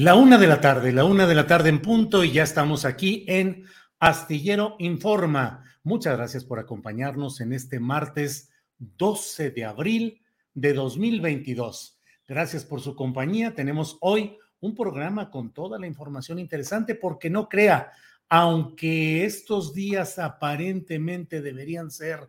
[0.00, 2.84] La una de la tarde, la una de la tarde en punto y ya estamos
[2.84, 3.64] aquí en
[3.98, 5.64] Astillero Informa.
[5.82, 10.22] Muchas gracias por acompañarnos en este martes 12 de abril
[10.54, 11.98] de 2022.
[12.28, 13.56] Gracias por su compañía.
[13.56, 17.90] Tenemos hoy un programa con toda la información interesante porque no crea,
[18.28, 22.20] aunque estos días aparentemente deberían ser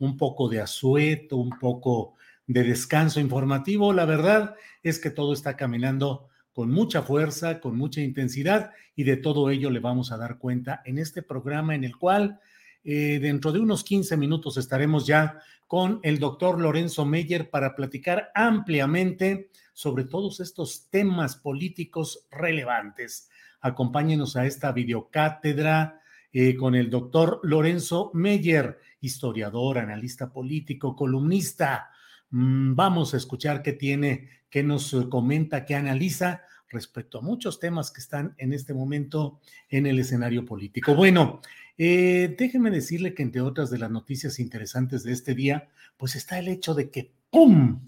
[0.00, 2.14] un poco de asueto, un poco
[2.48, 8.00] de descanso informativo, la verdad es que todo está caminando con mucha fuerza, con mucha
[8.00, 11.96] intensidad y de todo ello le vamos a dar cuenta en este programa en el
[11.96, 12.40] cual
[12.84, 18.30] eh, dentro de unos 15 minutos estaremos ya con el doctor Lorenzo Meyer para platicar
[18.34, 23.30] ampliamente sobre todos estos temas políticos relevantes.
[23.60, 26.00] Acompáñenos a esta videocátedra
[26.32, 31.90] eh, con el doctor Lorenzo Meyer, historiador, analista político, columnista.
[32.30, 37.90] Mm, vamos a escuchar qué tiene, qué nos comenta, qué analiza respecto a muchos temas
[37.90, 40.94] que están en este momento en el escenario político.
[40.94, 41.40] Bueno,
[41.78, 46.38] eh, déjeme decirle que entre otras de las noticias interesantes de este día, pues está
[46.38, 47.86] el hecho de que ¡pum!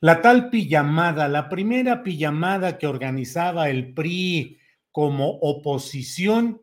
[0.00, 4.58] La tal pijamada, la primera pijamada que organizaba el PRI
[4.92, 6.60] como oposición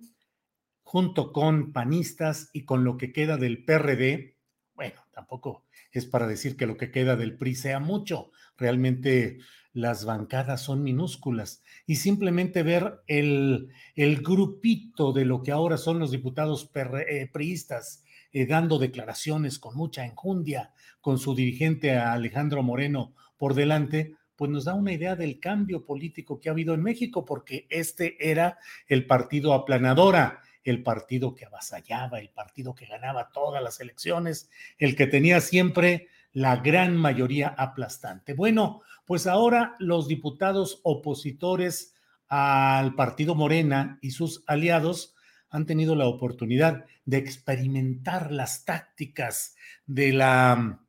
[0.83, 4.37] junto con panistas y con lo que queda del PRD,
[4.75, 9.39] bueno, tampoco es para decir que lo que queda del PRI sea mucho, realmente
[9.73, 15.99] las bancadas son minúsculas y simplemente ver el, el grupito de lo que ahora son
[15.99, 23.13] los diputados eh, priistas eh, dando declaraciones con mucha enjundia, con su dirigente Alejandro Moreno
[23.37, 27.25] por delante, pues nos da una idea del cambio político que ha habido en México,
[27.25, 28.57] porque este era
[28.87, 34.95] el partido aplanadora, el partido que avasallaba, el partido que ganaba todas las elecciones, el
[34.95, 38.33] que tenía siempre la gran mayoría aplastante.
[38.33, 41.93] Bueno, pues ahora los diputados opositores
[42.27, 45.15] al partido Morena y sus aliados
[45.49, 49.55] han tenido la oportunidad de experimentar las tácticas
[49.85, 50.79] de la,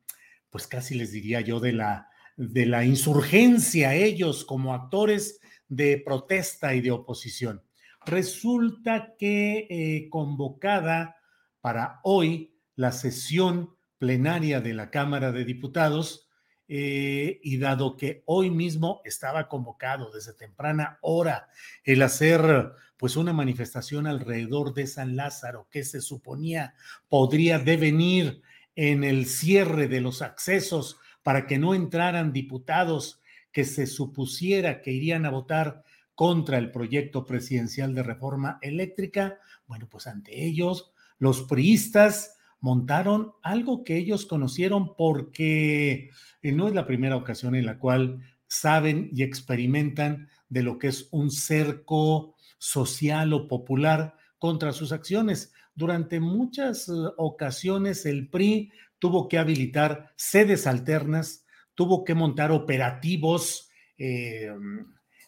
[0.48, 6.74] pues casi les diría yo, de la, de la insurgencia, ellos como actores de protesta
[6.74, 7.62] y de oposición.
[8.06, 11.16] Resulta que eh, convocada
[11.60, 16.28] para hoy la sesión plenaria de la Cámara de Diputados
[16.66, 21.48] eh, y dado que hoy mismo estaba convocado desde temprana hora
[21.84, 26.74] el hacer pues una manifestación alrededor de San Lázaro que se suponía
[27.08, 28.40] podría devenir
[28.76, 33.20] en el cierre de los accesos para que no entraran diputados
[33.52, 35.84] que se supusiera que irían a votar
[36.14, 43.84] contra el proyecto presidencial de reforma eléctrica, bueno, pues ante ellos los priistas montaron algo
[43.84, 46.10] que ellos conocieron porque
[46.42, 50.88] eh, no es la primera ocasión en la cual saben y experimentan de lo que
[50.88, 55.52] es un cerco social o popular contra sus acciones.
[55.74, 63.68] Durante muchas eh, ocasiones el PRI tuvo que habilitar sedes alternas, tuvo que montar operativos
[63.98, 64.50] eh,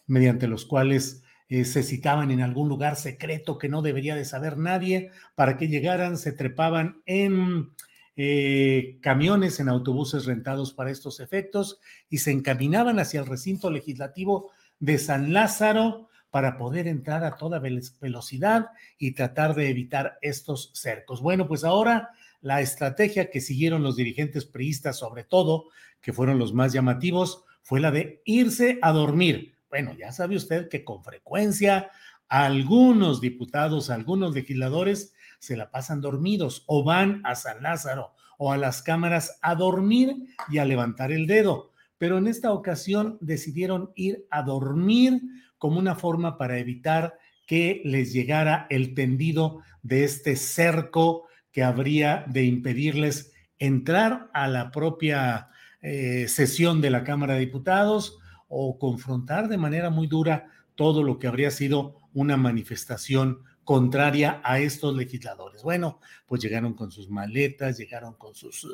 [0.07, 4.57] mediante los cuales eh, se citaban en algún lugar secreto que no debería de saber
[4.57, 7.71] nadie para que llegaran, se trepaban en
[8.15, 11.79] eh, camiones en autobuses rentados para estos efectos
[12.09, 17.59] y se encaminaban hacia el recinto legislativo de San Lázaro para poder entrar a toda
[17.59, 18.67] velocidad
[18.97, 21.21] y tratar de evitar estos cercos.
[21.21, 22.09] Bueno, pues ahora
[22.41, 25.65] la estrategia que siguieron los dirigentes priistas, sobre todo,
[26.01, 29.56] que fueron los más llamativos, fue la de irse a dormir.
[29.69, 31.91] Bueno, ya sabe usted que con frecuencia
[32.29, 38.57] algunos diputados, algunos legisladores se la pasan dormidos o van a San Lázaro o a
[38.57, 40.15] las cámaras a dormir
[40.49, 41.73] y a levantar el dedo.
[41.97, 45.21] Pero en esta ocasión decidieron ir a dormir
[45.57, 47.17] como una forma para evitar
[47.47, 54.71] que les llegara el tendido de este cerco que habría de impedirles entrar a la
[54.71, 55.49] propia
[55.81, 61.19] eh, sesión de la Cámara de Diputados o confrontar de manera muy dura todo lo
[61.19, 65.61] que habría sido una manifestación contraria a estos legisladores.
[65.61, 68.65] Bueno, pues llegaron con sus maletas, llegaron con sus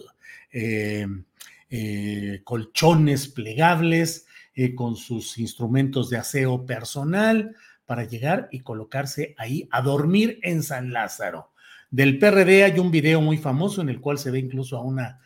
[0.51, 1.07] eh,
[1.71, 7.55] eh, colchones plegables, eh, con sus instrumentos de aseo personal
[7.87, 11.53] para llegar y colocarse ahí a dormir en San Lázaro.
[11.89, 15.19] Del PRD hay un video muy famoso en el cual se ve incluso a una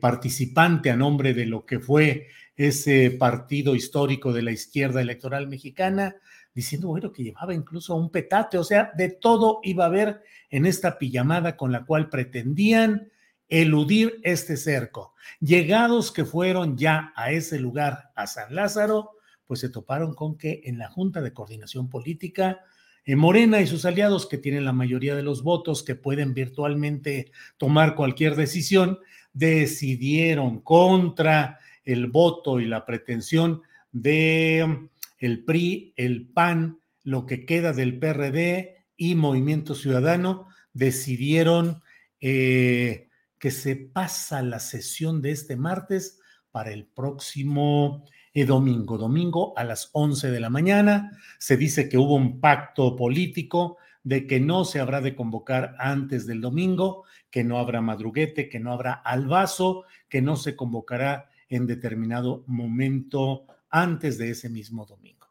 [0.00, 6.16] participante a nombre de lo que fue ese partido histórico de la izquierda electoral mexicana,
[6.54, 10.64] diciendo, bueno, que llevaba incluso un petate, o sea, de todo iba a haber en
[10.64, 13.10] esta pijamada con la cual pretendían
[13.48, 15.14] eludir este cerco.
[15.40, 19.12] Llegados que fueron ya a ese lugar, a San Lázaro,
[19.46, 22.60] pues se toparon con que en la Junta de Coordinación Política,
[23.04, 27.30] en Morena y sus aliados, que tienen la mayoría de los votos, que pueden virtualmente
[27.56, 28.98] tomar cualquier decisión,
[29.32, 33.62] decidieron contra el voto y la pretensión
[33.92, 34.88] de
[35.18, 41.82] el PRI, el PAN, lo que queda del PRD y Movimiento Ciudadano decidieron
[42.20, 48.04] eh, que se pasa la sesión de este martes para el próximo
[48.34, 51.12] eh, domingo, domingo a las 11 de la mañana.
[51.38, 56.26] Se dice que hubo un pacto político de que no se habrá de convocar antes
[56.26, 61.66] del domingo, que no habrá madruguete, que no habrá albazo, que no se convocará en
[61.66, 65.26] determinado momento antes de ese mismo domingo.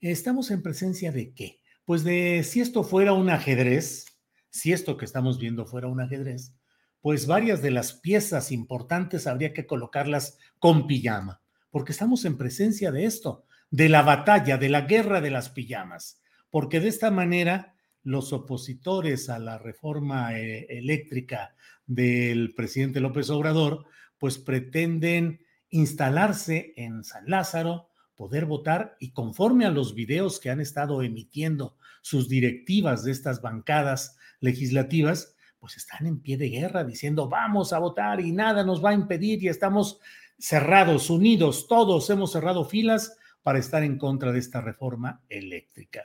[0.00, 1.60] Estamos en presencia de qué?
[1.84, 4.06] Pues de si esto fuera un ajedrez,
[4.50, 6.54] si esto que estamos viendo fuera un ajedrez,
[7.00, 12.92] pues varias de las piezas importantes habría que colocarlas con pijama, porque estamos en presencia
[12.92, 16.20] de esto, de la batalla, de la guerra de las pijamas,
[16.50, 21.54] porque de esta manera los opositores a la reforma eh, eléctrica
[21.86, 23.86] del presidente López Obrador,
[24.18, 30.60] pues pretenden instalarse en San Lázaro, poder votar y conforme a los videos que han
[30.60, 37.28] estado emitiendo sus directivas de estas bancadas legislativas, pues están en pie de guerra diciendo
[37.28, 40.00] vamos a votar y nada nos va a impedir y estamos
[40.38, 46.04] cerrados, unidos, todos hemos cerrado filas para estar en contra de esta reforma eléctrica.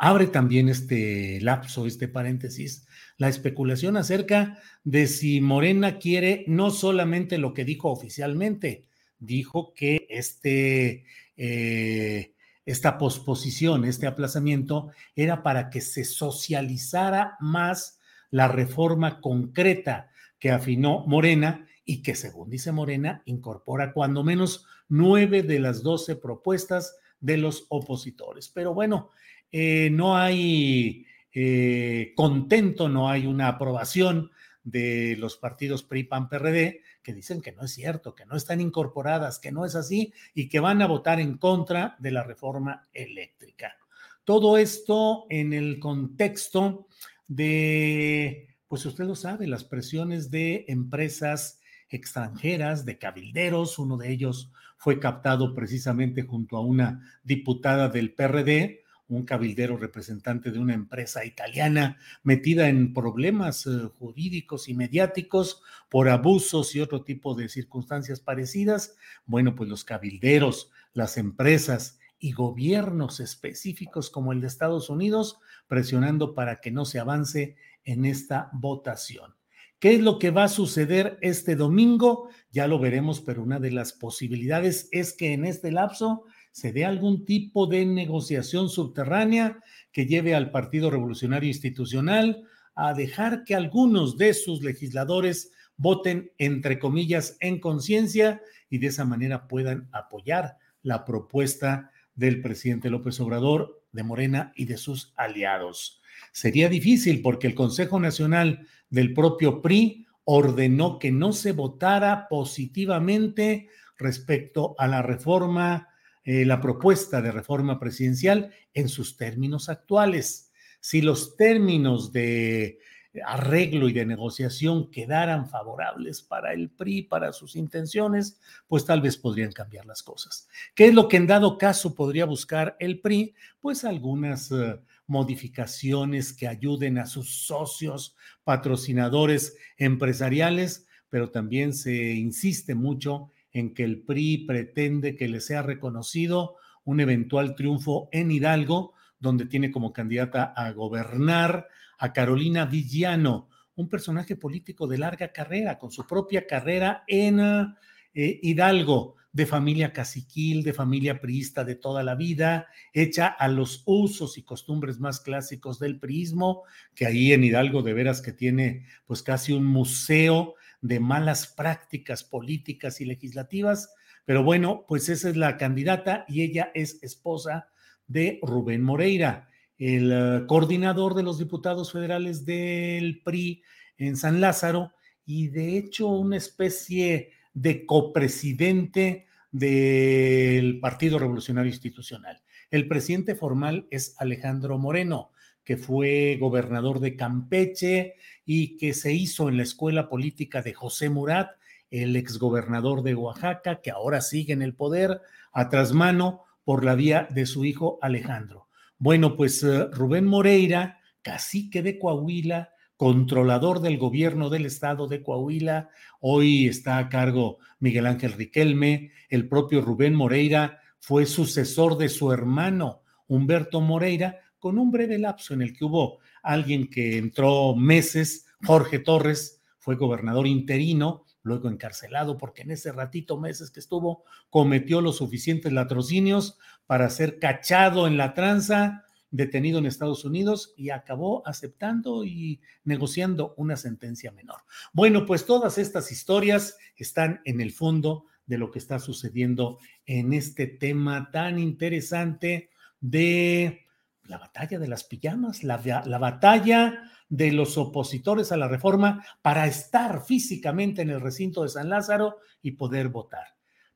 [0.00, 2.86] Abre también este lapso, este paréntesis,
[3.16, 8.86] la especulación acerca de si Morena quiere no solamente lo que dijo oficialmente,
[9.18, 11.04] dijo que este,
[11.36, 12.32] eh,
[12.64, 17.98] esta posposición, este aplazamiento, era para que se socializara más
[18.30, 25.42] la reforma concreta que afinó Morena y que, según dice Morena, incorpora cuando menos nueve
[25.42, 28.48] de las doce propuestas de los opositores.
[28.48, 29.10] Pero bueno,
[29.52, 34.30] eh, no hay eh, contento, no hay una aprobación
[34.64, 38.60] de los partidos PRI, PAN, PRD, que dicen que no es cierto, que no están
[38.60, 42.86] incorporadas, que no es así y que van a votar en contra de la reforma
[42.92, 43.76] eléctrica.
[44.24, 46.86] Todo esto en el contexto
[47.28, 54.52] de, pues usted lo sabe, las presiones de empresas extranjeras, de cabilderos, uno de ellos
[54.76, 61.24] fue captado precisamente junto a una diputada del PRD, un cabildero representante de una empresa
[61.24, 68.20] italiana metida en problemas eh, jurídicos y mediáticos por abusos y otro tipo de circunstancias
[68.20, 68.96] parecidas.
[69.24, 75.38] Bueno, pues los cabilderos, las empresas y gobiernos específicos como el de Estados Unidos
[75.68, 79.34] presionando para que no se avance en esta votación.
[79.78, 82.30] ¿Qué es lo que va a suceder este domingo?
[82.50, 86.24] Ya lo veremos, pero una de las posibilidades es que en este lapso
[86.58, 89.60] se dé algún tipo de negociación subterránea
[89.92, 92.42] que lleve al Partido Revolucionario Institucional
[92.74, 99.04] a dejar que algunos de sus legisladores voten, entre comillas, en conciencia y de esa
[99.04, 106.02] manera puedan apoyar la propuesta del presidente López Obrador, de Morena y de sus aliados.
[106.32, 113.68] Sería difícil porque el Consejo Nacional del propio PRI ordenó que no se votara positivamente
[113.96, 115.88] respecto a la reforma,
[116.24, 120.52] eh, la propuesta de reforma presidencial en sus términos actuales.
[120.80, 122.78] Si los términos de
[123.24, 129.16] arreglo y de negociación quedaran favorables para el PRI, para sus intenciones, pues tal vez
[129.16, 130.48] podrían cambiar las cosas.
[130.74, 133.34] ¿Qué es lo que en dado caso podría buscar el PRI?
[133.60, 142.74] Pues algunas uh, modificaciones que ayuden a sus socios, patrocinadores empresariales, pero también se insiste
[142.74, 148.94] mucho en que el PRI pretende que le sea reconocido un eventual triunfo en Hidalgo,
[149.18, 155.78] donde tiene como candidata a gobernar a Carolina Villano, un personaje político de larga carrera,
[155.78, 162.02] con su propia carrera en eh, Hidalgo, de familia caciquil, de familia priista de toda
[162.02, 166.64] la vida, hecha a los usos y costumbres más clásicos del priismo,
[166.94, 172.24] que ahí en Hidalgo de veras que tiene pues casi un museo de malas prácticas
[172.24, 173.92] políticas y legislativas,
[174.24, 177.68] pero bueno, pues esa es la candidata y ella es esposa
[178.06, 183.62] de Rubén Moreira el eh, coordinador de los diputados federales del PRI
[183.96, 184.92] en San Lázaro
[185.24, 192.42] y de hecho una especie de copresidente del Partido Revolucionario Institucional.
[192.70, 195.30] El presidente formal es Alejandro Moreno,
[195.68, 198.14] que fue gobernador de Campeche
[198.46, 201.50] y que se hizo en la escuela política de José Murat,
[201.90, 205.20] el exgobernador de Oaxaca, que ahora sigue en el poder
[205.52, 208.68] a trasmano por la vía de su hijo Alejandro.
[208.96, 215.90] Bueno, pues eh, Rubén Moreira, cacique de Coahuila, controlador del gobierno del estado de Coahuila,
[216.20, 222.32] hoy está a cargo Miguel Ángel Riquelme, el propio Rubén Moreira fue sucesor de su
[222.32, 228.46] hermano Humberto Moreira, con un breve lapso en el que hubo alguien que entró meses,
[228.64, 235.00] Jorge Torres, fue gobernador interino, luego encarcelado porque en ese ratito, meses que estuvo, cometió
[235.00, 241.46] los suficientes latrocinios para ser cachado en la tranza, detenido en Estados Unidos y acabó
[241.46, 244.62] aceptando y negociando una sentencia menor.
[244.92, 250.32] Bueno, pues todas estas historias están en el fondo de lo que está sucediendo en
[250.32, 253.86] este tema tan interesante de
[254.28, 259.66] la batalla de las pijamas, la, la batalla de los opositores a la reforma para
[259.66, 263.46] estar físicamente en el recinto de San Lázaro y poder votar.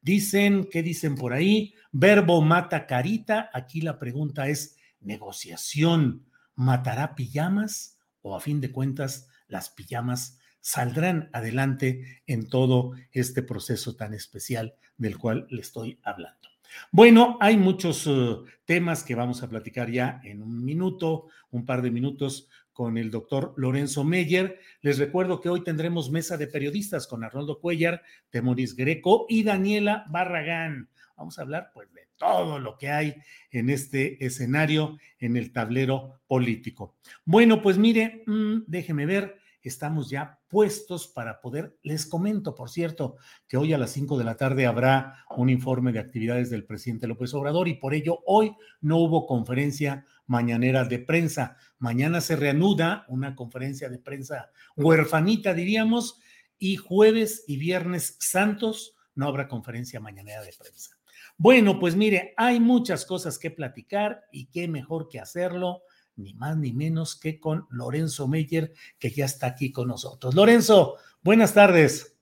[0.01, 1.75] Dicen, ¿qué dicen por ahí?
[1.93, 3.51] Verbo mata carita.
[3.53, 7.99] Aquí la pregunta es, ¿negociación matará pijamas?
[8.23, 14.75] ¿O a fin de cuentas las pijamas saldrán adelante en todo este proceso tan especial
[14.97, 16.52] del cual le estoy hablando?
[16.91, 21.83] Bueno, hay muchos uh, temas que vamos a platicar ya en un minuto, un par
[21.83, 24.59] de minutos con el doctor Lorenzo Meyer.
[24.81, 30.05] Les recuerdo que hoy tendremos mesa de periodistas con Arnoldo Cuellar, Temoris Greco y Daniela
[30.09, 30.89] Barragán.
[31.17, 33.15] Vamos a hablar pues de todo lo que hay
[33.51, 36.97] en este escenario, en el tablero político.
[37.25, 43.17] Bueno, pues mire, mm, déjeme ver, estamos ya puestos para poder, les comento, por cierto,
[43.47, 47.07] que hoy a las 5 de la tarde habrá un informe de actividades del presidente
[47.07, 51.57] López Obrador y por ello hoy no hubo conferencia mañanera de prensa.
[51.79, 56.21] Mañana se reanuda una conferencia de prensa huerfanita, diríamos,
[56.59, 60.97] y jueves y viernes santos no habrá conferencia mañanera de prensa.
[61.37, 65.83] Bueno, pues mire, hay muchas cosas que platicar y qué mejor que hacerlo,
[66.17, 70.35] ni más ni menos que con Lorenzo Meyer, que ya está aquí con nosotros.
[70.35, 72.17] Lorenzo, buenas tardes.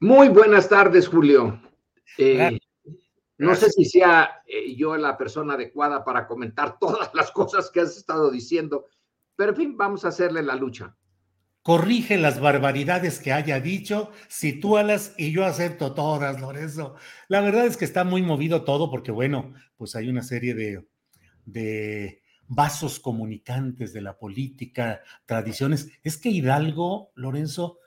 [0.00, 1.60] Muy buenas tardes, Julio.
[2.16, 2.58] Eh,
[3.38, 7.80] no sé si sea eh, yo la persona adecuada para comentar todas las cosas que
[7.80, 8.86] has estado diciendo,
[9.36, 10.96] pero en fin, vamos a hacerle la lucha.
[11.62, 16.94] Corrige las barbaridades que haya dicho, sitúalas y yo acepto todas, Lorenzo.
[17.28, 20.86] La verdad es que está muy movido todo porque, bueno, pues hay una serie de,
[21.44, 22.19] de
[22.50, 25.88] vasos comunicantes de la política, tradiciones.
[26.02, 27.78] Es que Hidalgo, Lorenzo,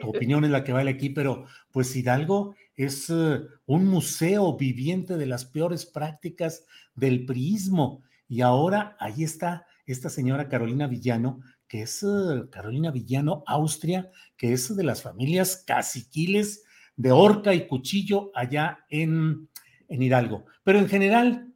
[0.00, 5.18] tu opinión es la que vale aquí, pero pues Hidalgo es eh, un museo viviente
[5.18, 8.02] de las peores prácticas del priismo.
[8.26, 14.54] Y ahora ahí está esta señora Carolina Villano, que es eh, Carolina Villano, Austria, que
[14.54, 16.64] es de las familias caciquiles
[16.96, 19.50] de Horca y Cuchillo allá en,
[19.88, 20.46] en Hidalgo.
[20.64, 21.52] Pero en general,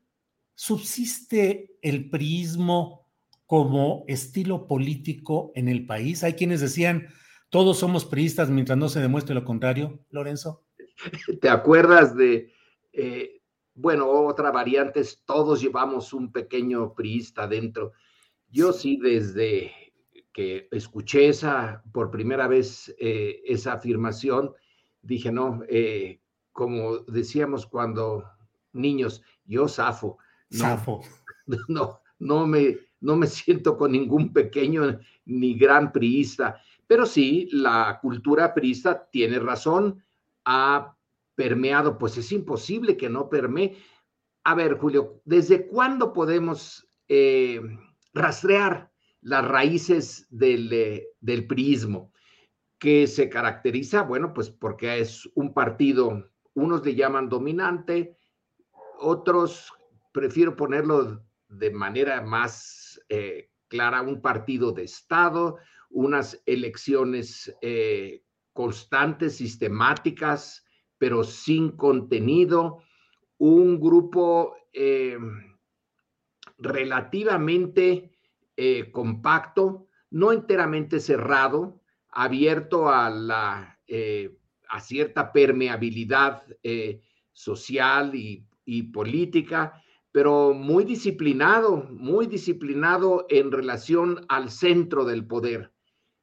[0.61, 3.09] ¿subsiste el priismo
[3.47, 6.23] como estilo político en el país?
[6.23, 7.09] Hay quienes decían,
[7.49, 10.67] todos somos priistas mientras no se demuestre lo contrario, Lorenzo.
[11.41, 12.53] ¿Te acuerdas de,
[12.93, 13.41] eh,
[13.73, 17.93] bueno, otra variante es todos llevamos un pequeño priista dentro?
[18.51, 19.73] Yo sí, desde
[20.31, 24.53] que escuché esa por primera vez eh, esa afirmación,
[25.01, 26.21] dije, no, eh,
[26.53, 28.25] como decíamos cuando
[28.75, 30.19] niños, yo zafo.
[30.51, 31.03] No,
[31.69, 37.99] No, no me, no me siento con ningún pequeño ni gran priista, pero sí, la
[38.01, 40.03] cultura priista tiene razón,
[40.45, 40.97] ha
[41.35, 43.77] permeado, pues es imposible que no permee.
[44.45, 47.61] A ver, Julio, ¿desde cuándo podemos eh,
[48.13, 48.91] rastrear
[49.23, 52.11] las raíces del, eh, del priismo?
[52.81, 58.17] que se caracteriza, bueno, pues porque es un partido, unos le llaman dominante,
[58.99, 59.71] otros
[60.13, 65.59] prefiero ponerlo de manera más eh, clara, un partido de Estado,
[65.91, 70.65] unas elecciones eh, constantes, sistemáticas,
[70.99, 72.83] pero sin contenido,
[73.39, 75.19] un grupo eh,
[76.59, 78.11] relativamente
[78.93, 83.81] compacto, no enteramente cerrado, abierto a, la,
[84.69, 86.43] a cierta permeabilidad
[87.33, 95.73] social y, política, pero muy disciplinado, muy disciplinado en relación al centro del poder.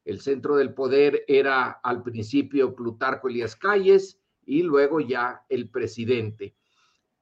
[0.03, 6.55] El centro del poder era al principio Plutarco Elías Calles y luego ya el presidente.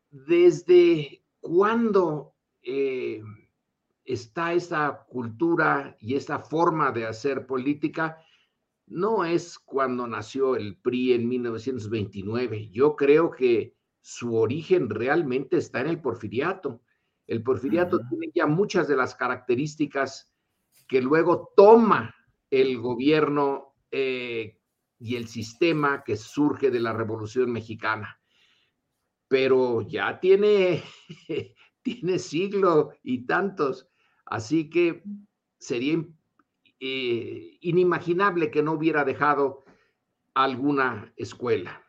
[0.10, 3.22] ¿Desde cuándo eh,
[4.04, 8.20] está esta cultura y esta forma de hacer política?
[8.88, 12.70] no es cuando nació el PRI en 1929.
[12.72, 13.75] Yo creo que
[14.08, 16.84] su origen realmente está en el porfiriato.
[17.26, 20.32] El porfiriato tiene ya muchas de las características
[20.88, 22.14] que luego toma
[22.52, 24.60] el gobierno eh,
[25.00, 28.22] y el sistema que surge de la Revolución Mexicana.
[29.28, 30.84] Pero ya tiene,
[31.82, 33.90] tiene siglo y tantos,
[34.28, 35.02] así que
[35.58, 36.06] sería
[36.80, 39.66] eh, inimaginable que no hubiera dejado
[40.36, 41.85] alguna escuela.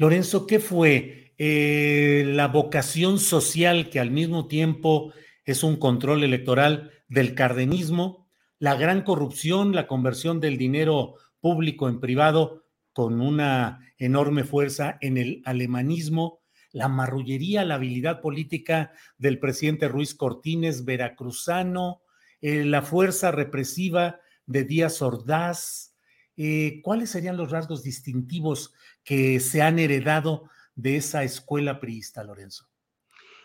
[0.00, 5.12] Lorenzo, ¿qué fue eh, la vocación social que al mismo tiempo
[5.44, 8.26] es un control electoral del cardenismo,
[8.58, 15.18] la gran corrupción, la conversión del dinero público en privado con una enorme fuerza en
[15.18, 16.40] el alemanismo,
[16.72, 22.00] la marrullería, la habilidad política del presidente Ruiz Cortines, veracruzano,
[22.40, 25.94] eh, la fuerza represiva de Díaz Ordaz.
[26.38, 28.72] Eh, ¿Cuáles serían los rasgos distintivos
[29.04, 32.66] que se han heredado de esa escuela priista, Lorenzo?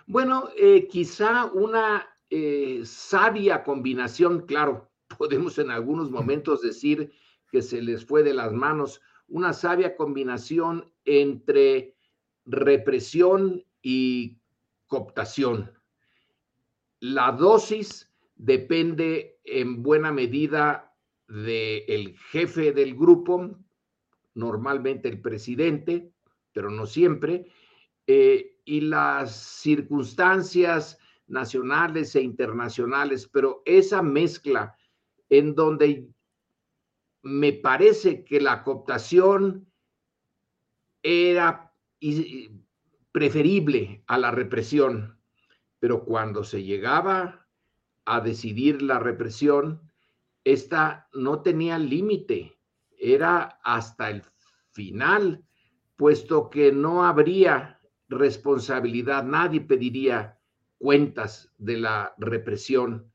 [0.08, 2.08] Bueno, eh, quizá una
[2.84, 7.12] sabia combinación, claro, podemos en algunos momentos decir
[7.52, 11.96] que se les fue de las manos, una sabia combinación entre
[12.46, 14.38] represión y
[14.88, 15.72] cooptación.
[17.00, 20.94] La dosis depende en buena medida
[21.28, 23.58] del jefe del grupo,
[24.36, 26.12] normalmente el presidente,
[26.54, 27.52] pero no siempre,
[28.08, 34.78] eh, y las circunstancias nacionales e internacionales, pero esa mezcla
[35.30, 36.08] en donde
[37.24, 39.68] me parece que la cooptación
[41.02, 41.74] era
[43.12, 45.20] preferible a la represión,
[45.80, 47.48] pero cuando se llegaba
[48.06, 49.82] a decidir la represión,
[50.44, 52.55] esta no tenía límite,
[53.14, 54.24] era hasta el
[54.72, 55.44] final,
[55.96, 60.40] puesto que no habría responsabilidad, nadie pediría
[60.78, 63.12] cuentas de la represión.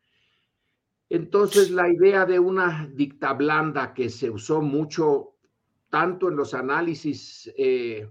[1.08, 5.36] Entonces, la idea de una dicta blanda que se usó mucho
[5.88, 8.08] tanto en los análisis eh,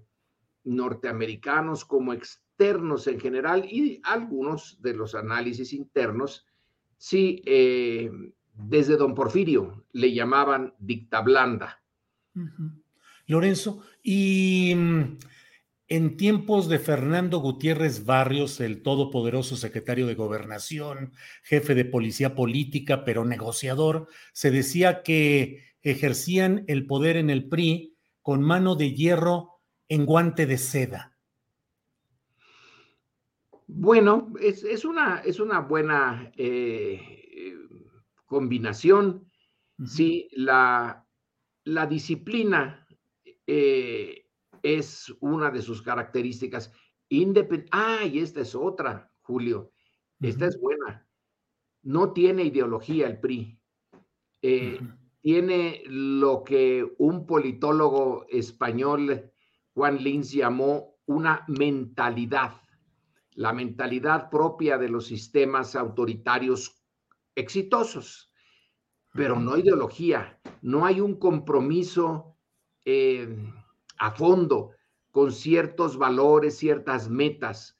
[0.66, 6.46] norteamericanos como externos en general y algunos de los análisis internos,
[7.00, 8.12] Sí, eh,
[8.60, 11.82] desde don Porfirio le llamaban dicta blanda.
[13.26, 15.18] Lorenzo, y mm,
[15.88, 23.04] en tiempos de Fernando Gutiérrez Barrios, el todopoderoso secretario de Gobernación, jefe de policía política,
[23.04, 29.62] pero negociador, se decía que ejercían el poder en el PRI con mano de hierro
[29.88, 31.18] en guante de seda.
[33.72, 37.19] Bueno, es, una, es una, buena eh,
[38.30, 39.30] combinación.
[39.86, 41.06] Sí, la,
[41.66, 42.88] la disciplina
[43.46, 44.28] eh,
[44.64, 46.72] es una de sus características.
[47.10, 49.74] Independ ah, y esta es otra, Julio.
[50.22, 51.06] Esta es buena.
[51.82, 53.60] No tiene ideología el PRI.
[54.42, 54.80] Eh,
[55.22, 59.32] tiene lo que un politólogo español,
[59.74, 62.62] Juan Lins, llamó una mentalidad
[63.40, 66.79] la mentalidad propia de los sistemas autoritarios
[67.40, 68.28] exitosos.
[69.12, 72.38] pero no ideología, no hay un compromiso
[72.86, 73.28] eh,
[73.98, 74.72] a fondo
[75.12, 77.78] con ciertos valores, ciertas metas.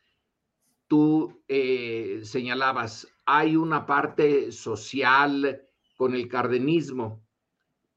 [0.88, 5.62] Tú eh, señalabas, hay una parte social
[5.96, 7.24] con el cardenismo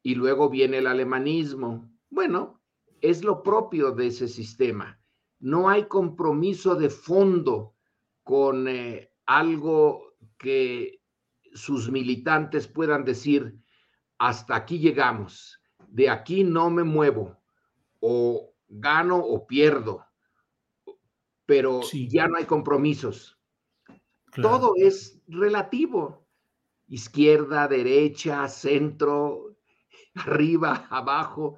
[0.02, 1.90] y luego viene el alemanismo.
[2.10, 2.60] Bueno,
[3.00, 5.00] es lo propio de ese sistema.
[5.40, 7.74] No hay compromiso de fondo
[8.22, 11.01] con eh, algo que
[11.54, 13.58] sus militantes puedan decir,
[14.18, 17.38] hasta aquí llegamos, de aquí no me muevo,
[18.00, 20.06] o gano o pierdo,
[21.46, 23.38] pero ya no hay compromisos.
[24.40, 26.26] Todo es relativo.
[26.88, 29.56] Izquierda, derecha, centro,
[30.14, 31.56] arriba, abajo.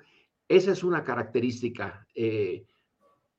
[0.48, 2.66] Esa es una característica, eh,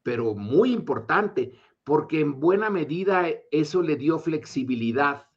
[0.03, 5.27] pero muy importante, porque en buena medida eso le dio flexibilidad.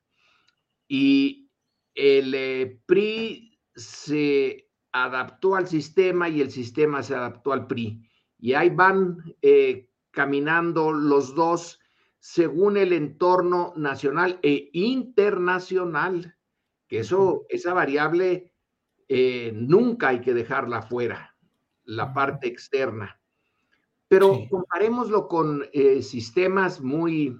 [0.89, 1.51] Y
[1.95, 8.09] el eh, PRI se adaptó al sistema y el sistema se adaptó al PRI.
[8.39, 11.79] Y ahí van eh, caminando los dos
[12.19, 16.37] según el entorno nacional e internacional,
[16.89, 18.53] que eso, esa variable
[19.09, 21.37] eh, nunca hay que dejarla fuera,
[21.85, 23.21] la parte externa.
[24.09, 27.39] Pero comparémoslo con eh, sistemas muy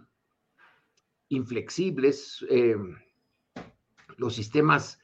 [1.31, 2.45] inflexibles,
[4.19, 5.01] los sistemas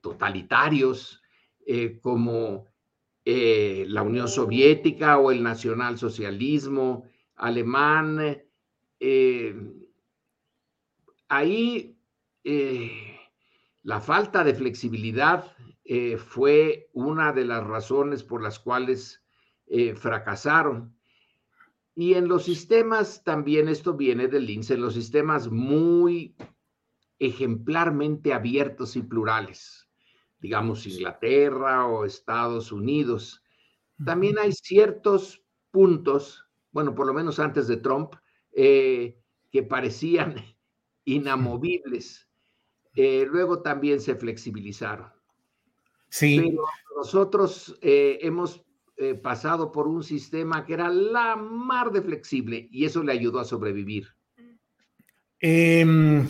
[0.00, 1.22] totalitarios
[2.00, 2.66] como
[3.24, 7.04] la Unión Soviética o el nacionalsocialismo
[7.36, 8.42] alemán,
[9.00, 9.54] eh,
[11.28, 11.98] ahí
[12.44, 13.20] eh,
[13.82, 15.52] la falta de flexibilidad
[15.84, 19.20] eh, fue una de las razones por las cuales
[19.96, 20.94] fracasaron.
[21.96, 26.36] Y en los sistemas, también esto viene del INSE, en los sistemas muy
[27.26, 29.88] ejemplarmente abiertos y plurales,
[30.38, 33.42] digamos Inglaterra o Estados Unidos,
[34.04, 38.14] también hay ciertos puntos, bueno, por lo menos antes de Trump,
[38.52, 40.34] eh, que parecían
[41.04, 42.28] inamovibles.
[42.94, 45.12] Eh, luego también se flexibilizaron.
[46.08, 46.40] Sí.
[46.40, 46.64] Pero
[46.96, 48.64] nosotros eh, hemos
[49.24, 53.44] pasado por un sistema que era la mar de flexible y eso le ayudó a
[53.44, 54.14] sobrevivir.
[55.40, 56.28] Em,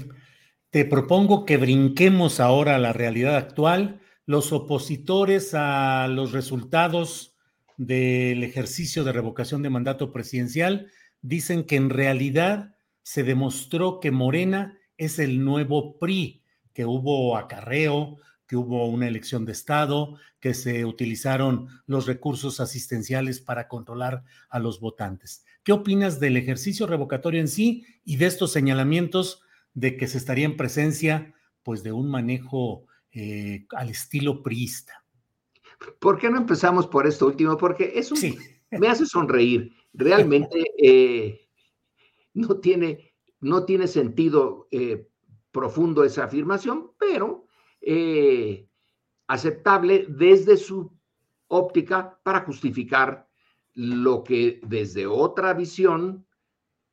[0.75, 4.01] te propongo que brinquemos ahora a la realidad actual.
[4.27, 7.37] Los opositores a los resultados
[7.77, 10.91] del ejercicio de revocación de mandato presidencial
[11.23, 18.17] dicen que en realidad se demostró que Morena es el nuevo PRI, que hubo acarreo,
[18.49, 24.59] que hubo una elección de Estado, que se utilizaron los recursos asistenciales para controlar a
[24.59, 25.45] los votantes.
[25.63, 29.44] ¿Qué opinas del ejercicio revocatorio en sí y de estos señalamientos
[29.75, 35.05] de que se estaría en presencia pues de un manejo eh, al estilo priista?
[35.99, 37.57] ¿Por qué no empezamos por esto último?
[37.57, 38.19] Porque es un,
[38.71, 41.49] me hace sonreír realmente eh,
[42.35, 45.09] no, tiene, no tiene sentido eh,
[45.51, 47.47] profundo esa afirmación, pero
[49.27, 50.91] aceptable desde su
[51.49, 53.29] óptica para justificar
[53.75, 56.27] lo que desde otra visión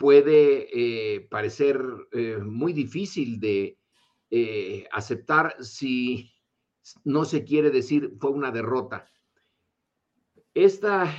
[0.01, 1.79] puede parecer
[2.43, 3.77] muy difícil de
[4.91, 6.33] aceptar si
[7.03, 9.11] no se quiere decir fue una derrota.
[10.55, 11.13] Esta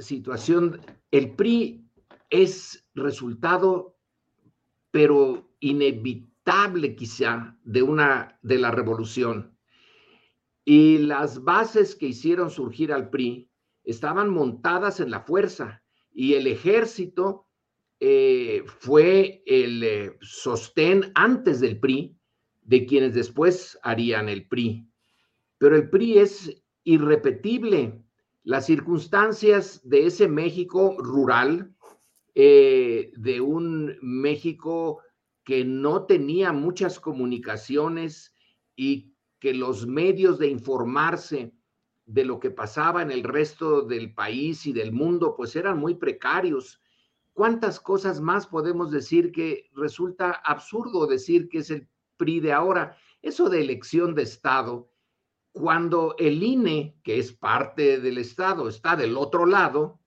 [0.00, 0.80] situación,
[1.12, 1.88] el PRI
[2.30, 3.96] es resultado,
[4.90, 9.56] pero inevitable quizá, de una de la revolución.
[10.64, 13.48] Y las bases que hicieron surgir al PRI
[13.84, 15.83] estaban montadas en la fuerza
[16.14, 17.48] y el ejército
[18.00, 22.16] eh, fue el eh, sostén antes del PRI
[22.62, 24.88] de quienes después harían el PRI.
[25.58, 28.00] Pero el PRI es irrepetible
[28.44, 31.74] las circunstancias de ese México rural,
[32.34, 35.00] eh, de un México
[35.44, 38.34] que no tenía muchas comunicaciones
[38.76, 41.52] y que los medios de informarse
[42.06, 45.94] de lo que pasaba en el resto del país y del mundo, pues eran muy
[45.94, 46.80] precarios.
[47.32, 52.96] ¿Cuántas cosas más podemos decir que resulta absurdo decir que es el PRI de ahora?
[53.22, 54.90] Eso de elección de Estado
[55.54, 60.00] cuando el INE, que es parte del Estado, está del otro lado,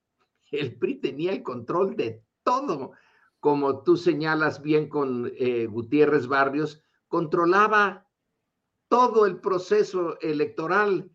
[0.51, 2.91] el PRI tenía el control de todo.
[3.39, 8.09] Como tú señalas bien con eh, Gutiérrez Barrios, controlaba
[8.89, 11.09] todo el proceso electoral.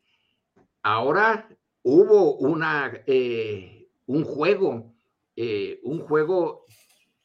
[0.82, 1.48] Ahora
[1.82, 4.94] hubo una, eh, un juego,
[5.36, 6.66] eh, un juego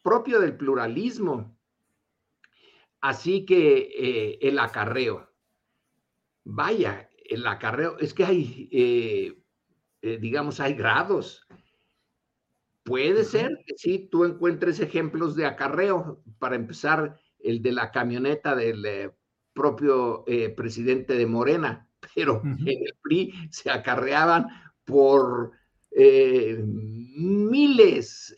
[0.04, 1.56] propio del pluralismo.
[3.02, 5.30] así que eh, el acarreo,
[6.43, 9.39] vaya, el acarreo, es que hay,
[10.02, 11.48] digamos, hay grados.
[12.84, 16.24] Puede ser que sí, tú encuentres ejemplos de acarreo.
[16.39, 19.13] Para empezar, el de la camioneta del
[19.54, 24.48] propio presidente de Morena, pero en el PRI se acarreaban
[24.86, 25.52] por
[27.15, 28.36] miles,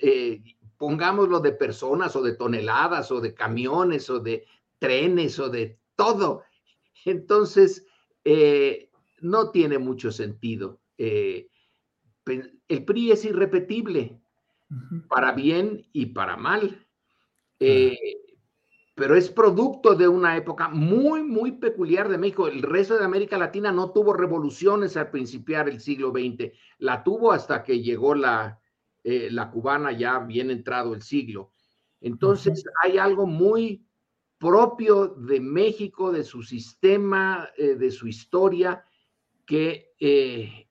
[0.78, 4.46] pongámoslo de personas o de toneladas o de camiones o de
[4.80, 6.44] trenes o de todo.
[7.06, 7.86] Entonces,
[8.24, 8.90] eh,
[9.22, 10.80] no tiene mucho sentido.
[10.98, 11.50] Eh,
[12.26, 14.20] el PRI es irrepetible,
[15.08, 16.86] para bien y para mal.
[17.60, 17.98] Eh,
[19.00, 22.50] pero es producto de una época muy, muy peculiar de México.
[22.50, 26.52] El resto de América Latina no tuvo revoluciones al principiar el siglo XX.
[26.80, 28.60] La tuvo hasta que llegó la,
[29.06, 31.54] eh, la cubana ya bien entrado el siglo.
[32.02, 33.88] Entonces hay algo muy
[34.38, 38.84] propio de México, de su sistema, eh, de su historia,
[39.46, 40.68] que eh,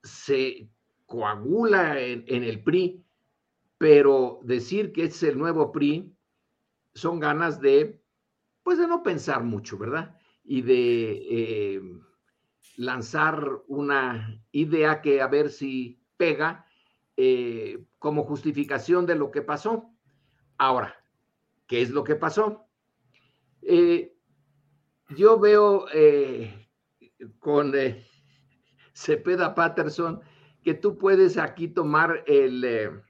[0.00, 0.70] se
[1.06, 3.04] coagula en, el PRI,
[3.76, 6.13] pero decir que es el nuevo PRI
[6.94, 8.02] son ganas de,
[8.62, 10.16] pues de no pensar mucho, ¿verdad?
[10.44, 12.02] Y de
[12.76, 16.66] lanzar una idea que a ver si pega
[17.16, 19.90] eh, como justificación de lo que pasó.
[20.58, 20.94] Ahora,
[21.66, 22.66] ¿qué es lo que pasó?
[23.62, 24.16] Eh,
[25.10, 26.68] yo veo eh,
[27.38, 27.72] con
[28.94, 30.20] Cepeda Patterson
[30.62, 33.02] que tú puedes aquí tomar el,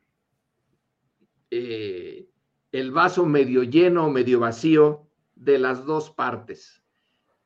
[2.75, 5.07] el vaso medio lleno medio vacío
[5.37, 6.83] de las dos partes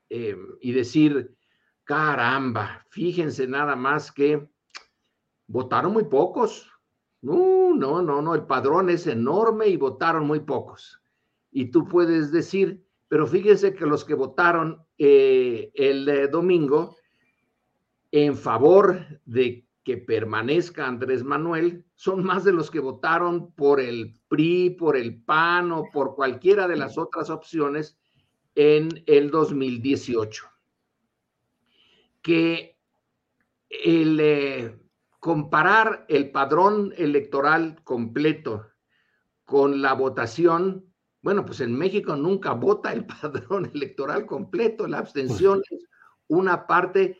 [0.09, 1.37] y decir,
[1.85, 4.49] caramba, fíjense nada más que
[5.47, 6.73] votaron muy pocos.
[7.21, 10.99] No, no, no, no, el padrón es enorme y votaron muy pocos.
[11.51, 16.97] Y tú puedes decir, pero fíjense que los que votaron eh, el eh, domingo
[18.13, 24.15] en favor de que permanezca Andrés Manuel son más de los que votaron por el
[24.29, 27.99] PRI, por el PAN o por cualquiera de las otras opciones
[28.55, 30.45] en el 2018.
[32.21, 32.77] Que
[33.71, 34.79] el, eh,
[35.21, 38.67] comparar el padrón electoral completo
[39.45, 45.63] con la votación, bueno, pues en México nunca vota el padrón electoral completo, la abstención
[45.71, 45.89] es
[46.27, 47.19] una parte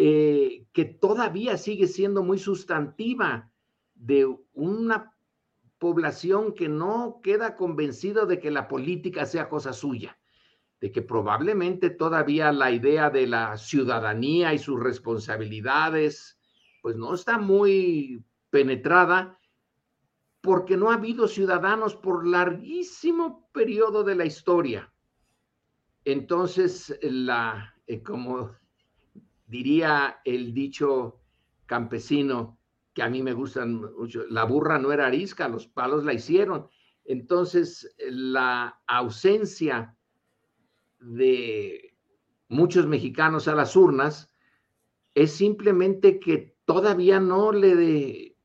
[0.00, 3.50] eh, que todavía sigue siendo muy sustantiva
[3.96, 5.12] de una
[5.78, 10.16] población que no queda convencido de que la política sea cosa suya,
[10.80, 16.38] de que probablemente todavía la idea de la ciudadanía y sus responsabilidades,
[16.80, 19.36] pues no está muy penetrada
[20.40, 24.92] porque no ha habido ciudadanos por larguísimo periodo de la historia.
[26.04, 28.56] Entonces, la, eh, como
[29.48, 31.20] diría el dicho
[31.66, 32.58] campesino,
[32.94, 36.68] que a mí me gustan mucho, la burra no era arisca, los palos la hicieron.
[37.04, 39.96] Entonces, la ausencia
[41.00, 41.96] de
[42.48, 44.32] muchos mexicanos a las urnas
[45.14, 48.36] es simplemente que todavía no le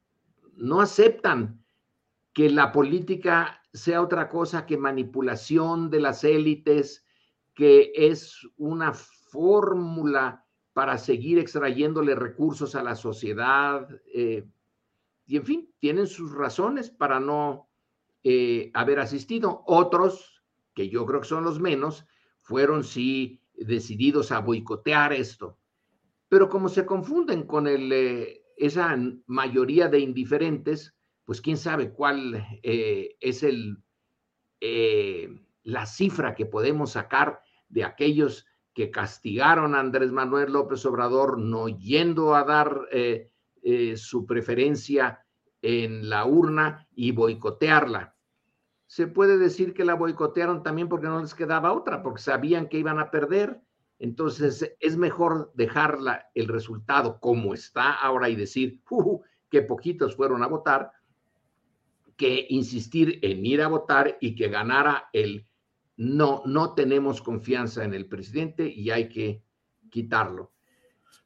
[0.56, 1.64] no aceptan
[2.32, 7.06] que la política sea otra cosa que manipulación de las élites,
[7.54, 10.43] que es una fórmula
[10.74, 13.88] para seguir extrayéndole recursos a la sociedad.
[14.14, 14.46] Eh,
[15.26, 17.70] y en fin, tienen sus razones para no
[18.24, 19.64] eh, haber asistido.
[19.68, 22.06] Otros, que yo creo que son los menos,
[22.42, 25.60] fueron sí decididos a boicotear esto
[26.28, 32.44] pero como se confunden con el, eh, esa mayoría de indiferentes, pues quién sabe cuál
[32.64, 33.78] es el,
[35.62, 41.68] la cifra que podemos sacar de aquellos que castigaron a Andrés Manuel López Obrador no
[41.68, 42.88] yendo a dar
[43.96, 45.26] su preferencia
[45.62, 48.16] en la urna y boicotearla.
[48.88, 52.80] Se puede decir que la boicotearon también porque no les quedaba otra, porque sabían que
[52.80, 53.62] iban a perder
[54.04, 58.82] entonces, es mejor dejarla el resultado como está ahora y decir
[59.50, 60.92] que poquitos fueron a votar,
[62.18, 65.48] que insistir en ir a votar y que ganara el
[65.98, 69.44] no, no tenemos confianza en el presidente y hay que
[69.90, 70.54] quitarlo.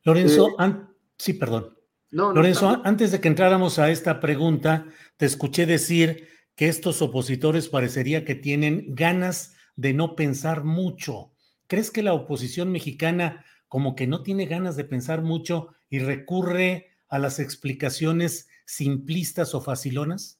[0.03, 0.75] Lorenzo, eh,
[1.17, 1.77] sí, perdón.
[2.09, 4.85] Lorenzo, antes de que entráramos a esta pregunta,
[5.17, 11.33] te escuché decir que estos opositores parecería que tienen ganas de no pensar mucho.
[11.67, 16.87] ¿Crees que la oposición mexicana como que no tiene ganas de pensar mucho y recurre
[17.09, 20.36] a las explicaciones simplistas o facilonas?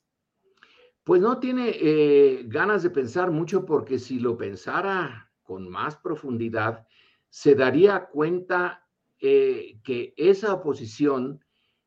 [1.08, 6.86] Pues no tiene eh, ganas de pensar mucho porque si lo pensara con más profundidad,
[7.30, 8.86] se daría cuenta
[9.18, 11.40] eh, que esa oposición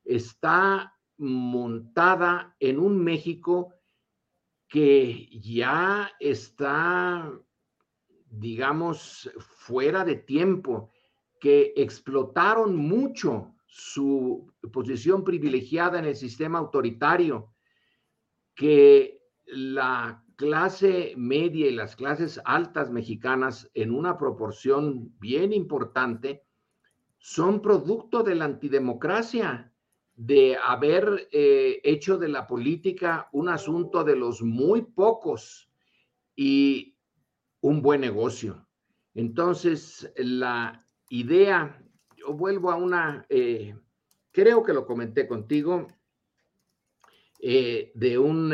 [0.05, 3.75] está montada en un México
[4.67, 7.31] que ya está,
[8.25, 10.93] digamos, fuera de tiempo,
[11.39, 17.53] que explotaron mucho su posición privilegiada en el sistema autoritario,
[18.61, 26.45] que la clase media y las clases altas mexicanas en una proporción bien importante
[27.17, 29.73] son producto de la antidemocracia,
[30.15, 35.71] de haber eh, hecho de la política un asunto de los muy pocos
[36.37, 36.99] y
[37.63, 38.69] un buen negocio.
[39.15, 41.83] Entonces, la idea,
[42.15, 43.75] yo vuelvo a una, eh,
[44.31, 45.87] creo que lo comenté contigo,
[47.43, 48.53] eh, de un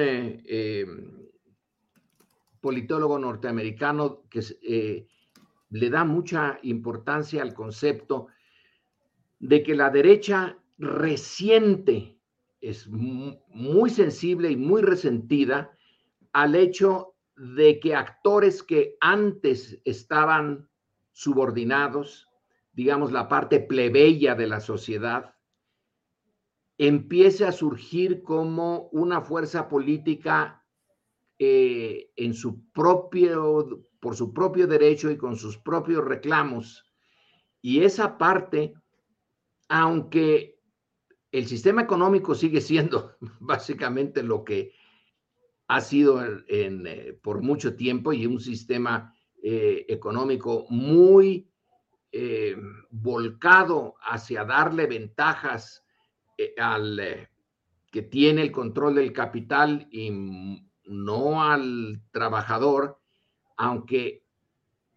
[2.61, 5.07] politólogo norteamericano que
[5.71, 8.29] le da mucha importancia al concepto
[9.39, 12.19] de que la derecha reciente
[12.61, 15.77] es muy sensible y muy resentida
[16.33, 20.69] al hecho de que actores que antes estaban
[21.13, 22.29] subordinados,
[22.73, 25.36] digamos la parte plebeya de la sociedad,
[26.79, 30.63] empiece a surgir como una fuerza política
[31.39, 36.85] eh, en su propio, por su propio derecho y con sus propios reclamos.
[37.63, 38.75] Y esa parte
[39.69, 40.61] aunque
[41.33, 44.73] el sistema económico sigue siendo básicamente lo que
[45.67, 49.13] ha sido eh, por mucho tiempo y un sistema
[49.43, 51.51] eh, económico muy
[52.91, 55.86] volcado hacia darle ventajas
[56.59, 57.29] al
[57.91, 60.11] que tiene el control del capital y
[60.85, 62.99] no al trabajador,
[63.57, 64.25] aunque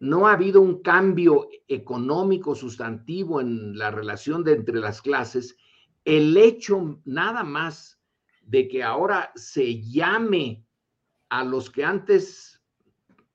[0.00, 5.56] no ha habido un cambio económico sustantivo en la relación de entre las clases,
[6.04, 8.00] el hecho nada más
[8.42, 10.64] de que ahora se llame
[11.28, 12.62] a los que antes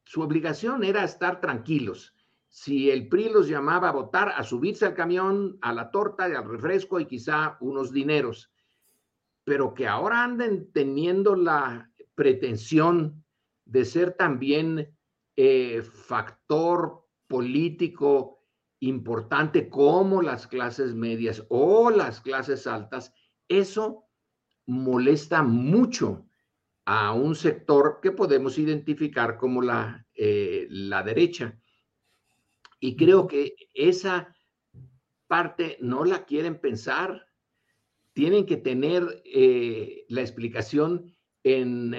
[0.03, 2.14] su obligación era estar tranquilos.
[2.57, 6.47] Si el PRI los llamaba a votar, a subirse al camión, a la torta, al
[6.47, 8.49] refresco y quizá unos dineros,
[9.43, 13.25] pero que ahora anden teniendo la pretensión
[13.65, 14.97] de ser también
[15.35, 18.39] eh, factor político
[18.79, 23.13] importante como las clases medias o las clases altas,
[23.49, 24.05] eso
[24.65, 26.25] molesta mucho
[26.85, 31.59] a un sector que podemos identificar como la, eh, la derecha.
[32.79, 34.35] Y creo que esa
[35.27, 37.27] parte no la quieren pensar.
[38.13, 41.95] Tienen que tener eh, la explicación en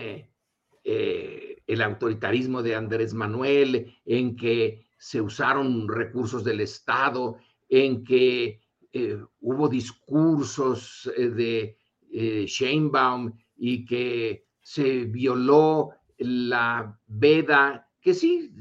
[0.85, 8.61] el autoritarismo de Andrés Manuel, en que se usaron recursos del Estado, en que
[8.93, 11.79] eh, hubo discursos eh, de
[12.11, 18.55] eh, Sheinbaum y que se violó la veda, que sí,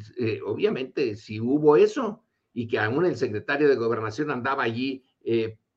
[0.44, 5.04] obviamente sí hubo eso, y que aún el secretario de gobernación andaba allí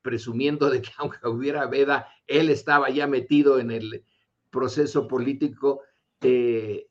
[0.01, 4.03] presumiendo de que aunque hubiera veda, él estaba ya metido en el
[4.49, 5.83] proceso político
[6.19, 6.89] de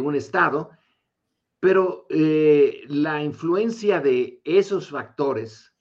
[0.00, 0.70] un Estado,
[1.60, 5.74] pero eh, la influencia de esos factores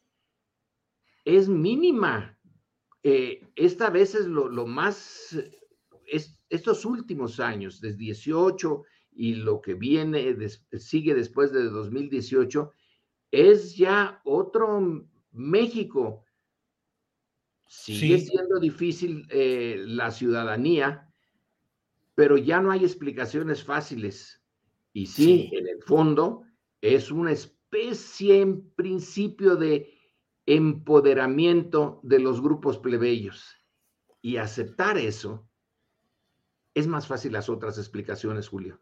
[1.24, 2.38] es mínima.
[3.02, 5.38] Eh, esta vez es lo, más,
[6.50, 8.84] estos últimos años, desde 18
[9.20, 10.34] y lo que viene,
[10.78, 12.72] sigue después de 2018,
[13.32, 16.24] es ya otro México.
[17.68, 21.14] Sigue siendo difícil eh, la ciudadanía,
[22.16, 24.42] pero ya no hay explicaciones fáciles.
[24.94, 26.44] Y sí, en el fondo
[26.80, 29.94] es una especie en principio de
[30.46, 33.54] empoderamiento de los grupos plebeyos.
[34.22, 35.46] Y aceptar eso
[36.74, 38.80] es más fácil las otras explicaciones, Julio.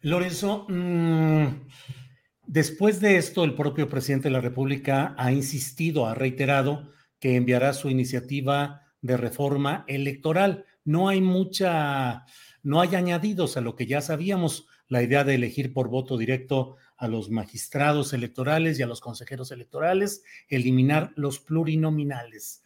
[0.00, 1.46] Lorenzo, mm,
[2.46, 7.72] después de esto, el propio presidente de la República ha insistido, ha reiterado que enviará
[7.72, 10.66] su iniciativa de reforma electoral.
[10.84, 12.26] No hay mucha,
[12.62, 16.76] no hay añadidos a lo que ya sabíamos, la idea de elegir por voto directo
[16.98, 22.62] a los magistrados electorales y a los consejeros electorales, eliminar los plurinominales.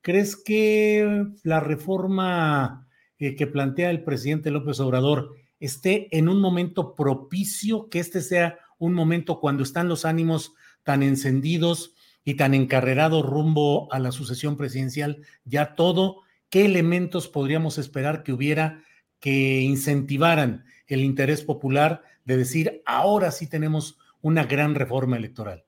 [0.00, 6.94] ¿Crees que la reforma eh, que plantea el presidente López Obrador esté en un momento
[6.94, 11.94] propicio, que este sea un momento cuando están los ánimos tan encendidos
[12.24, 18.32] y tan encarrerados rumbo a la sucesión presidencial, ya todo ¿qué elementos podríamos esperar que
[18.32, 18.82] hubiera
[19.20, 25.64] que incentivaran el interés popular de decir, ahora sí tenemos una gran reforma electoral?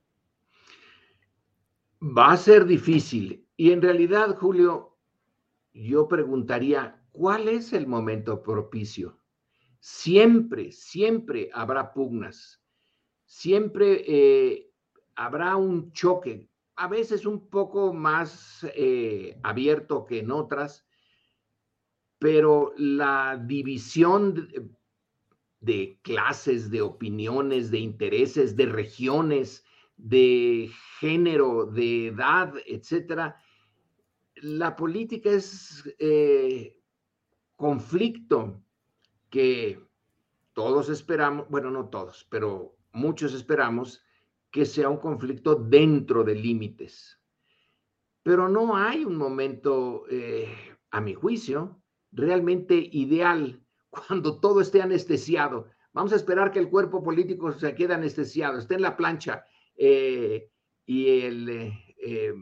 [2.03, 3.47] Va a ser difícil.
[3.57, 4.99] Y en realidad, Julio,
[5.73, 9.19] yo preguntaría, ¿cuál es el momento propicio?
[9.85, 12.63] Siempre, siempre habrá pugnas,
[13.25, 14.71] siempre eh,
[15.17, 20.87] habrá un choque, a veces un poco más eh, abierto que en otras,
[22.21, 24.49] pero la división
[25.59, 29.65] de, clases, de opiniones, de intereses, de regiones,
[29.97, 30.71] de
[31.01, 33.35] género, de edad, etcétera,
[34.37, 36.81] la política es eh,
[37.57, 38.63] conflicto
[39.33, 39.83] que
[40.53, 44.05] todos esperamos, bueno, no todos, pero muchos esperamos
[44.51, 47.19] que sea un conflicto dentro de límites.
[48.23, 50.55] Pero no hay un momento, eh,
[50.91, 55.67] a mi juicio, realmente ideal cuando todo esté anestesiado.
[55.95, 60.51] Vamos a esperar que el cuerpo político se quede anestesiado, esté en la plancha eh,
[60.85, 61.49] y el,
[61.97, 62.35] eh,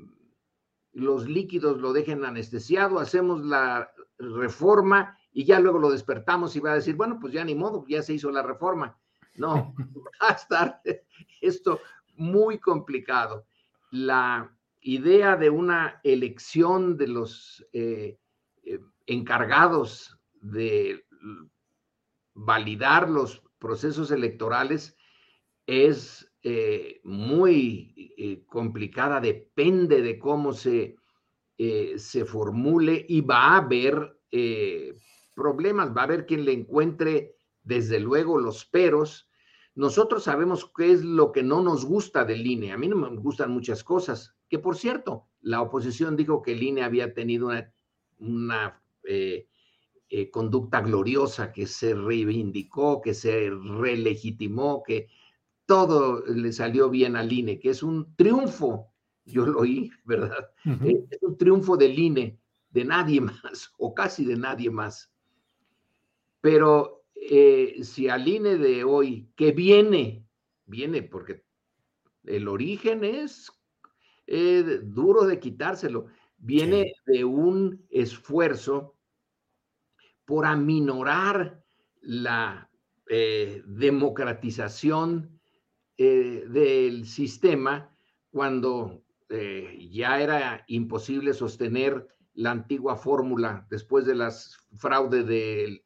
[0.92, 6.72] los líquidos lo dejen anestesiado, hacemos la reforma y ya luego lo despertamos y va
[6.72, 8.98] a decir, bueno, pues ya ni modo, ya se hizo la reforma.
[9.34, 9.74] No,
[10.22, 10.80] va a estar
[11.40, 11.80] esto
[12.16, 13.46] muy complicado.
[13.90, 18.18] La idea de una elección de los eh,
[18.64, 21.04] eh, encargados de
[22.34, 24.96] validar los procesos electorales
[25.66, 30.96] es eh, muy complicada, depende de cómo se,
[31.58, 34.18] se formule y va a haber
[35.40, 39.30] problemas, va a haber quien le encuentre desde luego los peros
[39.74, 42.72] nosotros sabemos qué es lo que no nos gusta del INE.
[42.72, 46.62] A mí no me gustan muchas cosas, que por cierto, la oposición dijo que el
[46.62, 47.50] INE había tenido
[48.18, 49.46] una, eh,
[50.08, 55.08] eh, conducta gloriosa, que se reivindicó, que se relegitimó, que
[55.66, 58.92] todo le salió bien al INE, que es un triunfo.
[59.24, 60.50] Yo lo oí, ¿verdad?
[60.64, 65.10] Es un triunfo del INE, de nadie más, o casi de nadie más.
[66.40, 70.26] Pero eh, si al INE de hoy, que viene,
[70.64, 71.44] viene porque
[72.24, 73.52] el origen es
[74.26, 76.06] eh, duro de quitárselo,
[76.38, 78.96] viene de un esfuerzo
[80.24, 81.62] por aminorar
[82.00, 82.70] la
[83.08, 85.38] eh, democratización
[85.98, 87.94] del sistema
[88.30, 92.08] cuando ya era imposible sostener
[92.40, 95.84] la antigua fórmula después de las fraudes del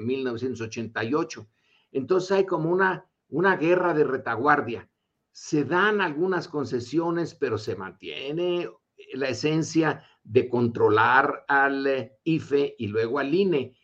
[0.00, 1.40] 1988.
[1.40, 1.46] Eh,
[1.92, 4.90] Entonces hay como una, una guerra de retaguardia.
[5.30, 8.68] Se dan algunas concesiones, pero se mantiene
[9.12, 13.76] la esencia de controlar al eh, IFE y luego al INE.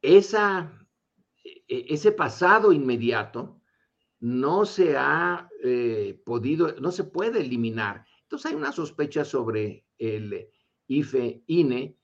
[0.00, 0.72] Esa,
[1.44, 3.60] e, ese pasado inmediato
[4.20, 8.06] no se ha eh, podido, no se puede eliminar.
[8.22, 10.48] Entonces hay una sospecha sobre el
[10.98, 11.96] IFE-INE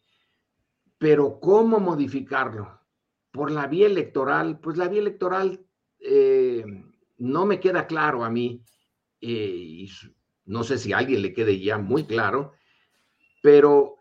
[0.99, 2.81] pero ¿cómo modificarlo?
[3.31, 5.65] Por la vía electoral, pues la vía electoral
[6.01, 6.65] eh,
[7.19, 8.65] no me queda claro a mí,
[9.21, 9.91] eh, y
[10.45, 12.53] no sé si a alguien le quede ya muy claro,
[13.43, 13.97] pero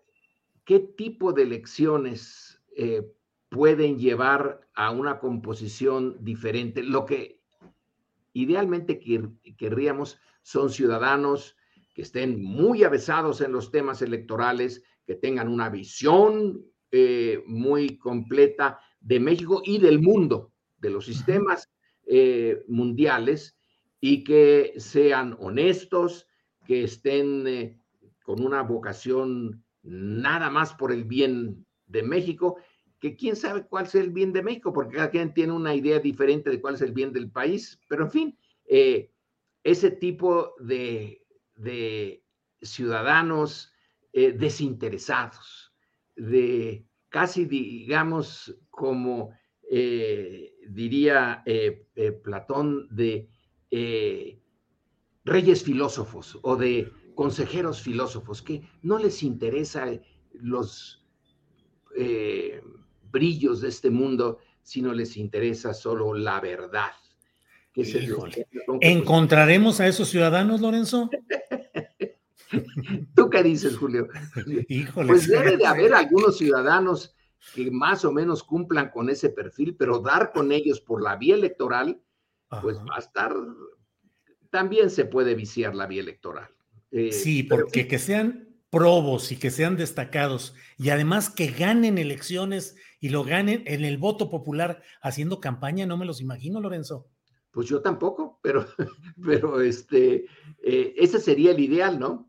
[0.65, 3.13] ¿qué tipo de elecciones eh,
[3.49, 6.81] pueden llevar a una composición diferente?
[6.81, 7.41] Lo que
[8.33, 8.99] idealmente
[9.57, 11.57] querríamos son ciudadanos
[11.98, 18.80] que estén muy avesados en los temas electorales, que tengan una visión eh, muy completa
[19.00, 21.72] de México y del mundo, de los sistemas
[22.06, 23.58] eh, mundiales,
[24.00, 26.28] y que sean honestos,
[26.68, 27.82] que estén eh,
[28.22, 32.58] con una vocación nada más por el bien de México,
[33.00, 35.98] que quién sabe cuál es el bien de México, porque cada quien tiene una idea
[35.98, 38.38] diferente de cuál es el bien del país, pero en fin,
[39.64, 41.26] ese tipo de,
[41.58, 42.24] de
[42.62, 43.72] ciudadanos
[44.14, 45.74] desinteresados,
[46.16, 49.32] de casi, digamos, como
[49.70, 53.28] eh, diría eh, eh, Platón, de
[55.26, 59.88] reyes filósofos o de consejeros filósofos, que no les interesa
[60.34, 61.03] los
[63.12, 66.91] brillos de este mundo, sino les interesa solo la verdad.
[68.82, 71.10] ¿Encontraremos a esos ciudadanos, Lorenzo?
[73.16, 74.08] ¿Tú qué dices, Julio?
[74.93, 77.16] Pues debe de haber algunos ciudadanos
[77.54, 81.36] que más o menos cumplan con ese perfil, pero dar con ellos por la vía
[81.36, 82.02] electoral,
[82.62, 83.34] pues va a estar,
[84.50, 86.50] también se puede viciar la vía electoral.
[86.91, 92.76] Eh, sí, porque que sean probos y que sean destacados y además que ganen elecciones
[93.00, 97.08] y lo ganen en el voto popular haciendo campaña, no me los imagino, Lorenzo.
[97.52, 98.66] Pues yo tampoco, pero,
[99.26, 100.26] pero este,
[100.62, 102.26] eh, ese sería el ideal, ¿no?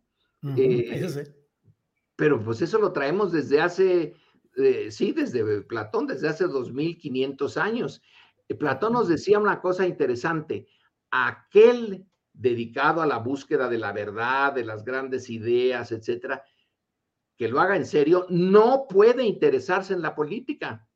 [0.57, 1.33] Eh,
[2.17, 4.15] pero pues eso lo traemos desde hace,
[4.57, 8.03] eh, sí, desde Platón, desde hace 2500 años.
[8.59, 10.69] Platón nos decía una cosa interesante,
[11.11, 16.45] aquel dedicado a la búsqueda de la verdad, de las grandes ideas, etcétera,
[17.37, 20.89] que lo haga en serio, no puede interesarse en la política.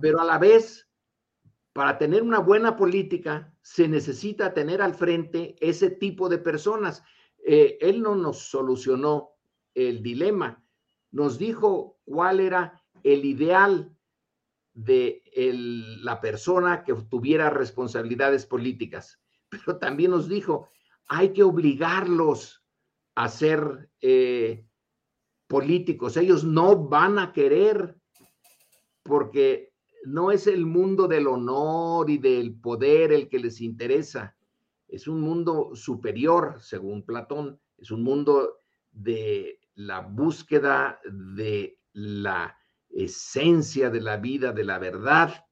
[0.00, 0.88] Pero a la vez,
[1.72, 7.02] para tener una buena política, se necesita tener al frente ese tipo de personas.
[7.48, 9.30] Eh, él no nos solucionó
[9.74, 10.62] el dilema,
[11.12, 13.96] nos dijo cuál era el ideal
[14.74, 15.22] de
[16.02, 19.20] la persona que tuviera responsabilidades políticas
[19.64, 20.68] pero también nos dijo,
[21.08, 22.64] hay que obligarlos
[23.14, 24.66] a ser eh,
[25.46, 26.16] políticos.
[26.16, 27.96] Ellos no van a querer
[29.02, 29.72] porque
[30.04, 34.35] no es el mundo del honor y del poder el que les interesa.
[34.88, 37.60] Es un mundo superior, según Platón.
[37.76, 38.60] Es un mundo
[38.92, 42.56] de la búsqueda de la
[42.90, 45.44] esencia de la vida, de la verdad.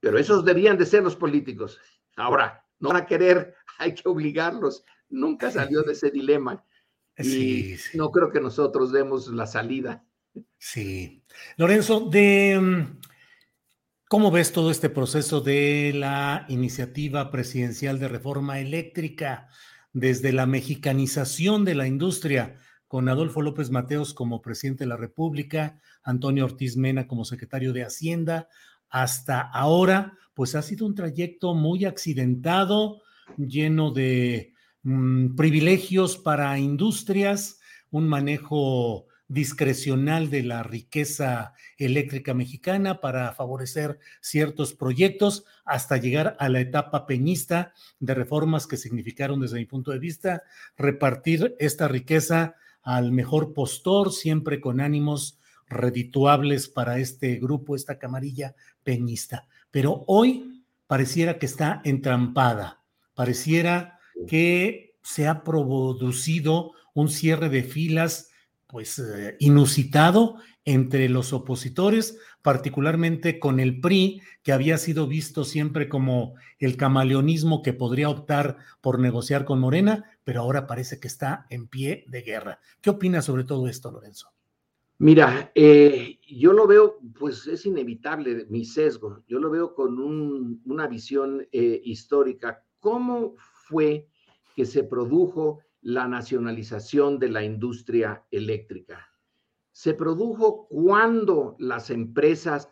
[0.00, 1.78] Pero esos debían de ser los políticos.
[2.16, 4.84] Ahora, no van a querer, hay que obligarlos.
[5.08, 6.64] Nunca salió de ese dilema.
[7.18, 10.02] Y no creo que nosotros demos la salida.
[10.56, 11.22] Sí.
[11.58, 13.00] Lorenzo, de mm,
[14.12, 19.48] cómo ves todo este proceso de la iniciativa presidencial de reforma eléctrica
[19.94, 22.58] desde la mexicanización de la industria
[22.88, 27.84] con Adolfo López Mateos como presidente de la República, Antonio Ortiz Mena como secretario de
[27.84, 28.50] Hacienda,
[28.90, 33.00] hasta ahora, pues ha sido un trayecto muy accidentado,
[33.38, 34.52] lleno de
[34.82, 37.60] mm, privilegios para industrias,
[37.90, 46.50] un manejo discrecional de la riqueza eléctrica mexicana para favorecer ciertos proyectos hasta llegar a
[46.50, 50.42] la etapa peñista de reformas que significaron desde mi punto de vista
[50.76, 58.54] repartir esta riqueza al mejor postor, siempre con ánimos redituables para este grupo, esta camarilla
[58.84, 59.48] peñista.
[59.70, 62.82] Pero hoy pareciera que está entrampada,
[63.14, 68.28] pareciera que se ha producido un cierre de filas
[68.72, 75.90] pues eh, inusitado entre los opositores, particularmente con el PRI, que había sido visto siempre
[75.90, 81.46] como el camaleonismo que podría optar por negociar con Morena, pero ahora parece que está
[81.50, 82.60] en pie de guerra.
[82.80, 84.28] ¿Qué opinas sobre todo esto, Lorenzo?
[84.96, 90.00] Mira, eh, yo lo veo, pues es inevitable mi sesgo, yo lo veo con
[90.64, 92.64] una visión eh, histórica.
[92.80, 94.08] ¿Cómo fue
[94.56, 99.08] que se produjo la nacionalización de la industria eléctrica?
[99.70, 102.70] Se produjo cuando las empresas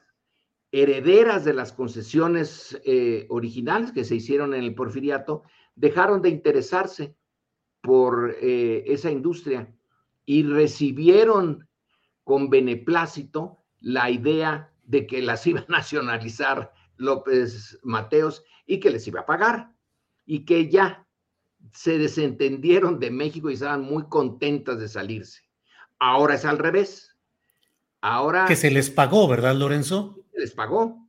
[0.72, 5.42] herederas de las concesiones eh, originales que se hicieron en el porfiriato
[5.74, 7.16] dejaron de interesarse
[7.82, 9.74] por esa industria
[10.26, 11.66] y recibieron
[12.24, 19.06] con beneplácito la idea de que las iba a nacionalizar López Mateos y que les
[19.08, 19.72] iba a pagar
[20.26, 21.08] y que ya
[21.72, 25.42] se desentendieron de México y estaban muy contentas de salirse.
[25.98, 27.16] Ahora es al revés.
[28.00, 30.24] Ahora que se les pagó, ¿verdad, Lorenzo?
[30.32, 31.08] Se les pagó.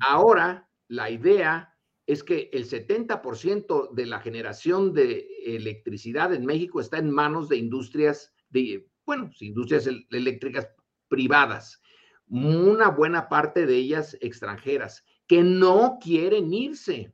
[0.00, 1.74] Ahora la idea
[2.06, 7.56] es que el 70% de la generación de electricidad en México está en manos de
[7.56, 10.68] industrias de bueno, industrias eléctricas
[11.08, 11.80] privadas,
[12.28, 17.12] una buena parte de ellas extranjeras, que no quieren irse,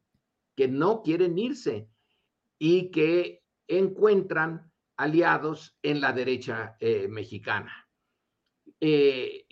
[0.55, 1.89] que no quieren irse
[2.59, 7.89] y que encuentran aliados en la derecha eh, mexicana.
[8.81, 9.47] Eh,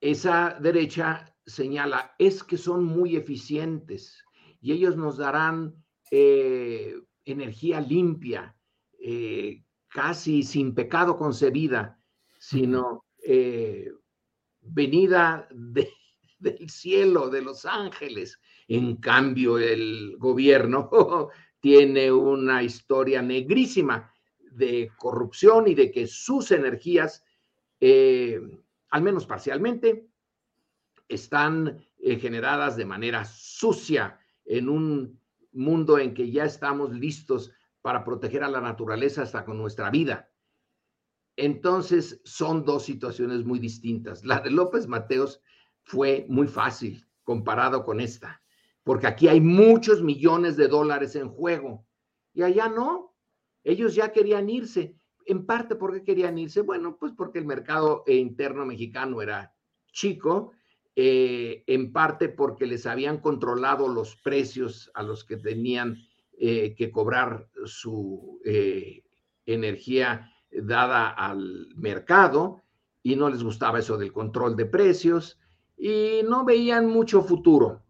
[0.00, 4.24] esa derecha señala, es que son muy eficientes
[4.60, 5.74] y ellos nos darán
[6.10, 6.94] eh,
[7.24, 8.56] energía limpia,
[9.88, 12.00] casi sin pecado concebida,
[12.38, 13.04] sino
[14.62, 18.40] venida del cielo, de los ángeles.
[18.66, 21.28] En cambio, el gobierno
[21.64, 24.12] tiene una historia negrísima
[24.50, 27.24] de corrupción y de que sus energías,
[27.80, 28.38] eh,
[28.90, 30.06] al menos parcialmente,
[31.08, 35.18] están eh, generadas de manera sucia en un
[35.52, 37.50] mundo en que ya estamos listos
[37.80, 40.30] para proteger a la naturaleza hasta con nuestra vida.
[41.34, 44.22] Entonces, son dos situaciones muy distintas.
[44.22, 45.40] La de López Mateos
[45.82, 48.43] fue muy fácil comparado con esta,
[48.84, 51.86] porque aquí hay muchos millones de dólares en juego
[52.34, 53.14] y allá no.
[53.64, 54.96] Ellos ya querían irse.
[55.26, 56.60] en parte, ¿por qué querían irse?
[56.60, 59.54] Bueno, pues porque el mercado interno mexicano era
[59.90, 60.52] chico,
[60.94, 65.96] eh, en parte porque les habían controlado los precios a los que tenían
[66.32, 69.02] eh, que cobrar su eh,
[69.46, 72.62] energía dada al mercado
[73.02, 75.38] y no les gustaba eso del control de precios
[75.76, 77.83] y no veían mucho futuro.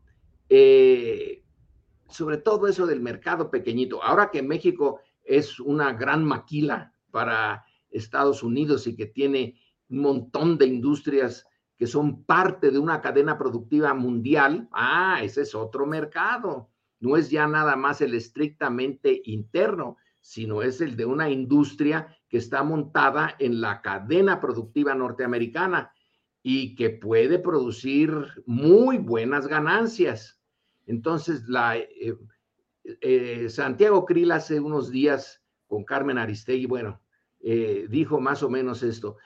[0.49, 4.03] Sobre todo eso del mercado pequeñito.
[4.03, 10.59] Ahora que México es una gran maquila para Estados Unidos y que tiene un montón
[10.59, 16.71] de industrias que son parte de una cadena productiva mundial, ah, ese es otro mercado.
[17.01, 22.39] No es ya nada más el estrictamente interno, sino es el de una industria que
[22.39, 25.93] está montada en la cadena productiva norteamericana
[26.47, 28.13] y que puede producir
[28.45, 30.39] muy buenas ganancias.
[30.87, 32.15] Entonces, la, eh,
[33.01, 37.01] eh, Santiago Krill hace unos días con Carmen Aristegui, bueno,
[37.41, 39.17] eh, dijo más o menos esto.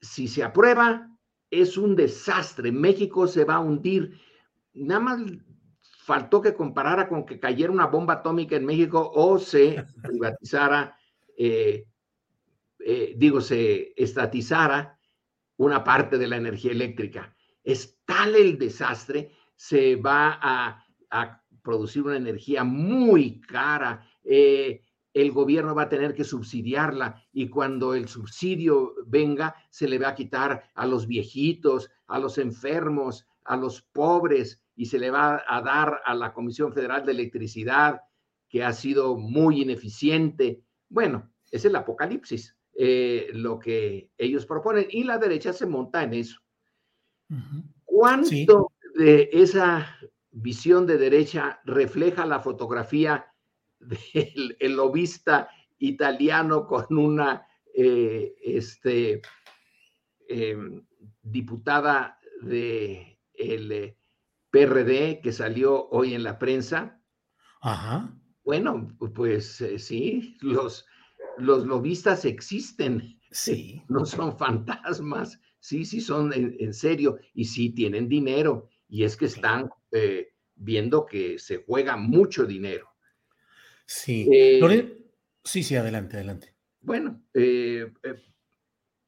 [0.00, 1.16] Si se aprueba,
[1.48, 2.72] es un desastre.
[2.72, 4.18] México se va a hundir.
[4.74, 5.20] Nada más
[5.80, 10.98] faltó que comparara con que cayera una bomba atómica en México o se privatizara,
[13.16, 14.95] digo, se estatizara
[15.56, 17.34] una parte de la energía eléctrica.
[17.62, 20.82] Es tal el desastre, se va a,
[21.62, 24.06] producir una energía muy cara.
[24.22, 24.82] Eh,
[25.12, 30.08] el gobierno va a tener que subsidiarla y cuando el subsidio venga, se le va
[30.08, 35.42] a quitar a los viejitos, a los enfermos, a los pobres y se le va
[35.48, 38.02] a dar a la Comisión Federal de Electricidad,
[38.48, 40.62] que ha sido muy ineficiente.
[40.88, 46.14] Bueno, es el apocalipsis, eh, lo que ellos proponen y la derecha se monta en
[46.14, 46.40] eso.
[47.84, 49.98] ¿Cuánto de esa
[50.30, 53.26] visión de derecha refleja la fotografía
[54.14, 55.48] el, lobista
[55.78, 59.20] italiano con una eh, este,
[60.28, 60.86] em,
[61.22, 63.96] diputada de el
[64.50, 67.00] PRD que salió hoy en la prensa.
[67.60, 68.14] Ajá.
[68.44, 70.86] Bueno, pues eh, sí, los,
[71.38, 73.20] los lobistas existen.
[73.30, 73.82] Sí.
[73.88, 78.68] No son fantasmas, sí, sí son en, serio y sí tienen dinero.
[78.88, 79.68] Y es que están
[80.56, 82.88] viendo que se juega mucho dinero.
[83.86, 84.28] Sí.
[84.32, 85.10] Eh,
[85.44, 86.54] sí, sí, adelante, adelante.
[86.80, 88.14] Bueno, eh, eh,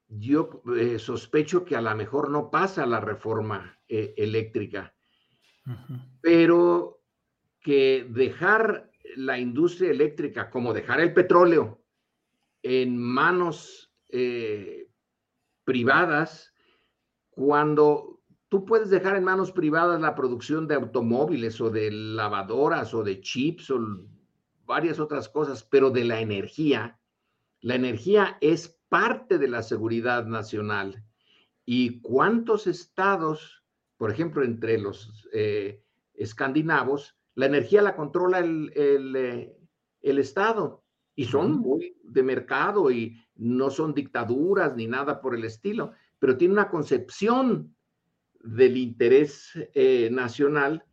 [0.08, 0.62] yo
[0.98, 4.94] sospecho que a lo mejor no pasa la reforma eléctrica,
[6.20, 7.02] pero
[7.60, 11.84] que dejar la industria eléctrica, como dejar el petróleo
[12.68, 13.92] en manos
[15.64, 16.54] privadas,
[17.30, 23.02] cuando tú puedes dejar en manos privadas la producción de automóviles o de lavadoras o
[23.02, 23.80] de chips o
[24.64, 26.98] varias otras cosas, pero de la energía.
[27.60, 31.04] La energía es parte de la seguridad nacional.
[31.64, 33.64] ¿Y cuántos estados,
[33.96, 35.82] por ejemplo, entre los eh,
[36.14, 39.56] escandinavos, la energía la controla el, eh,
[40.02, 40.84] el, Estado?
[41.18, 45.90] Y son muy de mercado y no son dictaduras ni nada por el estilo,
[46.20, 47.74] pero tiene una concepción
[48.40, 50.84] del interés eh, nacional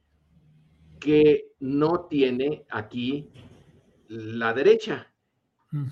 [1.00, 3.30] que no tiene aquí
[4.08, 5.14] la derecha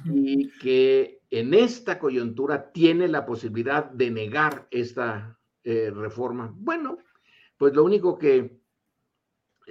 [0.05, 6.51] y que en esta coyuntura tiene la posibilidad de negar esta eh, reforma.
[6.57, 6.97] Bueno,
[7.57, 8.59] pues lo único que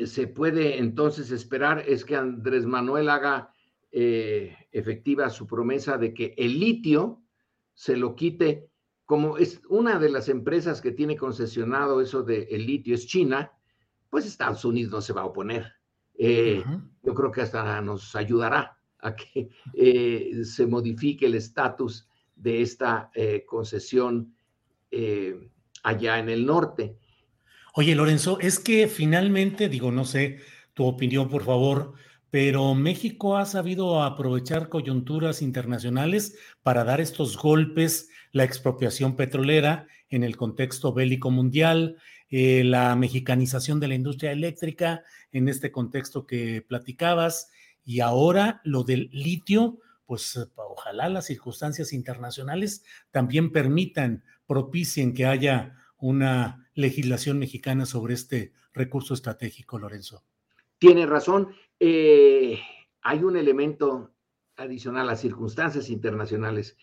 [0.07, 3.52] se puede entonces esperar es que Andrés Manuel haga
[3.93, 7.23] eh, efectiva su promesa de que el litio
[7.75, 8.71] se lo quite,
[9.05, 13.53] como es una de las empresas que tiene concesionado eso de el litio es China,
[14.09, 15.73] pues Estados Unidos no se va a oponer.
[16.15, 16.63] Eh,
[17.03, 23.11] yo creo que hasta nos ayudará a que eh, se modifique el estatus de esta
[23.15, 24.35] eh, concesión
[25.83, 26.99] allá en el norte.
[27.75, 30.41] Oye, Lorenzo, es que finalmente, digo, no sé
[30.75, 31.95] tu opinión, por favor,
[32.33, 40.25] pero México ha sabido aprovechar coyunturas internacionales para dar estos golpes, la expropiación petrolera en
[40.25, 41.99] el contexto bélico mundial,
[42.31, 47.51] eh, la mexicanización de la industria eléctrica en este contexto que platicabas
[47.85, 55.77] y ahora lo del litio, pues ojalá las circunstancias internacionales también permitan, propicien que haya
[55.99, 60.25] una legislación mexicana sobre este recurso estratégico, Lorenzo.
[60.83, 61.55] Tiene razón.
[61.85, 62.61] Eh,
[63.01, 64.15] hay un elemento
[64.57, 66.77] adicional, las circunstancias internacionales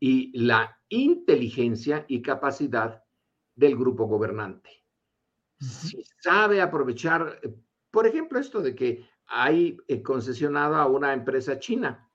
[0.00, 3.02] y la inteligencia y capacidad
[3.54, 4.70] del grupo gobernante.
[5.58, 7.40] Si sabe aprovechar,
[7.90, 12.08] por ejemplo, esto de que hay eh, concesionado a una empresa china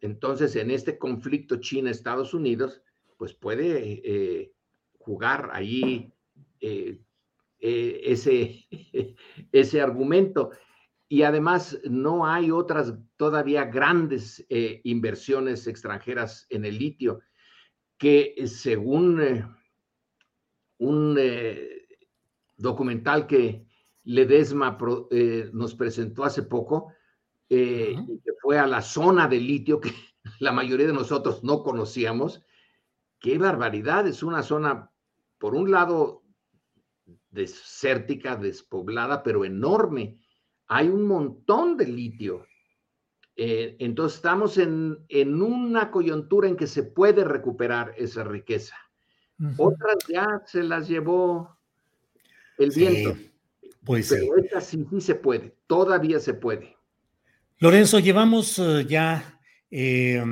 [0.00, 2.82] entonces en este conflicto China-Estados Unidos,
[3.16, 4.52] pues puede eh,
[4.98, 6.12] jugar ahí
[6.60, 6.98] eh,
[7.58, 8.66] eh, ese,
[9.52, 10.50] ese argumento.
[11.12, 14.46] Y además no hay otras todavía grandes
[14.84, 17.20] inversiones extranjeras en el litio
[17.98, 19.20] que según
[20.78, 21.18] un
[22.56, 23.66] documental que
[24.04, 24.78] Ledesma
[25.52, 26.92] nos presentó hace poco,
[27.48, 27.96] que
[28.40, 29.92] fue a la zona de litio que
[30.38, 32.44] la mayoría de nosotros no conocíamos.
[33.18, 34.92] Qué barbaridad, es una zona,
[35.38, 36.22] por un lado,
[37.30, 40.19] desértica, despoblada, pero enorme.
[40.72, 42.46] Hay un montón de litio.
[43.34, 48.76] Eh, entonces estamos en, en, una coyuntura en que se puede recuperar esa riqueza.
[49.56, 51.58] Otras ya se las llevó
[52.58, 53.16] el viento.
[53.84, 56.76] pues pero esta sí, sí se puede, todavía se puede.
[57.58, 59.40] Lorenzo, llevamos eh, ya
[59.70, 60.22] eh,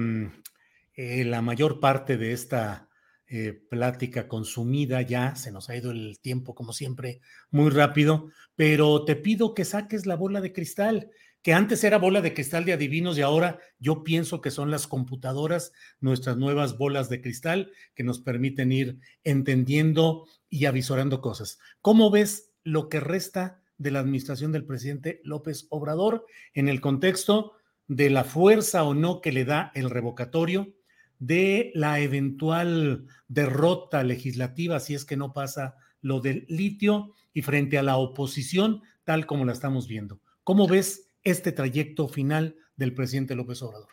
[0.94, 2.87] la mayor parte de esta
[3.28, 7.20] eh, plática consumida, ya se nos ha ido el tiempo como siempre
[7.50, 11.10] muy rápido, pero te pido que saques la bola de cristal,
[11.42, 14.86] que antes era bola de cristal de adivinos y ahora yo pienso que son las
[14.86, 21.58] computadoras nuestras nuevas bolas de cristal que nos permiten ir entendiendo y avisorando cosas.
[21.80, 23.62] ¿Cómo ves lo que resta?
[23.78, 27.52] de la administración del presidente López Obrador en el contexto
[27.86, 30.74] de la fuerza o no que le da el revocatorio,
[31.18, 37.78] de la eventual derrota legislativa si es que no pasa lo del litio y frente
[37.78, 40.20] a la oposición tal como la estamos viendo.
[40.44, 43.88] ¿Cómo ves este trayecto final del presidente López Obrador?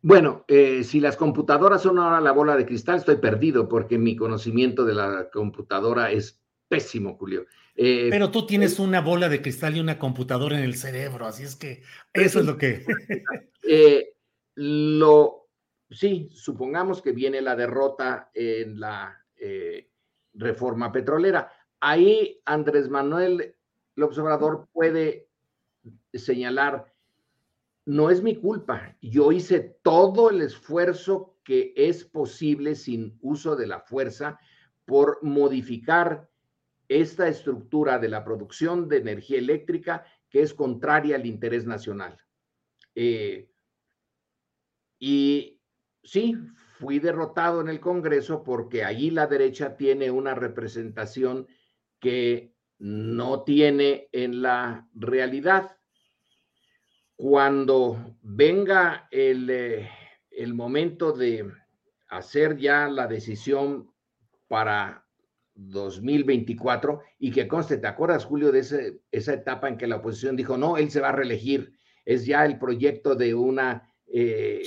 [0.00, 4.16] Bueno, eh, si las computadoras son ahora la bola de cristal, estoy perdido porque mi
[4.16, 7.46] conocimiento de la computadora es pésimo, Julio.
[7.74, 11.42] Eh, Pero tú tienes una bola de cristal y una computadora en el cerebro, así
[11.42, 11.82] es que
[12.12, 12.84] eso es lo que...
[13.70, 14.14] Eh,
[14.54, 15.37] lo,
[15.90, 19.90] sí, supongamos que viene la derrota en la eh,
[20.34, 21.50] reforma petrolera.
[21.80, 23.54] Ahí Andrés Manuel
[23.94, 25.28] López Obrador puede
[26.12, 26.92] señalar,
[27.86, 33.66] no es mi culpa, yo hice todo el esfuerzo que es posible sin uso de
[33.66, 34.38] la fuerza
[34.84, 36.28] por modificar
[36.88, 42.18] esta estructura de la producción de energía eléctrica que es contraria al interés nacional.
[42.94, 43.50] Eh,
[44.98, 45.57] y
[46.08, 46.34] sí,
[46.78, 51.46] fui derrotado en el Congreso porque allí la derecha tiene una representación
[52.00, 55.76] que no tiene en la realidad.
[57.16, 59.90] Cuando venga el, eh,
[60.30, 61.50] el momento de
[62.08, 63.92] hacer ya la decisión
[64.46, 65.04] para
[65.54, 70.36] 2024 y que conste, ¿te acuerdas, Julio, de ese, esa etapa en que la oposición
[70.36, 71.72] dijo, no, él se va a reelegir,
[72.04, 74.62] es ya el proyecto de una eh,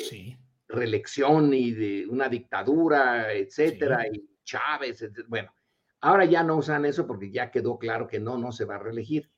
[0.71, 5.53] reelección y de una dictadura, etcétera, y Chávez, bueno,
[6.01, 8.79] ahora ya no usan eso porque ya quedó claro que no, no se va a
[8.79, 9.29] reelegir,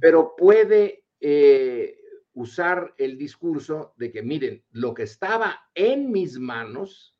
[0.00, 1.98] pero puede eh,
[2.34, 7.16] usar el discurso de que, miren, lo que estaba en mis manos,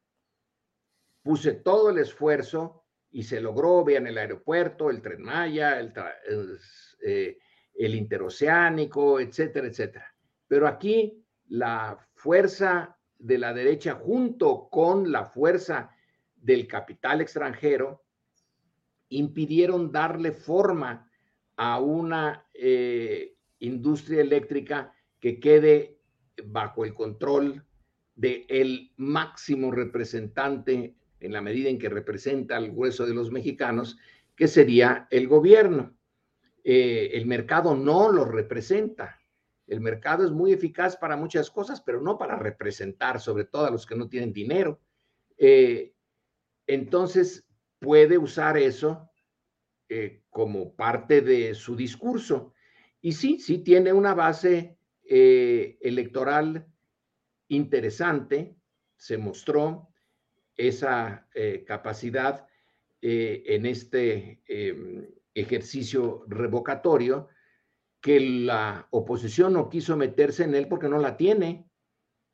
[1.22, 5.92] puse todo el esfuerzo, y se logró, vean el aeropuerto, el tren Maya, el,
[7.02, 7.38] eh,
[7.74, 10.14] el interoceánico, etcétera, etcétera.
[10.46, 15.90] Pero aquí la fuerza de la derecha junto con la fuerza
[16.36, 18.04] del capital extranjero
[19.10, 21.10] impidieron darle forma
[21.56, 25.98] a una eh, industria eléctrica que quede
[26.44, 27.64] bajo el control
[28.14, 33.98] del el máximo representante en la medida en que representa al grueso de los mexicanos,
[34.36, 35.96] que sería el gobierno.
[36.62, 39.17] Eh, el mercado no lo representa.
[39.68, 43.70] El mercado es muy eficaz para muchas cosas, pero no para representar, sobre todo a
[43.70, 44.80] los que no tienen dinero.
[45.36, 45.94] Eh,
[46.66, 47.46] entonces,
[47.78, 49.10] puede usar eso
[49.88, 52.52] eh, como parte de su discurso.
[53.00, 54.76] Y sí, sí tiene una base
[55.10, 56.66] electoral
[57.48, 58.58] interesante,
[58.96, 59.88] se mostró,
[60.58, 62.46] esa eh, capacidad
[63.00, 67.28] eh, en este em, ejercicio revocatorio
[68.00, 71.68] que la oposición no quiso meterse en él porque no la tiene.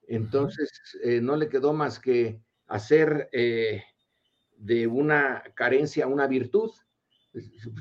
[0.07, 0.71] Entonces,
[1.03, 6.71] eh, no le quedó más que hacer de una carencia una virtud.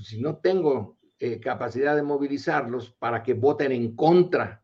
[0.01, 0.97] Si no tengo
[1.41, 4.63] capacidad de movilizarlos para que voten en contra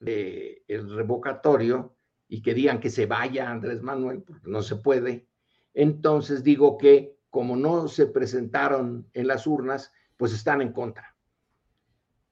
[0.00, 1.94] del revocatorio,
[2.28, 5.28] y que digan que se vaya Andrés Manuel, porque no se puede.
[5.72, 11.13] Entonces digo que como no se presentaron en las urnas, pues están en contra.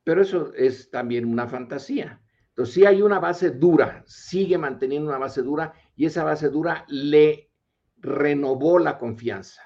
[0.04, 2.20] Pero eso es también una fantasía.
[2.48, 6.84] Entonces sí hay una base dura, sigue manteniendo una base dura y esa base dura
[6.88, 7.50] le
[7.96, 9.62] renovó la confianza.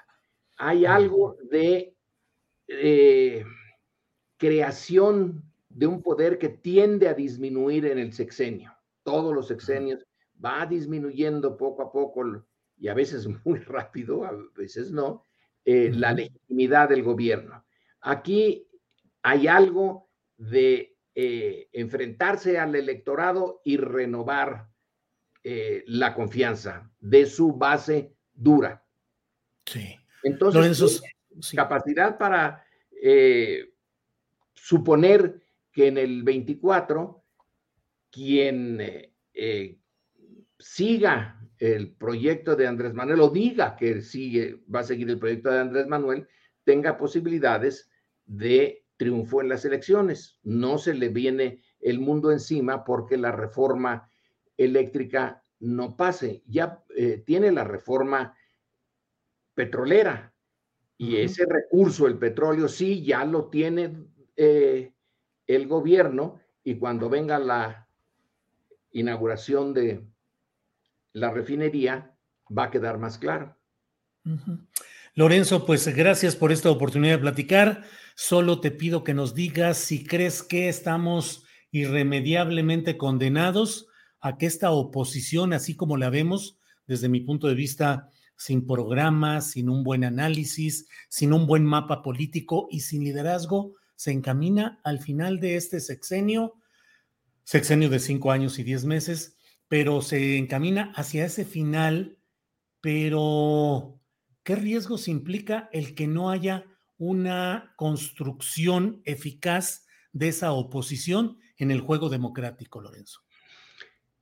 [0.57, 1.95] Hay algo de
[2.67, 3.43] eh,
[4.37, 8.73] creación de un poder que tiende a disminuir en el sexenio.
[9.03, 10.05] Todos los sexenios
[10.43, 12.45] va disminuyendo poco a poco
[12.77, 15.23] y a veces muy rápido, a veces no,
[15.65, 17.65] eh, la legitimidad del gobierno.
[17.99, 18.67] Aquí
[19.21, 20.06] hay algo
[20.37, 24.67] de eh, enfrentarse al electorado y renovar
[25.43, 28.83] eh, la confianza de su base dura.
[29.65, 29.95] Sí.
[30.23, 31.01] Entonces,
[31.55, 32.63] capacidad para
[34.55, 37.23] suponer que en el 24
[38.09, 38.81] quien
[40.57, 45.49] siga el proyecto de Andrés Manuel o diga que sigue, va a seguir el proyecto
[45.49, 46.27] de Andrés Manuel,
[46.63, 47.89] tenga posibilidades
[48.25, 50.39] de triunfo en las elecciones.
[50.43, 54.09] No se le viene el mundo encima porque la reforma
[54.57, 56.43] eléctrica no pase.
[56.47, 58.35] Ya eh, tiene la reforma
[59.53, 60.33] petrolera
[60.97, 64.93] y ese recurso, el petróleo, sí, ya lo tiene eh,
[65.45, 67.87] el gobierno y cuando venga la
[68.91, 70.03] inauguración de,
[71.13, 72.15] la refinería
[72.55, 73.55] va a quedar más claro.
[75.17, 77.83] Lorenzo, pues gracias por esta oportunidad de platicar.
[78.15, 83.87] Solo te pido que nos digas si crees que estamos irremediablemente condenados
[84.19, 89.41] a que esta oposición, así como la vemos desde mi punto de vista, sin programa,
[89.41, 94.99] sin un buen análisis, sin un buen mapa político y sin liderazgo, se encamina al
[94.99, 96.53] final de este sexenio,
[97.43, 99.35] sexenio de cinco años y diez meses,
[99.67, 102.19] pero se encamina hacia ese final,
[102.81, 103.99] pero
[104.47, 106.63] ¿qué riesgos implica el que no haya
[106.97, 113.19] una construcción eficaz de esa oposición en el juego democrático, Lorenzo?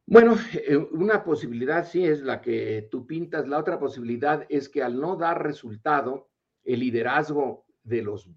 [0.07, 4.81] Bueno, eh, una posibilidad sí es la que tú pintas, la otra posibilidad es que
[4.81, 6.31] al no dar resultado,
[6.63, 8.27] el liderazgo de los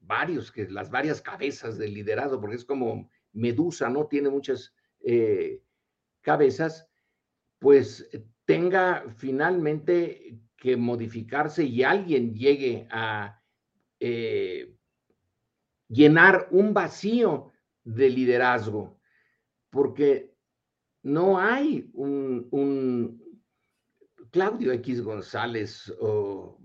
[0.00, 4.06] varios, que las varias cabezas del liderazgo, porque es como Medusa, ¿no?
[4.06, 5.60] Tiene muchas eh,
[6.22, 6.88] cabezas,
[7.58, 8.08] pues
[8.46, 13.40] tenga finalmente que modificarse y alguien llegue a
[14.00, 14.76] eh,
[15.88, 17.52] llenar un vacío
[17.84, 19.00] de liderazgo,
[19.70, 20.34] porque
[21.02, 23.40] no hay un, un
[24.30, 26.58] Claudio X González o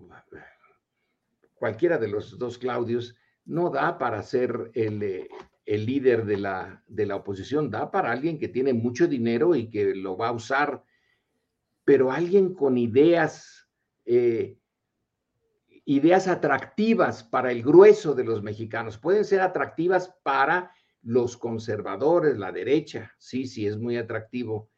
[1.55, 3.15] cualquiera de los dos Claudios
[3.45, 5.29] no da para ser el, eh,
[5.65, 9.69] el líder de la, de la oposición, da para alguien que tiene mucho dinero y
[9.69, 10.83] que lo va a usar,
[11.85, 13.62] pero alguien con ideas,
[14.05, 14.57] eh,
[15.85, 18.97] ideas atractivas para el grueso de los mexicanos.
[18.97, 24.71] Pueden ser atractivas para los conservadores, la derecha, sí, sí, es muy atractivo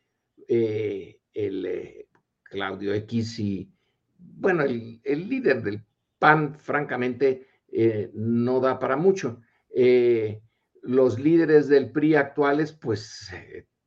[0.48, 2.10] eh, el eh,
[2.44, 3.72] Claudio X y,
[4.18, 5.86] bueno, el, líder del
[6.18, 7.48] PAN, francamente,
[8.14, 9.42] no da para mucho.
[10.82, 13.30] Los líderes del PRI actuales, pues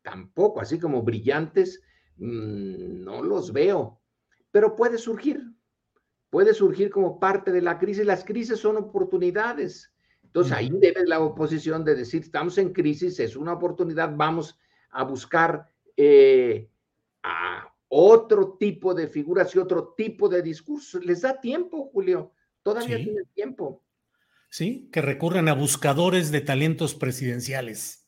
[0.02, 1.82] tampoco, así como brillantes,
[2.16, 4.00] mm, no los veo,
[4.50, 5.42] pero puede surgir,
[6.30, 8.06] puede surgir como parte de la crisis.
[8.06, 9.92] Las crisis son oportunidades.
[10.22, 14.58] Entonces ahí debe la oposición de decir, estamos en crisis, es una oportunidad, vamos
[14.90, 16.68] a buscar eh,
[17.22, 21.04] a otro tipo de figuras y otro tipo de discursos.
[21.04, 22.32] Les da tiempo, Julio,
[22.62, 23.82] todavía tiene tiempo.
[24.48, 24.88] ¿sí?
[24.92, 28.06] Que recurren a buscadores de talentos presidenciales.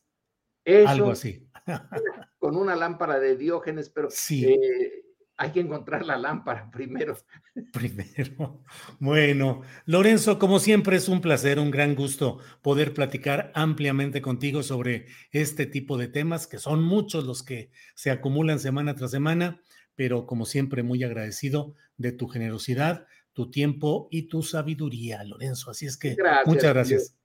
[0.87, 1.49] Algo así.
[2.39, 4.47] Con una lámpara de Diógenes, pero sí.
[4.47, 5.05] Eh,
[5.41, 7.17] hay que encontrar la lámpara primero.
[7.73, 8.63] Primero.
[8.99, 15.07] Bueno, Lorenzo, como siempre es un placer, un gran gusto poder platicar ampliamente contigo sobre
[15.33, 19.63] este tipo de temas, que son muchos los que se acumulan semana tras semana,
[19.95, 25.71] pero como siempre muy agradecido de tu generosidad, tu tiempo y tu sabiduría, Lorenzo.
[25.71, 27.17] Así es que muchas gracias.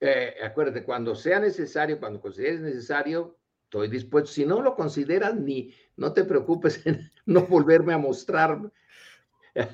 [0.00, 3.38] Eh, acuérdate, cuando sea necesario, cuando consideres necesario,
[3.68, 4.30] estoy dispuesto.
[4.30, 8.72] Si no lo consideras, ni no te preocupes en no volverme a mostrar,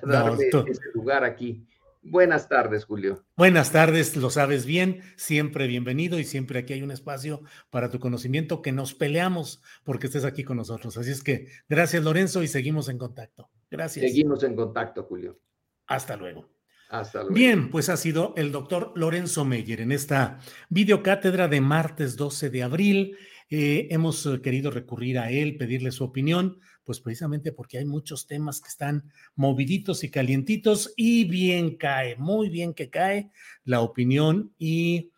[0.03, 1.65] darle ese lugar aquí.
[2.03, 3.25] Buenas tardes, Julio.
[3.37, 7.99] Buenas tardes, lo sabes bien, siempre bienvenido y siempre aquí hay un espacio para tu
[7.99, 10.99] conocimiento que nos peleamos porque estés aquí con nosotros.
[10.99, 13.49] Así es que gracias, Lorenzo, y seguimos en contacto.
[13.71, 14.05] Gracias.
[14.05, 15.39] Seguimos en contacto, Julio.
[15.87, 16.51] Hasta luego.
[16.91, 17.35] Hasta luego.
[17.35, 22.63] Bien, pues ha sido el doctor Lorenzo Meyer en esta videocátedra de martes 12 de
[22.63, 23.17] abril.
[23.51, 28.27] Eh, hemos eh, querido recurrir a él, pedirle su opinión, pues precisamente porque hay muchos
[28.27, 33.31] temas que están moviditos y calientitos y bien cae, muy bien que cae
[33.65, 35.11] la opinión y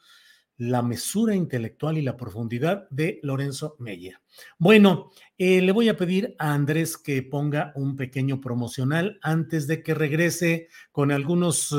[0.58, 4.20] la mesura intelectual y la profundidad de Lorenzo Meyer.
[4.58, 9.82] Bueno, eh, le voy a pedir a Andrés que ponga un pequeño promocional antes de
[9.82, 11.74] que regrese con algunos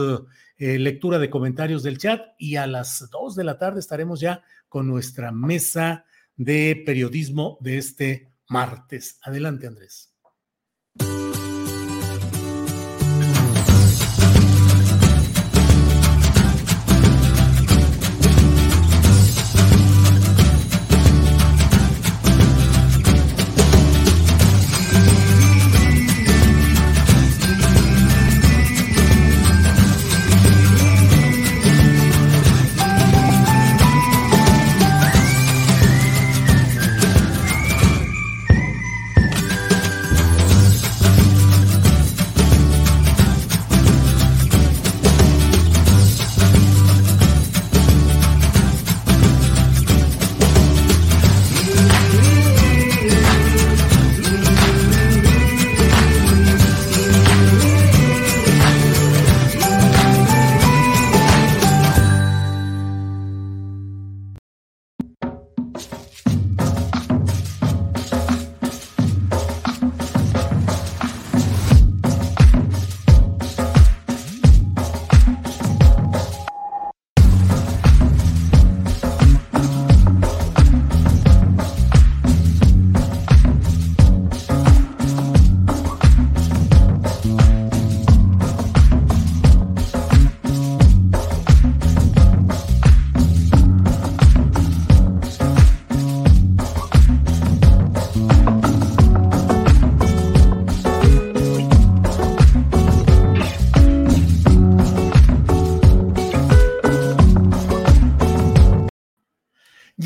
[0.59, 4.43] eh, lectura de comentarios del chat y a las dos de la tarde estaremos ya
[4.67, 6.05] con nuestra mesa
[6.37, 9.19] de periodismo de este martes.
[9.23, 10.06] Adelante, Andrés.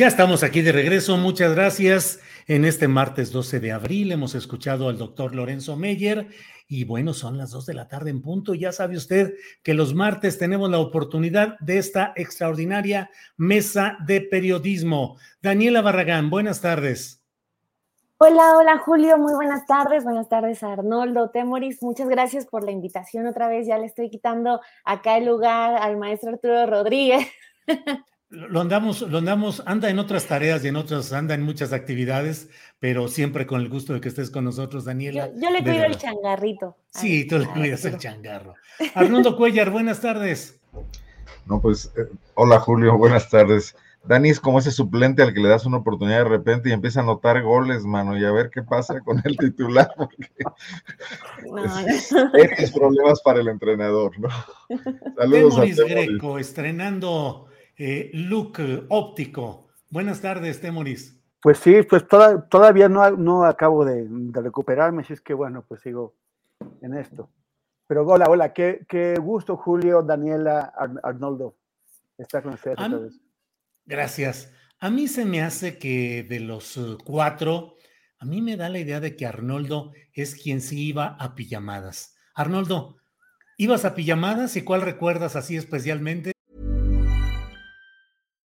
[0.02, 1.16] Ya estamos aquí de regreso.
[1.16, 2.20] Muchas gracias.
[2.47, 6.28] En este martes 12 de abril hemos escuchado al doctor Lorenzo Meyer
[6.68, 8.56] y bueno, son las 2 de la tarde en punto.
[8.56, 15.20] Ya sabe usted que los martes tenemos la oportunidad de esta extraordinaria mesa de periodismo.
[15.39, 17.24] Daniela Barragán, buenas tardes.
[18.18, 20.04] Hola, hola Julio, muy buenas tardes.
[20.04, 21.84] Buenas tardes Arnoldo, Temoris.
[21.84, 23.68] Muchas gracias por la invitación otra vez.
[23.68, 27.28] Ya le estoy quitando acá el lugar al maestro Arturo Rodríguez.
[28.32, 32.50] Lo andamos, lo andamos, anda en otras tareas y en otras, anda en muchas actividades,
[32.80, 35.30] pero siempre con el gusto de que estés con nosotros, Daniela.
[35.36, 36.78] Yo, le cuido el changarrito.
[36.92, 38.56] Sí, tú le cuidas el changarro.
[38.96, 40.62] Arnoldo Cuellar, buenas tardes.
[41.46, 43.76] No, pues, eh, hola Julio, buenas tardes.
[44.06, 47.02] Dani es como ese suplente al que le das una oportunidad de repente y empieza
[47.02, 50.30] a anotar goles, mano, y a ver qué pasa con el titular, porque
[51.44, 51.64] no,
[52.74, 54.30] problemas para el entrenador, ¿no?
[55.18, 58.59] Saludos a Greco, estrenando eh, look
[58.89, 59.67] óptico.
[59.89, 61.22] Buenas tardes, Temoris.
[61.41, 66.15] Pues sí, pues todavía no, no acabo de, recuperarme, así es que bueno, pues sigo
[66.82, 67.30] en esto.
[67.88, 70.72] Pero hola, hola, qué, qué gusto, Julio, Daniela,
[71.03, 71.57] Arnoldo,
[72.17, 73.19] estar con ustedes otra vez.
[73.86, 74.53] Gracias.
[74.80, 77.76] A mí se me hace que de los eh, cuatro,
[78.19, 82.15] a mí me da la idea de que Arnoldo es quien sí iba a pijamadas.
[82.36, 82.97] Arnoldo,
[83.57, 86.31] ¿ibas a pijamadas y cuál recuerdas así especialmente?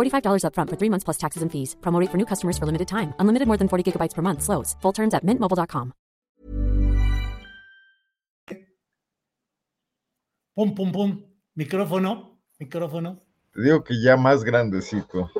[0.00, 1.76] $45 upfront for three months plus taxes and fees.
[1.80, 3.14] Promo rate for new customers for limited time.
[3.20, 4.42] Unlimited more than 40 gigabytes per month.
[4.42, 4.76] Slows.
[4.82, 5.92] Full terms at mintmobile.com.
[10.54, 11.24] Pum, pum, pum.
[11.54, 13.18] Micrófono, micrófono.
[13.52, 15.30] Te digo que ya más grandecito.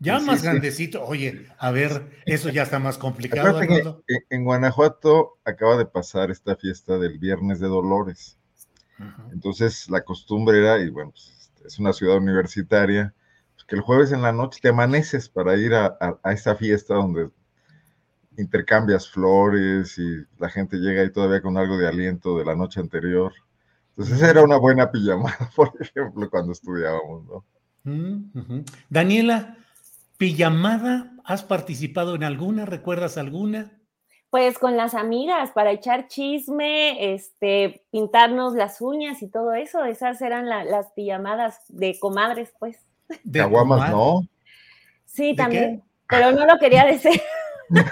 [0.00, 0.46] Ya Sí, más sí.
[0.46, 1.04] grandecito.
[1.04, 3.60] Oye, a ver, eso ya está más complicado.
[4.06, 8.38] En, en Guanajuato acaba de pasar esta fiesta del Viernes de Dolores.
[9.32, 13.14] Entonces la costumbre era, y bueno, pues, es una ciudad universitaria,
[13.66, 16.94] que el jueves en la noche te amaneces para ir a, a- a esta fiesta
[16.94, 17.30] donde
[18.36, 22.80] intercambias flores y la gente llega ahí todavía con algo de aliento de la noche
[22.80, 23.32] anterior.
[23.90, 27.44] Entonces esa era una buena pijamada, por ejemplo, cuando estudiábamos, ¿no?
[27.84, 28.64] Mm.
[28.88, 29.56] Daniela,
[30.16, 32.64] pijamada, ¿has participado en alguna?
[32.66, 33.72] ¿Recuerdas alguna?
[34.30, 39.84] Pues con las amigas para echar chisme, este, pintarnos las uñas y todo eso.
[39.84, 42.78] Esas eran la- las pijamadas de comadres, pues.
[43.22, 43.90] De Caguamas.
[43.90, 44.26] ¿no?
[45.04, 45.76] Sí, ¿De también.
[45.80, 45.82] qué?
[46.08, 47.20] Pero no lo quería decir.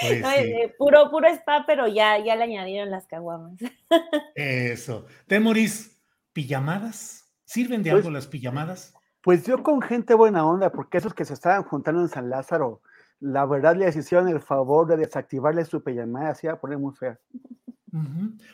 [0.00, 3.54] Pues No, sí, eh, puro, puro spa, pero ya, ya le añadieron las caguamas.
[4.34, 5.06] eso.
[5.26, 5.96] Temoris,
[6.32, 7.24] ¿pijamadas?
[7.44, 8.92] ¿Sirven de Pues- algo las pijamadas?
[9.22, 12.80] Pues yo con gente buena onda, porque esos que se estaban juntando en San Lázaro,
[13.20, 17.18] la verdad les hicieron el favor de desactivarle su pijamada, así a poner muy fea.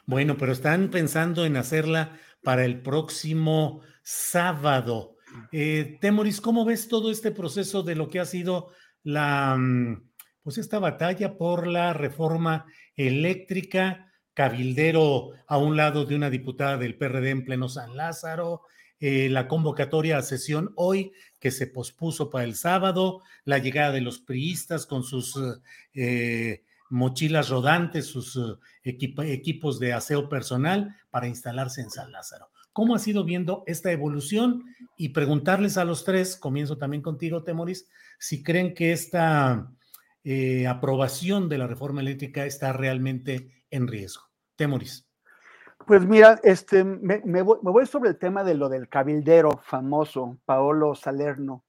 [0.06, 5.16] Bueno, pero están pensando en hacerla para el próximo sábado.
[5.50, 8.70] Eh, Temoris, ¿cómo ves todo este proceso de lo que ha sido
[9.02, 10.10] la, mm,
[10.42, 14.12] pues esta batalla por la reforma eléctrica?
[14.34, 18.62] Cabildero a un lado de una diputada del PRD en pleno San Lázaro,
[19.04, 24.00] eh, la convocatoria a sesión hoy que se pospuso para el sábado, la llegada de
[24.00, 25.36] los priistas con sus
[25.92, 32.51] eh, mochilas rodantes, sus eh, equipos de aseo personal para instalarse en San Lázaro.
[32.72, 34.64] ¿Cómo has ido viendo esta evolución?
[34.96, 39.70] Y preguntarles a los tres, comienzo también contigo, Temoris, si creen que esta
[40.24, 44.22] eh, aprobación de la reforma eléctrica está realmente en riesgo.
[44.56, 45.08] Temoris.
[45.86, 49.60] Pues mira, este, me, me voy, me voy sobre el tema de lo del cabildero
[49.64, 51.64] famoso, Paolo Salerno.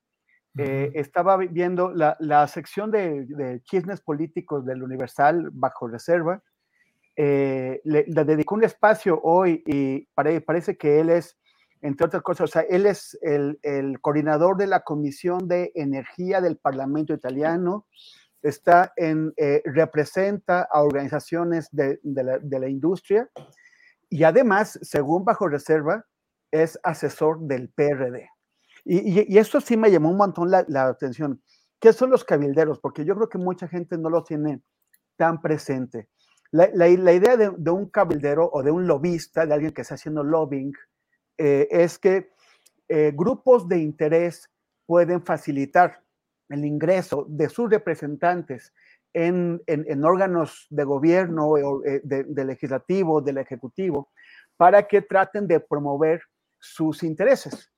[0.56, 6.44] Eh, estaba vi- viendo la, la sección de, de chismes políticos del Universal bajo reserva.
[7.16, 11.38] Eh, le, dedicó un espacio hoy y pare- parece que él es,
[11.82, 13.60] entre otras cosas, o sea, él es el,
[14.02, 17.86] coordinador de la Comisión de Energía del Parlamento italiano,
[18.42, 23.30] está en, eh, representa a organizaciones de, la, industria
[24.10, 26.06] y además, según bajo reserva,
[26.52, 28.30] es asesor del PRD.
[28.86, 31.42] Y, y- y esto sí me llamó un montón la, la atención.
[31.80, 32.80] ¿Qué son los cabilderos?
[32.80, 34.62] Porque yo creo que mucha gente no lo tiene
[35.18, 36.10] tan presente.
[36.54, 39.82] La, la- la idea de, de un cabildero o de un lobista, de alguien que
[39.82, 40.72] está haciendo lobbying,
[41.38, 42.30] eh, es que
[42.88, 44.50] eh, grupos de interés
[44.86, 46.02] pueden facilitar
[46.50, 48.72] el ingreso de sus representantes
[49.14, 54.10] en, en- en órganos de gobierno, o, eh, de, de legislativo, del ejecutivo,
[54.56, 56.22] para que traten de promover
[56.60, 57.72] sus intereses.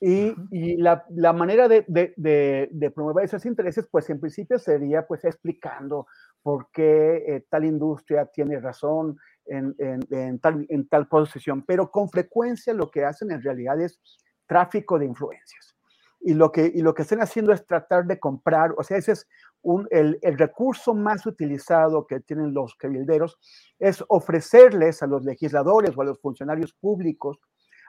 [0.00, 4.58] Y, y la, la manera de, de- de- de promover esos intereses, pues en principio
[4.58, 6.06] sería pues explicando
[6.46, 12.08] por qué eh, tal industria tiene razón en, en- tal, en tal posición, pero con
[12.08, 13.98] frecuencia lo que hacen en realidad es
[14.46, 15.74] tráfico de influencias.
[16.20, 19.10] Y lo que, y lo que están haciendo es tratar de comprar, o sea, ese
[19.10, 19.26] es
[19.62, 23.36] un, el, el recurso más utilizado que tienen los cabilderos,
[23.80, 27.40] es ofrecerles a los legisladores o a los funcionarios públicos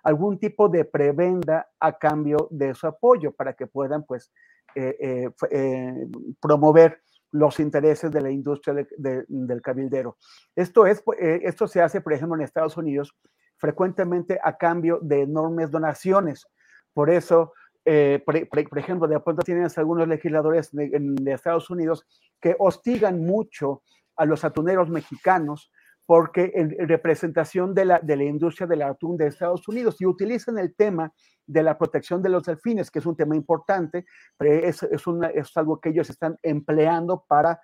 [0.03, 4.31] algún tipo de prebenda a cambio de su apoyo para que puedan pues
[4.73, 6.07] eh, eh,
[6.41, 7.01] promover
[7.31, 10.17] los intereses de la industria de- de- del cabildero.
[10.55, 13.15] Esto, es, pu- eh, esto se hace, por ejemplo, en Estados Unidos
[13.57, 16.45] frecuentemente a cambio de enormes donaciones.
[16.93, 17.53] Por eso,
[17.85, 22.05] eh, por, ejemplo, de pronto tienes algunos legisladores de, en- Estados Unidos
[22.39, 23.83] que hostigan mucho
[24.15, 25.71] a los atuneros mexicanos
[26.07, 30.05] porque en en representación de la, de la industria del atún de Estados Unidos y
[30.07, 31.11] utilizan el tema
[31.45, 34.05] de la protección de los delfines, que es un tema importante,
[34.37, 37.59] pero es, es, una- es algo que ellos están empleando para,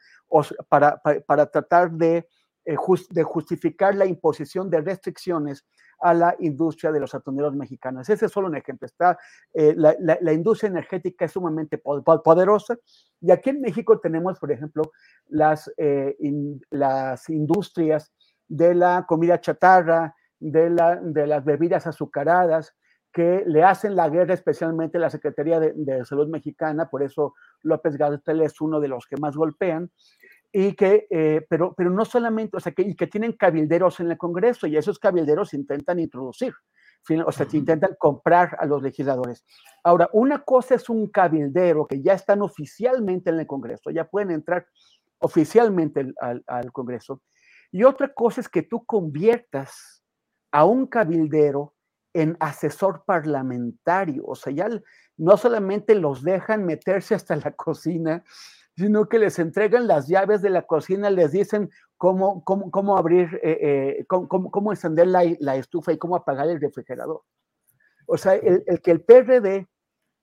[0.70, 2.28] para, para, para tratar de,
[2.66, 2.76] eh,
[3.10, 5.66] de justificar la imposición de restricciones
[6.00, 8.10] a la industria de los atuneros mexicanos.
[8.10, 8.86] Ese es solo un ejemplo.
[8.86, 9.18] Está,
[9.54, 12.78] eh, la, la- la industria energética es sumamente po- po- poderosa
[13.22, 14.92] y aquí en México tenemos, por ejemplo,
[15.30, 18.12] las, eh, in- las industrias
[18.48, 22.76] de la comida chatarra, de, la, de las bebidas azucaradas,
[23.12, 27.96] que le hacen la guerra especialmente la Secretaría de, de Salud Mexicana, por eso López
[27.96, 29.92] Gatel es uno de los que más golpean,
[30.52, 34.12] y que, eh, pero, pero no solamente, o sea, que, y que tienen cabilderos en
[34.12, 36.54] el Congreso, y esos cabilderos intentan introducir
[37.26, 39.46] o sea, se intentan comprar a los legisladores.
[39.84, 44.32] Ahora, una cosa es un cabildero que ya están oficialmente en el Congreso, ya pueden
[44.32, 44.66] entrar
[45.20, 47.22] oficialmente al, al Congreso,
[47.74, 50.04] y otra cosa es que tú conviertas
[50.52, 51.74] a un cabildero
[52.14, 54.70] en asesor parlamentario, o sea, ya
[55.18, 58.24] no solamente los dejan meterse hasta la cocina,
[58.78, 63.40] sino que les entregan las llaves de la cocina, les dicen cómo, cómo, cómo abrir,
[63.42, 63.58] eh,
[64.00, 67.24] eh, cómo, cómo, encender la, estufa y cómo apagar el refrigerador.
[68.06, 69.68] O sea, el, el, que el PRD,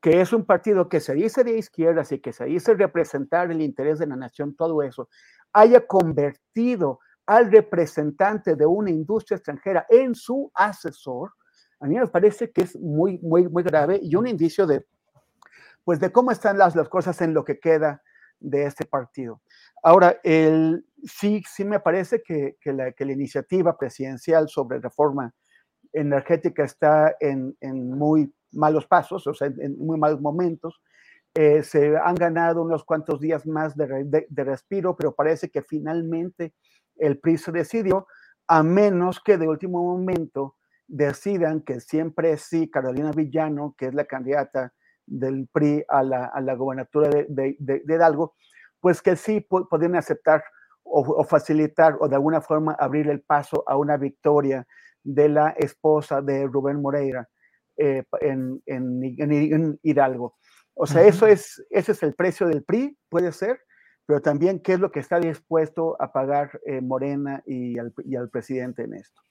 [0.01, 3.60] que es un partido que se dice de izquierdas y que se dice representar el
[3.60, 5.09] interés de la nación, todo eso,
[5.52, 7.01] haya convertido
[7.31, 11.31] al representante de una industria extranjera en su asesor,
[11.78, 14.85] a mí me parece que es muy, muy, muy grave y un indicio de,
[15.85, 18.02] pues, de cómo están las, las cosas en lo que queda
[18.40, 19.43] de este partido.
[19.81, 25.32] Ahora, el, sí, sí me parece que, que, la, que la, iniciativa presidencial sobre reforma
[25.93, 30.82] energética está en, en muy malos pasos, o sea, en, muy malos momentos.
[31.35, 35.62] Eh, se han ganado unos cuantos días más de, de, de, respiro, pero parece que
[35.62, 36.55] finalmente
[37.01, 38.06] el PRI se decidió,
[38.47, 40.56] a menos que de último momento
[40.86, 44.72] decidan que siempre sí, Carolina Villano, que es la candidata
[45.06, 48.35] del PRI a la, a la gobernatura de, de, de, Hidalgo,
[48.81, 50.43] pues que sí podrían aceptar
[50.82, 54.66] o, o, facilitar o de alguna forma abrir el paso a una victoria
[55.02, 57.28] de la esposa de Rubén Moreira
[57.77, 60.36] eh, en, en, en, Hidalgo.
[60.74, 63.60] O sea, eso es, ese es el precio del PRI, puede ser,
[64.11, 68.16] pero también qué es lo que está dispuesto a pagar eh, Morena y al, y
[68.16, 69.23] al presidente en esto.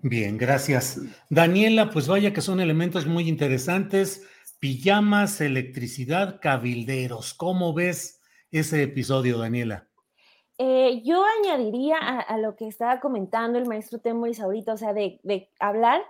[0.00, 1.00] Bien, gracias.
[1.28, 4.28] Daniela, pues vaya que son elementos muy interesantes
[4.60, 7.34] pijamas, electricidad, cabilderos.
[7.34, 8.20] ¿Cómo ves
[8.52, 9.88] ese episodio, Daniela?
[10.56, 14.92] Eh, yo añadiría a, a, lo que estaba comentando el maestro Temoris ahorita, o sea,
[14.92, 16.00] de, de, hablar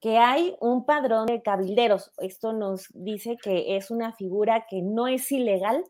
[0.00, 2.10] que hay un padrón de cabilderos.
[2.18, 5.84] Esto nos dice que es una figura que no es ilegal,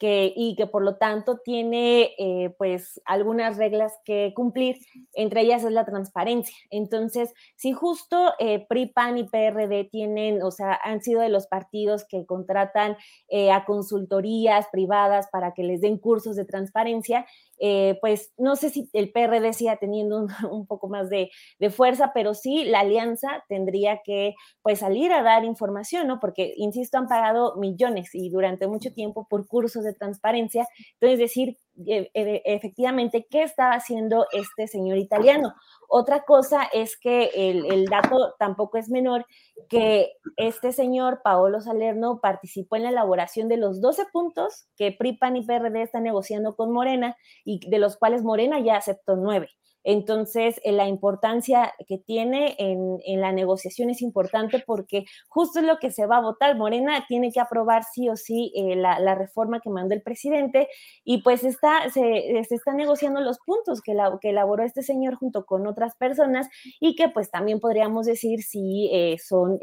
[0.00, 4.78] que, y que por lo tanto tiene eh, pues algunas reglas que cumplir,
[5.12, 6.56] entre ellas es la transparencia.
[6.70, 11.46] Entonces, si justo eh, PRI, PAN y PRD tienen, o sea, han sido de los
[11.46, 12.96] partidos que contratan
[13.28, 17.26] eh, a consultorías privadas para que les den cursos de transparencia,
[17.60, 21.70] eh, pues no sé si el PRD siga teniendo un, un poco más de, de,
[21.70, 26.20] fuerza, pero sí la alianza tendría que pues salir a dar información, ¿no?
[26.20, 30.66] Porque, insisto, han pagado millones y durante mucho tiempo por cursos de transparencia.
[30.94, 35.54] Entonces, decir efectivamente qué estaba haciendo este señor italiano.
[35.88, 39.26] Otra cosa es que el, dato tampoco es menor,
[39.68, 45.36] que este señor Paolo Salerno participó en la elaboración de los 12 puntos que PRIPAN
[45.36, 49.48] y PRD están negociando con Morena y de los cuales Morena ya aceptó nueve.
[49.84, 55.64] Entonces, eh, la importancia que tiene en, en, la negociación es importante porque justo es
[55.64, 56.56] lo que se va a votar.
[56.56, 60.68] Morena tiene que aprobar sí o sí eh, la, reforma que mandó el presidente
[61.04, 65.16] y pues está, se, se están negociando los puntos que, la, que, elaboró este señor
[65.16, 66.48] junto con otras personas
[66.78, 69.58] y que pues también podríamos decir si eh, son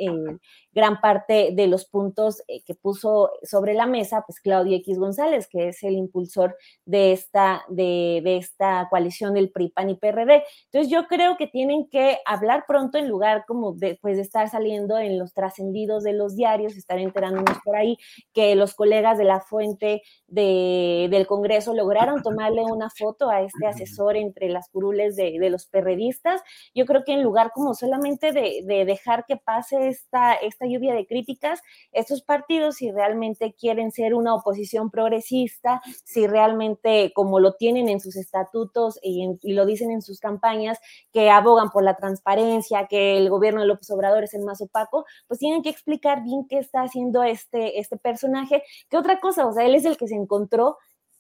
[0.78, 5.48] gran parte de los puntos eh, que puso sobre la mesa, pues Claudio X González,
[5.48, 10.44] que es el impulsor de esta, de, de esta coalición del PRI, PAN y PRD.
[10.66, 14.50] Entonces yo creo que tienen que hablar pronto en lugar como de, pues, de estar
[14.50, 17.98] saliendo en los trascendidos de los diarios, estar enterándonos por ahí
[18.34, 23.68] que los colegas de la fuente de, del Congreso lograron tomarle una foto a este
[23.68, 26.42] asesor entre las curules de, de los perredistas.
[26.74, 30.94] Yo creo que en lugar como solamente de, de dejar que pase esta, esta lluvia
[30.94, 31.62] de críticas,
[31.92, 38.00] estos partidos, si realmente quieren ser una oposición progresista, si realmente, como lo tienen en
[38.00, 40.80] sus estatutos y, en, y, lo dicen en sus campañas,
[41.12, 45.06] que abogan por la transparencia, que el gobierno de López Obrador es el más opaco,
[45.28, 48.64] pues tienen que explicar bien qué está haciendo este, este personaje.
[48.90, 49.46] ¿Qué otra cosa?
[49.46, 50.78] O sea, él es el que se encontró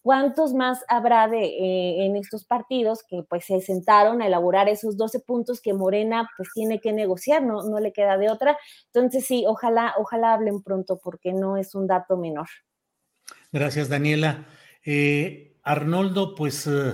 [0.07, 4.95] ¿Cuántos más habrá de, eh, en estos partidos que pues se sentaron a elaborar esos
[4.95, 8.57] 12 puntos que Morena pues tiene que negociar, no, no le queda de otra?
[8.85, 12.47] Entonces sí, ojalá, ojalá hablen pronto porque no es un dato menor.
[13.51, 14.45] Gracias, Daniela.
[14.85, 16.93] Eh, Arnoldo, pues eh,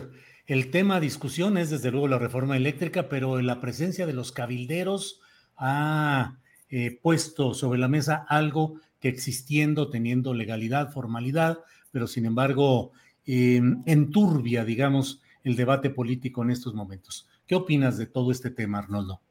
[0.53, 4.31] el tema a discusión es desde luego la reforma eléctrica, pero la presencia de los
[4.31, 5.19] cabilderos
[5.57, 6.37] ha
[6.69, 11.57] eh, puesto sobre la mesa algo que existiendo, teniendo legalidad, formalidad,
[11.91, 12.91] pero sin embargo
[13.25, 17.27] eh, enturbia, digamos, el debate político en estos momentos.
[17.47, 19.21] ¿Qué opinas de todo este tema, Arnoldo?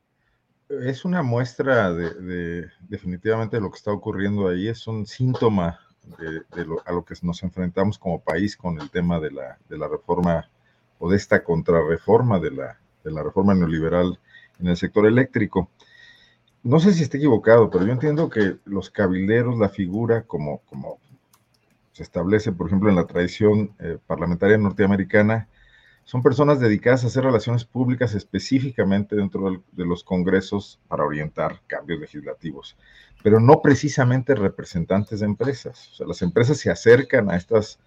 [0.68, 5.78] Es una muestra de, de definitivamente lo que está ocurriendo ahí, es un síntoma
[6.18, 9.58] de, de lo, a lo que nos enfrentamos como país con el tema de la,
[9.68, 10.48] de la reforma
[11.02, 14.20] o de esta contrarreforma de la, de la reforma neoliberal
[14.60, 15.68] en el sector eléctrico.
[16.62, 21.00] no sé si esté equivocado, pero yo entiendo que los cabilderos, la figura como, como
[21.90, 25.48] se establece, por ejemplo, en la tradición eh, parlamentaria norteamericana,
[26.04, 31.98] son personas dedicadas a hacer relaciones públicas específicamente dentro de los congresos para orientar cambios
[31.98, 32.76] legislativos,
[33.24, 35.88] pero no precisamente representantes de empresas.
[35.92, 37.80] O sea, las empresas se acercan a estas,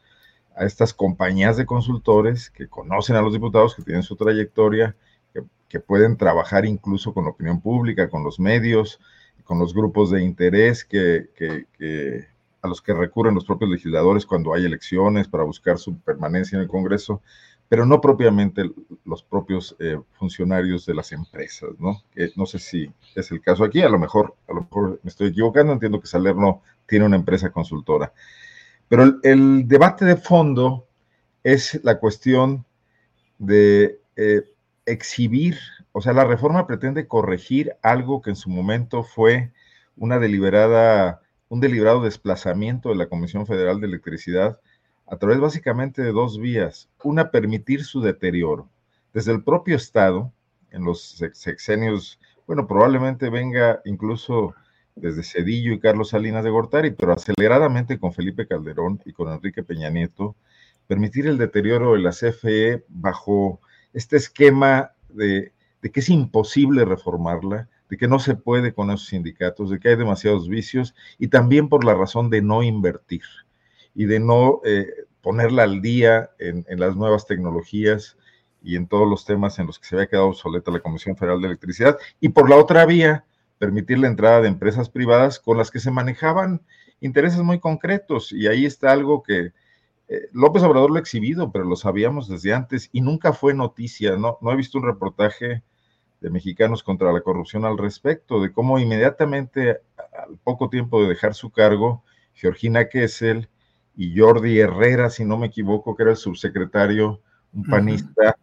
[0.55, 4.95] a estas compañías de consultores que conocen a los diputados, que tienen su trayectoria,
[5.33, 8.99] que, que pueden trabajar incluso con la opinión pública, con los medios,
[9.43, 12.27] con los grupos de interés que, que, que
[12.61, 16.63] a los que recurren los propios legisladores cuando hay elecciones para buscar su permanencia en
[16.63, 17.21] el Congreso
[17.67, 18.63] pero no propiamente
[19.05, 22.03] los propios eh, funcionarios de las empresas, ¿no?
[22.35, 25.29] No sé si es el caso aquí, a lo mejor, a lo mejor me estoy
[25.29, 28.13] equivocando, entiendo que Salerno tiene una empresa consultora.
[28.87, 30.87] Pero el, debate de fondo
[31.43, 32.65] es la cuestión
[33.39, 34.43] de eh,
[34.85, 35.57] exhibir,
[35.91, 39.51] o sea, la reforma pretende corregir algo que en su momento fue
[39.97, 44.59] una deliberada, un deliberado desplazamiento de la Comisión Federal de Electricidad
[45.07, 46.89] a través básicamente de dos vías.
[47.03, 48.69] Una, permitir su deterioro.
[49.13, 50.31] Desde el propio Estado,
[50.71, 54.53] en los sexenios, bueno, probablemente venga incluso
[54.95, 59.63] desde Cedillo y Carlos Salinas de Gortari, pero aceleradamente con Felipe Calderón y con Enrique
[59.63, 60.35] Peña Nieto,
[60.87, 63.59] permitir el deterioro de la CFE bajo
[63.93, 65.51] este esquema de,
[65.81, 69.95] que es imposible reformarla, de que no se puede con esos sindicatos, de que hay
[69.95, 73.23] demasiados vicios y también por la razón de no invertir
[73.93, 74.87] y de no eh,
[75.21, 78.17] ponerla al día en, las nuevas tecnologías
[78.63, 81.39] y en todos los temas en los que se había quedado obsoleta la Comisión Federal
[81.41, 81.97] de Electricidad.
[82.19, 83.25] Y por la otra vía,
[83.57, 86.61] permitir la entrada de empresas privadas con las que se manejaban
[86.99, 88.31] intereses muy concretos.
[88.31, 89.53] Y ahí está algo que
[90.07, 94.17] eh, López Obrador lo ha exhibido, pero lo sabíamos desde antes y nunca fue noticia.
[94.17, 95.63] No, no he visto un reportaje
[96.21, 101.33] de mexicanos contra la corrupción al respecto, de cómo inmediatamente, al poco tiempo de dejar
[101.33, 102.03] su cargo,
[102.33, 103.49] Georgina Kessel
[103.95, 107.21] y Jordi Herrera, si no me equivoco, que era el subsecretario,
[107.53, 108.37] un panista,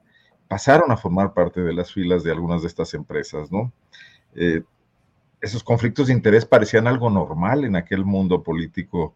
[0.48, 3.72] pasaron a formar parte de las filas de algunas de estas empresas, ¿no?
[4.34, 4.62] Eh,
[5.42, 9.14] esos conflictos de interés parecían algo normal en aquel mundo político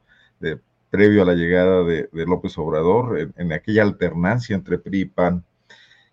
[0.90, 5.44] previo a la llegada de, López Obrador, en, aquella alternancia entre PRI y PAN.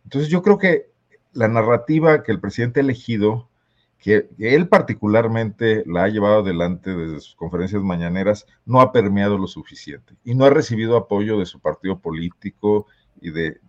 [0.03, 0.87] Entonces yo creo que
[1.33, 3.49] la narrativa que el presidente ha elegido
[3.97, 9.47] que, él particularmente la ha llevado adelante desde sus conferencias mañaneras, no ha permeado lo
[9.47, 12.85] suficiente y no ha recibido apoyo de su partido político
[13.19, 13.59] y de,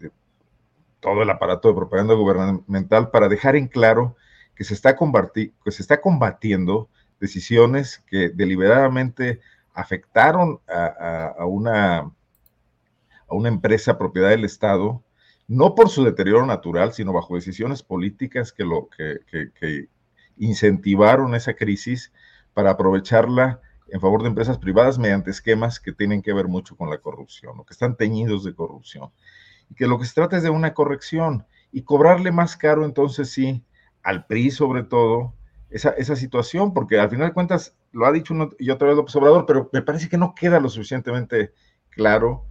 [1.01, 4.17] todo el aparato de propaganda gubernamental para dejar en claro
[4.55, 6.89] que se está, que se está combatiendo
[7.21, 9.41] decisiones que deliberadamente
[9.73, 15.03] afectaron a, una, a una empresa propiedad del Estado,
[15.49, 19.19] no por su deterioro natural, sino bajo decisiones políticas que, lo, que,
[19.59, 19.89] que,
[20.37, 22.13] incentivaron esa crisis
[22.55, 26.91] para aprovecharla en favor de empresas privadas mediante esquemas que tienen que ver mucho con
[26.91, 29.11] la corrupción, o que están teñidos de corrupción.
[29.71, 33.31] Y que lo que se trata es de una corrección y cobrarle más caro entonces
[33.31, 33.65] sí
[34.05, 35.35] al PRI sobre todo
[35.71, 38.97] esa, esa situación, porque al final de cuentas lo ha dicho uno y otra vez
[38.97, 41.53] López Obrador, pero me parece que no queda lo suficientemente
[41.91, 42.47] claro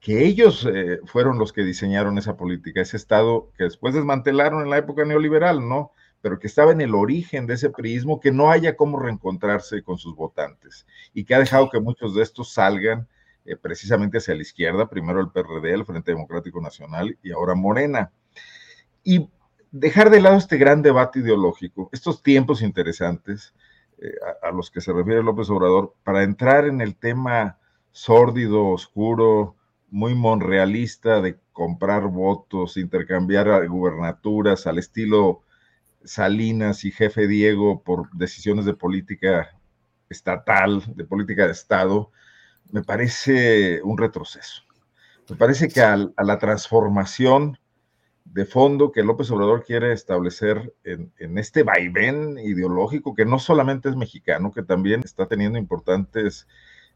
[0.00, 4.70] que ellos eh, fueron los que diseñaron esa política, ese Estado que después desmantelaron en
[4.70, 5.92] la época neoliberal, ¿no?
[6.20, 9.98] pero que estaba en el origen de ese priismo, que no haya cómo reencontrarse con
[9.98, 13.08] sus votantes y que ha dejado que muchos de estos salgan
[13.44, 18.10] eh, precisamente hacia la izquierda, primero el PRD, el Frente Democrático Nacional y ahora Morena.
[19.04, 19.28] Y
[19.70, 23.54] dejar de lado este gran debate ideológico, estos tiempos interesantes
[23.98, 24.12] eh,
[24.42, 27.58] a, a, los que se refiere López Obrador, para entrar en el tema
[27.92, 29.56] sórdido, oscuro,
[29.90, 35.42] muy monrealista de comprar votos, intercambiar gubernaturas al estilo
[36.04, 39.50] Salinas y jefe Diego por decisiones de política
[40.08, 42.10] estatal, de política de Estado,
[42.70, 44.62] me parece un retroceso.
[45.28, 47.58] Me parece que a la transformación
[48.32, 53.96] de fondo que López Obrador quiere establecer en, este vaivén ideológico que no solamente es
[53.96, 56.46] mexicano, que también está teniendo importantes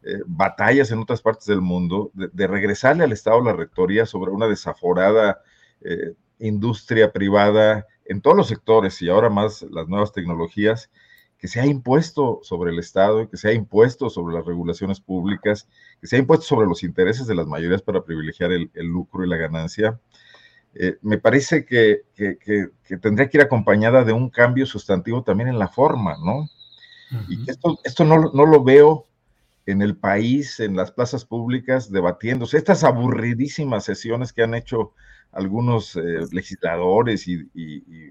[0.03, 4.49] eh, batallas en otras partes del mundo, de, regresarle al Estado la rectoría sobre una
[4.49, 5.41] desaforada
[5.81, 10.91] eh, industria privada en todos los sectores y ahora más las nuevas tecnologías,
[11.39, 15.69] que se ha impuesto sobre el Estado, que se ha impuesto sobre las regulaciones públicas,
[16.01, 19.29] que se ha impuesto sobre los intereses de las mayorías para privilegiar el, lucro y
[19.29, 19.99] la ganancia,
[20.75, 22.03] eh, me parece que,
[23.01, 26.49] tendría que ir acompañada de un cambio sustantivo también en la forma, ¿no?
[27.29, 29.07] Y esto, esto no, no, lo veo
[29.67, 32.57] en el país, en las plazas públicas, debatiéndose.
[32.57, 34.95] Estas aburridísimas sesiones que han hecho
[35.33, 37.49] algunos eh, legisladores y,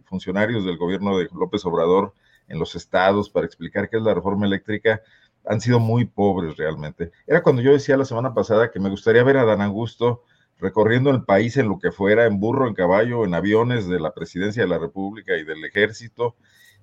[0.05, 2.13] funcionarios del gobierno de López Obrador
[2.47, 5.01] en los estados para explicar qué es la reforma eléctrica,
[5.45, 7.11] han sido muy pobres realmente.
[7.25, 10.23] Era cuando yo decía la semana pasada que me gustaría ver a Dan Augusto
[10.61, 14.13] recorriendo el país en lo que fuera, en burro, en caballo, en aviones de la
[14.13, 16.35] presidencia de la República y del ejército,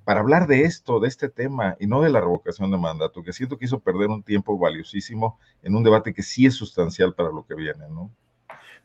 [0.05, 3.33] para hablar de esto, de este tema, y no de la revocación de mandato, que
[3.33, 7.31] siento que hizo perder un tiempo valiosísimo en un debate que sí es sustancial para
[7.31, 8.11] lo que viene, ¿no?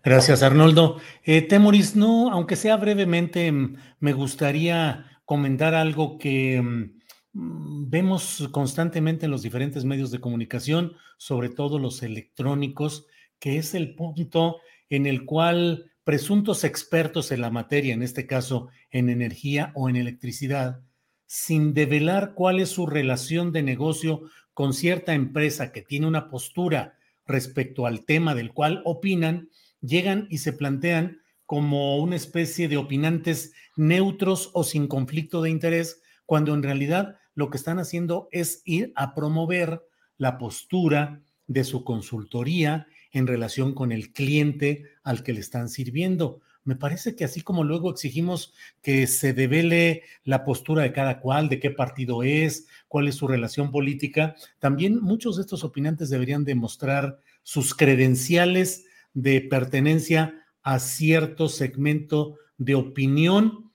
[0.04, 1.00] Gracias, Arnoldo.
[1.24, 9.26] Eh, Temoris, no, aunque sea brevemente, mm, me gustaría comentar algo que mm, vemos constantemente
[9.26, 13.08] en los diferentes medios de comunicación, sobre todo los electrónicos,
[13.40, 14.58] que es el punto
[14.96, 19.96] en el cual presuntos expertos en la materia, en este caso en energía o en
[19.96, 20.82] electricidad,
[21.26, 24.22] sin develar cuál es su relación de negocio
[24.54, 29.50] con cierta empresa que tiene una postura respecto al tema del cual opinan,
[29.82, 36.04] llegan y se plantean como una especie de opinantes neutros o sin conflicto de interés,
[36.28, 39.82] cuando en realidad lo que están haciendo es ir a promover
[40.18, 46.42] la postura de su consultoría en relación con el cliente al que le están sirviendo.
[46.66, 51.48] Me parece que así como luego exigimos que se devele la postura de cada cual,
[51.48, 56.44] de qué partido es, cuál es su relación política, también muchos de estos opinantes deberían
[56.44, 63.72] demostrar sus credenciales de pertenencia a cierto segmento de opinión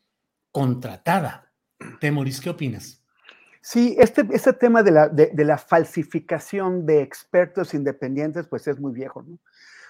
[0.51, 1.53] contratada.
[2.01, 3.05] Temoris, ¿qué opinas?
[3.71, 8.95] Sí, este, este tema de la, de, la, falsificación de expertos independientes, pues es muy
[8.95, 9.39] viejo, ¿no?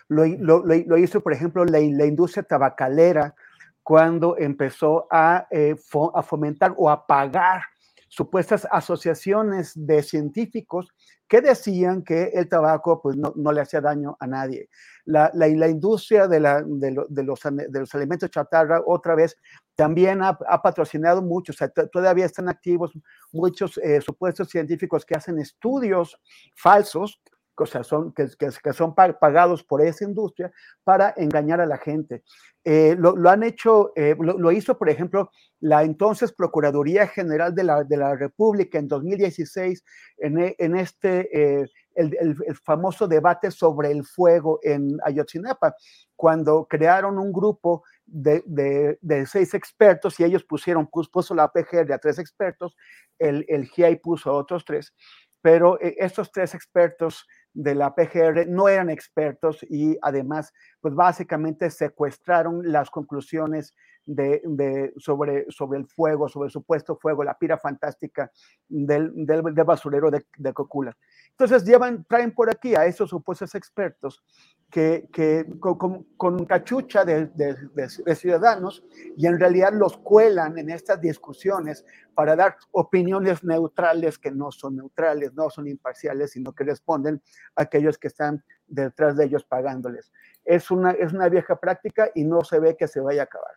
[0.09, 3.36] Lo, lo, lo hizo, por ejemplo, la, la, industria tabacalera
[3.84, 5.76] cuando empezó a, eh,
[6.12, 7.62] a fomentar o a pagar
[8.09, 10.89] supuestas asociaciones de científicos
[11.28, 14.70] que decían que el tabaco pues, no, no le hacía daño a nadie.
[15.05, 19.36] La, la, industria de, la, de, los, de, los, alimentos chatarra, otra vez,
[19.76, 22.93] también ha, ha patrocinado mucho, o sea, todavía están activos
[23.32, 26.18] muchos eh, supuestos científicos que hacen estudios
[26.56, 27.20] falsos
[27.64, 30.52] o sea, son, que, que, son pagados por esa industria
[30.85, 32.22] para engañar a la gente.
[32.70, 35.30] Eh, lo, lo, han hecho, eh, lo, lo, hizo, por ejemplo,
[35.60, 39.82] la entonces Procuraduría General de la, de la República en 2016,
[40.18, 45.76] en, e, en este, eh, el, el, el, famoso debate sobre el fuego en Ayotzinapa,
[46.14, 51.90] cuando crearon un grupo de, de, de seis expertos y ellos pusieron, puso, la PGR
[51.93, 52.76] a tres expertos,
[53.18, 54.93] el, el GIAI puso a otros tres,
[55.40, 62.70] pero estos tres expertos de la PGR no eran expertos y además, pues básicamente secuestraron
[62.70, 68.30] las conclusiones de, sobre, sobre el fuego, sobre el supuesto fuego, la pira fantástica
[68.68, 70.96] del, del, del basurero de, de, Cocula.
[71.30, 74.22] Entonces llevan, traen por aquí a esos supuestos expertos
[74.70, 78.85] que, que con, con, cachucha de, de, ciudadanos
[79.16, 84.77] y en realidad los cuelan en estas discusiones para dar opiniones neutrales que no son
[84.77, 87.23] neutrales, no son imparciales, sino que responden
[87.57, 90.12] a aquellos que están detrás de ellos pagándoles.
[90.45, 93.55] Es una, es una vieja práctica y no se ve que se vaya a acabar.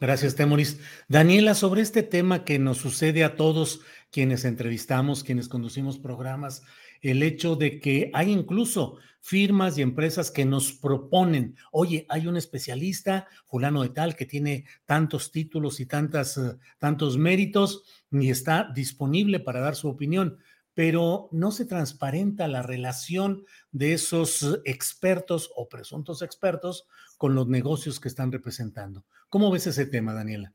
[0.00, 0.80] Gracias, Temoris.
[1.08, 3.80] Daniela, sobre este tema que nos sucede a todos
[4.10, 6.62] quienes entrevistamos, quienes conducimos programas,
[7.10, 12.36] el hecho de que hay incluso firmas y empresas que nos proponen, oye, hay un
[12.36, 18.70] especialista, fulano de tal, que tiene tantos títulos y tantas, uh, tantos méritos y está
[18.74, 20.38] disponible para dar su opinión,
[20.74, 26.86] pero no se transparenta la relación de esos expertos o presuntos expertos
[27.16, 29.06] con los negocios que están representando.
[29.30, 30.52] ¿Cómo ves ese tema, Daniela?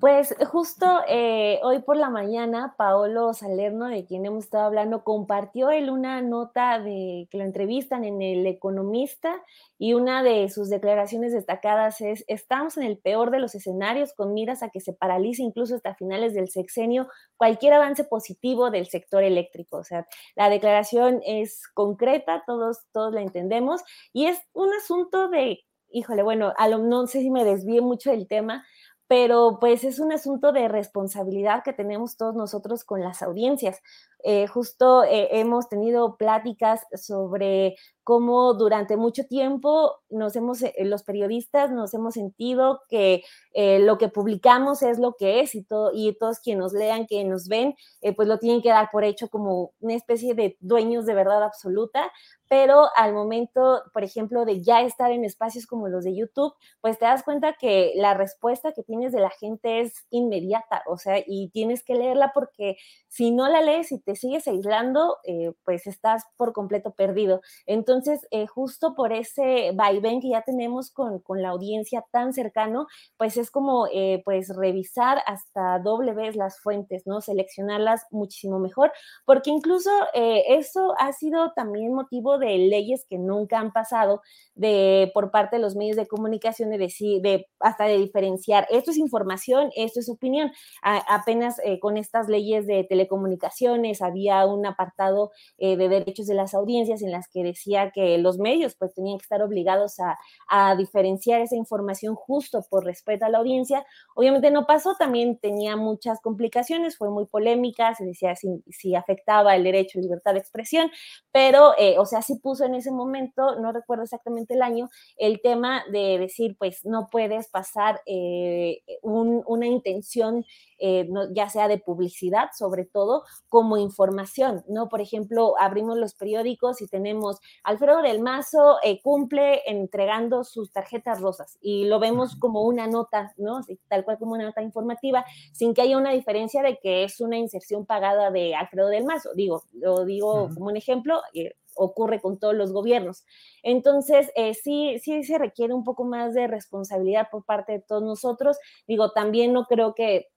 [0.00, 5.70] Pues justo eh, hoy por la mañana, Paolo Salerno, de quien hemos estado hablando, compartió
[5.70, 9.42] él una nota de que lo entrevistan en El Economista
[9.78, 14.32] y una de sus declaraciones destacadas es, estamos en el peor de los escenarios con
[14.32, 17.06] miras a que se paralice incluso hasta finales del sexenio
[17.36, 19.76] cualquier avance positivo del sector eléctrico.
[19.76, 23.82] O sea, la declaración es concreta, todos, todos la entendemos
[24.14, 28.10] y es un asunto de, híjole, bueno, a lo, no sé si me desvíe mucho
[28.10, 28.64] del tema,
[29.08, 33.82] pero pues es un asunto de responsabilidad que tenemos todos nosotros con las audiencias.
[34.26, 41.02] Eh, justo eh, hemos tenido pláticas sobre cómo durante mucho tiempo nos hemos, eh, los
[41.02, 43.22] periodistas nos hemos sentido que
[43.54, 47.22] lo que publicamos es lo que es y, todo, y todos quienes nos lean, que
[47.24, 47.74] nos ven,
[48.16, 52.10] pues lo tienen que dar por hecho como una especie de dueños de verdad absoluta,
[52.48, 56.98] pero al momento, por ejemplo, de ya estar en espacios como los de YouTube, pues
[56.98, 61.22] te das cuenta que la respuesta que tienes de la gente es inmediata, o sea,
[61.26, 62.76] y tienes que leerla porque
[63.08, 67.40] si no la lees y te sigues aislando, eh, pues estás por completo perdido.
[67.66, 72.86] Entonces, eh, justo por ese vaivén que ya tenemos con, con, la audiencia tan cercano,
[73.16, 77.20] pues es como eh, pues revisar hasta doble vez las fuentes, ¿no?
[77.20, 78.92] Seleccionarlas muchísimo mejor,
[79.24, 84.22] porque incluso eh, eso ha sido también motivo de leyes que nunca han pasado
[84.54, 88.90] de por parte de los medios de comunicación de decir, de hasta de diferenciar, esto
[88.90, 90.52] es información, esto es opinión.
[90.82, 97.10] apenas con estas leyes de telecomunicaciones había un apartado de derechos de las audiencias en
[97.10, 102.14] las que decía que los medios pues tenían que estar obligados a, diferenciar esa información
[102.14, 103.84] justo por respeto a la audiencia.
[104.14, 109.64] Obviamente no pasó, también tenía muchas complicaciones, fue muy polémica, se decía si, afectaba el
[109.64, 110.90] derecho a libertad de expresión,
[111.32, 115.40] pero, eh, o sea, sí puso en ese momento, no recuerdo exactamente el año, el
[115.40, 120.44] tema de decir, pues no puedes pasar eh, una intención
[120.86, 124.90] eh, ya sea de publicidad, sobre todo, como información, ¿no?
[124.90, 131.22] Por ejemplo, abrimos los periódicos y tenemos Alfredo del Mazo eh, cumple entregando sus tarjetas
[131.22, 133.62] rosas y lo vemos como una nota, ¿no?
[133.88, 135.24] Tal cual como una nota informativa,
[135.54, 139.30] sin que haya una diferencia de que es una inserción pagada de Alfredo del Mazo.
[139.34, 143.24] Digo, lo digo como un ejemplo, eh, ocurre con todos los gobiernos.
[143.62, 144.30] Entonces,
[144.62, 148.58] sí, sí se requiere un poco más de responsabilidad por parte de todos nosotros.
[148.86, 150.28] Digo, también no creo que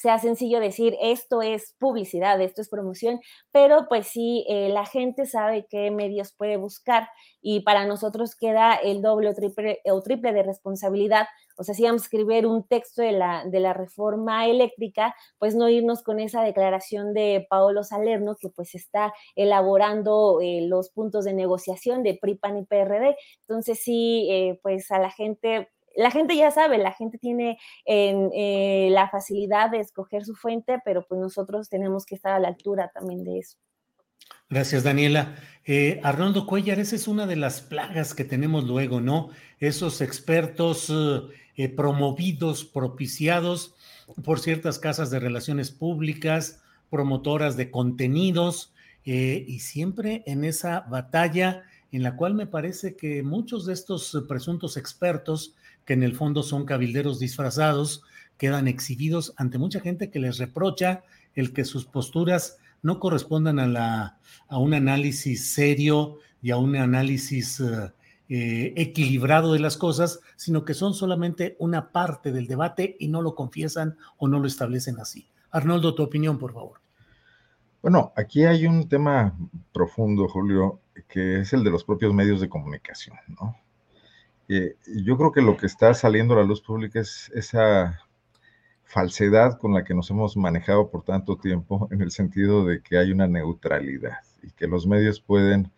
[0.00, 3.20] sea sencillo decir esto es publicidad, esto es promoción,
[3.52, 7.08] pero pues sí, eh, la gente sabe qué medios puede buscar
[7.42, 11.26] y para nosotros queda el doble o triple, o triple de responsabilidad.
[11.58, 15.54] O sea, si vamos a escribir un texto de la, de la reforma eléctrica, pues
[15.54, 21.26] no irnos con esa declaración de Paolo Salerno, que pues está elaborando eh, los puntos
[21.26, 23.16] de negociación de PRIPAN y PRD.
[23.42, 28.88] Entonces sí, eh, pues a la gente la gente ya sabe, la gente tiene eh,
[28.90, 32.90] la facilidad de escoger su fuente, pero pues nosotros tenemos que estar a la altura
[32.92, 33.56] también de eso.
[34.48, 35.36] Gracias, Daniela.
[35.64, 39.30] Eh, Arnoldo Cuellar, esa es una de las plagas que tenemos luego, ¿no?
[39.58, 40.92] Esos expertos
[41.56, 43.74] eh, promovidos, propiciados
[44.24, 52.02] por ciertas casas de relaciones públicas, promotoras de contenidos, y siempre en esa batalla en
[52.02, 55.56] la cual me parece que muchos de estos presuntos expertos
[55.90, 58.04] que en el fondo son cabilderos disfrazados,
[58.38, 61.02] quedan exhibidos ante mucha gente que les reprocha
[61.34, 66.76] el que sus posturas no correspondan a, la, a un análisis serio y a un
[66.76, 67.90] análisis eh,
[68.28, 73.20] eh, equilibrado de las cosas, sino que son solamente una parte del debate y no
[73.20, 75.26] lo confiesan o no lo establecen así.
[75.50, 76.78] Arnoldo, tu opinión, por favor.
[77.82, 79.36] Bueno, aquí hay un tema
[79.72, 83.56] profundo, Julio, que es el de los propios medios de comunicación, ¿no?
[84.86, 88.00] Yo creo que lo que está saliendo a la luz pública es esa
[88.82, 92.98] falsedad con la que nos hemos manejado por tanto tiempo, en el sentido de que
[92.98, 95.70] hay una neutralidad y que los medios pueden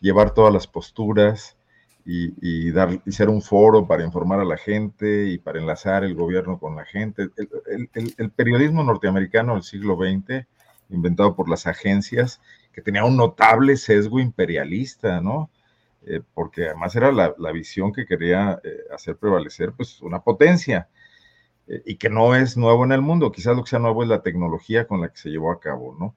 [0.00, 1.56] llevar todas las posturas
[2.04, 2.72] y, y
[3.12, 6.84] ser un foro para informar a la gente y para enlazar el gobierno con la
[6.84, 7.28] gente.
[7.66, 10.46] el periodismo norteamericano del siglo XX,
[10.88, 12.40] inventado por las agencias,
[12.72, 15.50] que tenía un notable sesgo imperialista, ¿no?
[16.06, 20.88] Eh, porque además era la, visión que quería eh, hacer prevalecer pues una potencia
[21.66, 24.08] eh, y que no es nuevo en el mundo, quizás lo que sea nuevo es
[24.08, 26.16] la tecnología con la que se llevó a cabo, ¿no?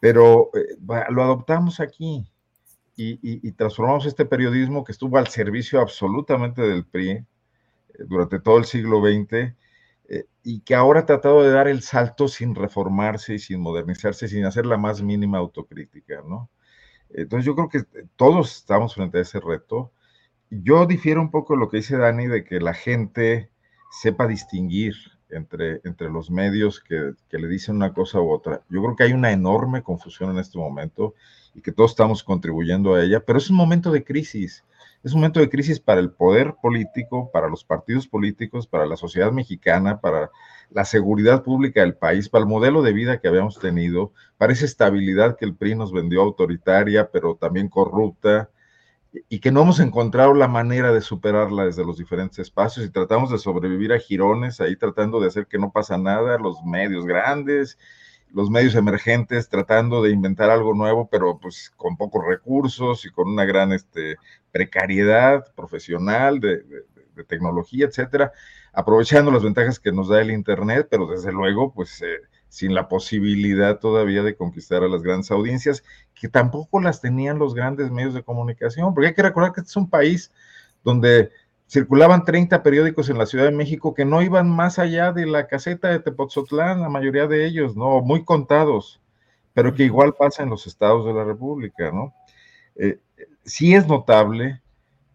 [0.00, 0.50] Pero
[1.10, 2.30] lo adoptamos aquí
[2.96, 7.24] y, transformamos este periodismo que estuvo al servicio absolutamente del PRI
[8.06, 9.54] durante todo el siglo XX
[10.44, 14.44] y que ahora ha tratado de dar el salto sin reformarse y sin modernizarse, sin
[14.44, 16.50] hacer la más mínima autocrítica, ¿no?
[17.10, 17.84] Entonces yo creo que
[18.16, 19.92] todos estamos frente a ese reto.
[20.50, 23.50] Yo difiero un poco de lo que dice Dani de que la gente
[23.90, 24.94] sepa distinguir
[25.30, 28.62] entre, entre los medios que, que, le dicen una cosa u otra.
[28.68, 31.14] Yo creo que hay una enorme confusión en este momento
[31.54, 34.64] y que todos estamos contribuyendo a ella, pero es un momento de crisis.
[35.04, 38.96] Es un momento de crisis para el poder político, para los partidos políticos, para la
[38.96, 40.30] sociedad mexicana, para
[40.70, 44.64] la seguridad pública del país, para el modelo de vida que habíamos tenido, para esa
[44.64, 48.50] estabilidad que el PRI nos vendió autoritaria, pero también corrupta,
[49.28, 53.30] y que no hemos encontrado la manera de superarla desde los diferentes espacios y tratamos
[53.30, 57.78] de sobrevivir a girones, ahí tratando de hacer que no pasa nada, los medios grandes,
[58.32, 63.28] los medios emergentes tratando de inventar algo nuevo, pero pues con pocos recursos y con
[63.28, 64.16] una gran este,
[64.50, 66.62] precariedad profesional de,
[67.26, 68.32] tecnología, etcétera,
[68.72, 72.88] aprovechando las ventajas que nos da el Internet, pero desde luego, pues eh, sin la
[72.88, 75.82] posibilidad todavía de conquistar a las grandes audiencias,
[76.14, 79.70] que tampoco las tenían los grandes medios de comunicación, porque hay que recordar que este
[79.70, 80.32] es un país
[80.84, 81.30] donde
[81.68, 85.46] circulaban 30 periódicos en la Ciudad de México que no iban más allá de la
[85.46, 88.00] caseta de Tepoztlán, la mayoría de ellos, ¿no?
[88.00, 89.00] Muy contados,
[89.52, 92.14] pero que igual pasa en los estados de la República, ¿no?
[92.76, 92.98] Eh,
[93.48, 94.62] sí es notable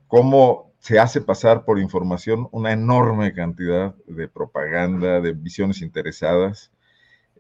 [0.08, 6.72] cómo se hace pasar por información una enorme cantidad de propaganda, de visiones interesadas,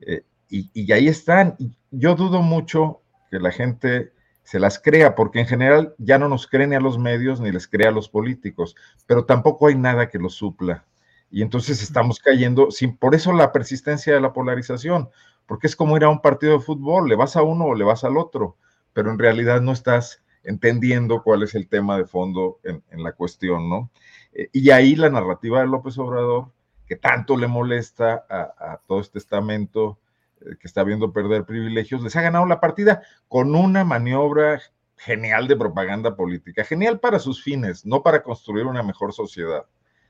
[0.01, 1.57] eh, y, y, ahí están.
[1.91, 3.01] Yo dudo mucho
[3.31, 4.13] que la gente
[4.43, 7.51] se las crea, porque en general ya no nos creen ni a los medios ni
[7.51, 8.75] les crea a los políticos,
[9.07, 10.85] pero tampoco hay nada que los supla.
[11.31, 15.09] Y entonces estamos cayendo, sin, por eso la persistencia de la polarización,
[15.47, 17.83] porque es como ir a un partido de fútbol, le vas a uno o le
[17.83, 18.57] vas al otro,
[18.93, 23.69] pero en realidad no estás entendiendo cuál es el tema de fondo en, la cuestión,
[23.69, 23.89] ¿no?
[24.33, 26.51] Eh, y ahí la narrativa de López Obrador,
[26.85, 29.99] que tanto le molesta a, todo este estamento
[30.41, 34.61] eh, que está viendo perder privilegios, les ha ganado la partida con una maniobra
[34.97, 39.65] genial de propaganda política, genial para sus fines, no para construir una mejor sociedad.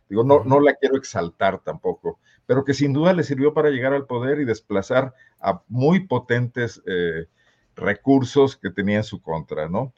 [0.09, 3.93] Digo, no, no la quiero exaltar tampoco, pero que sin duda le sirvió para llegar
[3.93, 7.27] al poder y desplazar a muy potentes eh,
[7.75, 9.93] recursos que tenía en su contra, ¿no?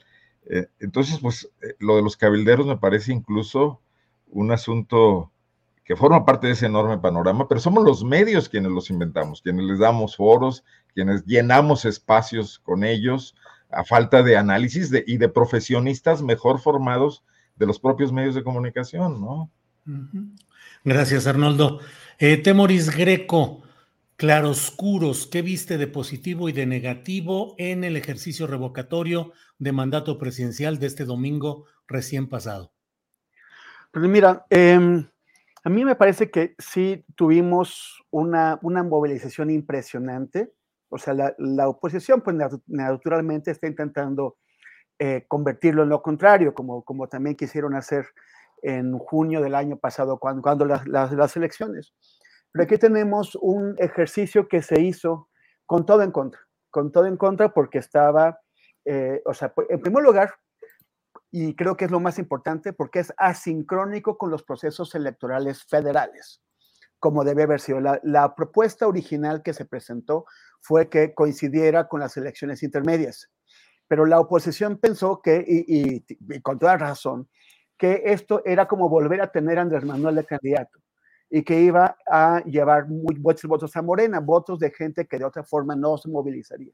[0.50, 3.80] Eh, entonces, pues eh, lo de los cabilderos me parece incluso
[4.30, 5.32] un asunto
[5.84, 9.66] que forma parte de ese enorme panorama, pero somos los medios quienes los inventamos, quienes
[9.66, 10.64] les damos foros,
[10.94, 13.36] quienes llenamos espacios con ellos,
[13.70, 17.24] a falta de análisis y de profesionistas mejor formados
[17.56, 19.52] de los propios medios de comunicación, ¿no?
[20.84, 21.80] Gracias, Arnoldo.
[22.18, 23.62] Eh, Temoris Greco,
[24.16, 30.80] claroscuros, ¿qué viste de positivo y de negativo en el ejercicio revocatorio de mandato presidencial
[30.80, 32.72] de este domingo recién pasado?
[33.92, 35.08] Pues mira, em,
[35.64, 40.54] a mí me parece que sí tuvimos una, una movilización impresionante.
[40.90, 42.38] O sea, la, oposición, pues
[42.68, 44.38] naturalmente está intentando
[45.00, 48.06] eh, convertirlo en lo contrario, como, como también quisieron hacer
[48.62, 51.94] en junio del año pasado, cuando, cuando las, las, elecciones.
[52.52, 55.30] Pero aquí tenemos un ejercicio que se hizo
[55.66, 58.40] con todo en contra, con todo en contra porque estaba,
[58.86, 60.36] eh, o sea, en primer lugar,
[61.32, 66.42] y creo que es lo más importante, porque es asincrónico con los procesos electorales federales,
[67.00, 67.82] como debe haber sido.
[67.82, 70.26] La, propuesta original que se presentó
[70.62, 73.30] fue que coincidiera con las elecciones intermedias,
[73.88, 77.28] pero la oposición pensó que, y, y con toda razón,
[77.78, 80.80] que esto era como volver a tener a Andrés Manuel de candidato
[81.30, 85.44] y que iba a llevar muchos votos a Morena, votos de gente que de otra
[85.44, 86.72] forma no se movilizaría.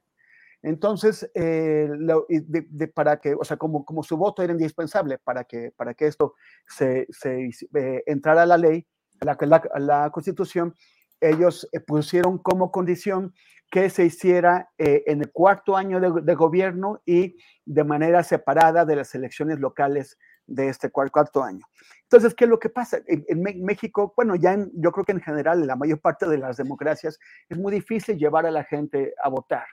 [0.63, 1.89] Entonces, eh,
[2.29, 6.07] de, para que, o sea, como, como su voto era indispensable para que, para que
[6.07, 6.35] esto
[6.67, 8.85] se, se eh, entrara a la ley,
[9.21, 10.75] a la, la, constitución,
[11.19, 13.33] ellos eh, pusieron como condición
[13.71, 18.97] que se hiciera en el cuarto año de, de, gobierno y de manera separada de
[18.97, 20.17] las elecciones locales
[20.53, 21.65] de este cuarto año.
[22.03, 22.99] Entonces, ¿qué es lo que pasa?
[23.07, 26.57] En, México, bueno, ya yo creo que en general, en la mayor parte de las
[26.57, 27.17] democracias,
[27.47, 29.65] es muy difícil llevar a la gente a votar.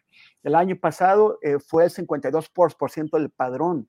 [0.45, 3.89] El año pasado eh, fue el 52% del padrón.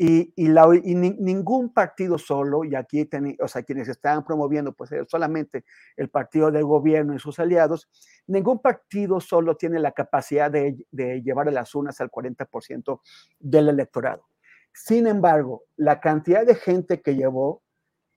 [0.00, 3.08] Y, y, la, y ningún partido solo, y aquí,
[3.40, 5.64] o sea, quienes estaban promoviendo, pues solamente
[5.96, 7.88] el partido del gobierno y sus aliados,
[8.28, 13.00] ningún partido solo tiene la capacidad de, de llevar a las unas al 40%
[13.40, 14.28] del electorado.
[14.72, 17.62] Sin embargo, la cantidad de gente que llevó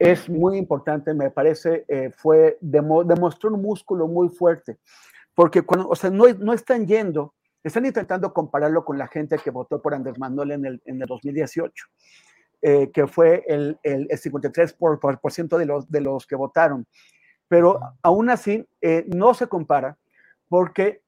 [0.02, 4.80] es muy importante, me parece, eh, fue, demostró un músculo muy fuerte,
[5.36, 9.52] porque cuando, o sea, no, no están yendo, están intentando compararlo con la gente que
[9.52, 11.86] votó por Andrés Manuel en el, en el 2018,
[12.64, 16.88] eh, que fue el, el, 53% por, por, ciento de, los, de los que votaron.
[17.48, 19.99] Pero aún así, eh, no se compara,
[20.49, 21.03] porque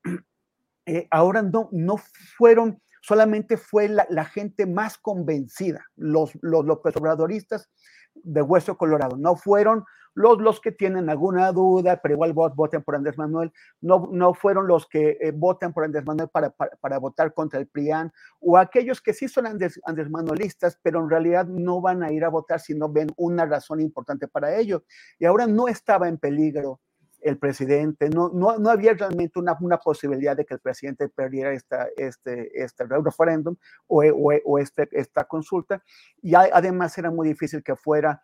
[1.09, 1.97] ahora no, no
[2.37, 7.69] fueron solamente fue la, gente más convencida, los, los López Obradoristas
[8.15, 9.83] de Hueso Colorado, no fueron
[10.15, 13.51] los, los que tienen alguna duda, pero igual voten por Andrés Manuel,
[13.81, 17.67] no, no fueron los que eh, votan por Andrés Manuel para, para, votar contra el
[17.67, 22.11] PRIAN, o aquellos que sí son Andrés, Andrés, Manuelistas, pero en realidad no van a
[22.11, 24.83] ir a votar si no ven una razón importante para ello.
[25.19, 26.79] Y ahora no estaba en peligro
[27.23, 31.51] el presidente, no, no, no había realmente una, una, posibilidad de que el presidente perdiera
[31.51, 33.55] esta, este, este referéndum
[33.87, 35.83] o, o, o este, esta consulta,
[36.21, 38.21] y además era muy difícil que fuera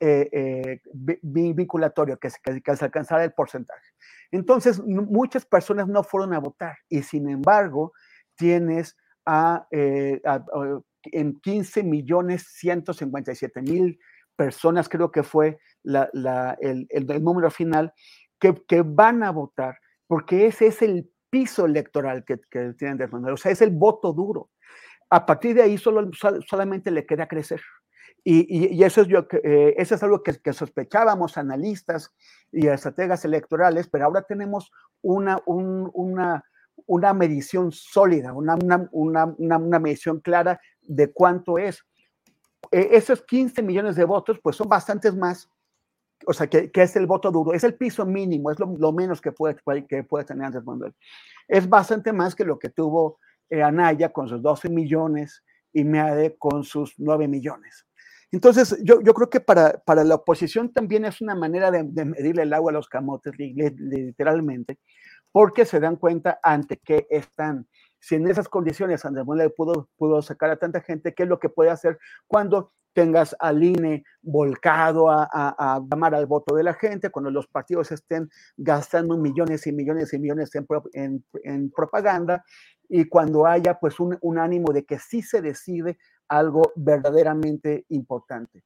[0.00, 0.80] eh, eh,
[1.22, 3.86] vinculatorio, que, que, que, se alcanzara el porcentaje.
[4.32, 7.92] Entonces, muchas personas no fueron a votar, y sin embargo,
[8.34, 10.20] tienes a, eh,
[11.04, 13.98] en 15 millones 157 mil
[14.34, 16.08] personas, creo que fue la,
[16.60, 17.92] el, el, el número final,
[18.50, 23.36] que, van a votar, porque ese es el piso electoral que, que de Manuel, o
[23.36, 24.50] sea, es el voto duro.
[25.10, 26.10] A partir de ahí solo,
[26.46, 27.60] solamente le queda crecer.
[28.24, 32.14] Y, y, eso, es yo, eh, eso es algo que, que, sospechábamos analistas
[32.52, 34.70] y estrategas electorales, pero ahora tenemos
[35.00, 36.44] una, un, una,
[36.86, 38.56] una medición sólida, una,
[38.92, 41.84] una, una, medición clara de cuánto es.
[42.70, 45.50] E, esos 15 millones de votos, pues son bastantes más,
[46.26, 49.32] o sea, que, es el voto duro, es el piso mínimo, es lo, menos que
[49.32, 50.94] puede, que puede tener Andrés Manuel.
[51.48, 53.18] Es bastante más que lo que tuvo
[53.50, 55.42] eh, Anaya con sus 12 millones
[55.72, 57.86] y Meade con sus 9 millones.
[58.30, 62.04] Entonces, yo, yo creo que para, para, la oposición también es una manera de, de
[62.06, 64.78] medirle el agua a los camotes, literalmente,
[65.30, 67.68] porque se dan cuenta ante qué están.
[68.00, 71.38] Si en esas condiciones Andrés Manuel pudo, pudo sacar a tanta gente, ¿qué es lo
[71.38, 76.74] que puede hacer cuando tengas al INE volcado a, a, llamar al voto de la
[76.74, 80.50] gente, cuando los partidos estén gastando millones y millones y millones
[80.92, 82.44] en, en, propaganda
[82.88, 85.98] y cuando haya pues un, un, ánimo de que sí se decide
[86.28, 88.64] algo verdaderamente importante.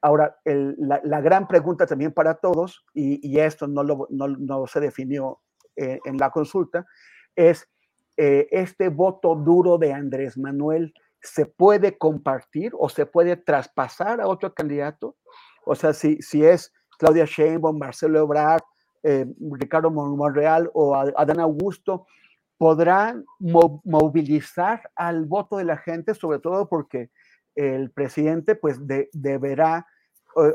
[0.00, 4.28] Ahora, el, la, la, gran pregunta también para todos, y, y esto no, lo, no,
[4.28, 5.40] no se definió
[5.76, 6.86] eh, en la consulta,
[7.34, 7.68] es
[8.16, 10.94] eh, este voto duro de Andrés Manuel
[11.24, 15.16] se puede compartir o se puede traspasar a otro candidato.
[15.64, 18.62] O sea, si, si es Claudia Sheinbaum, Marcelo Ebrard,
[19.02, 22.06] eh, Ricardo Monreal o Adán Augusto,
[22.58, 27.10] podrán movilizar al voto de la gente, sobre todo porque
[27.54, 28.78] el presidente pues
[29.12, 29.86] deberá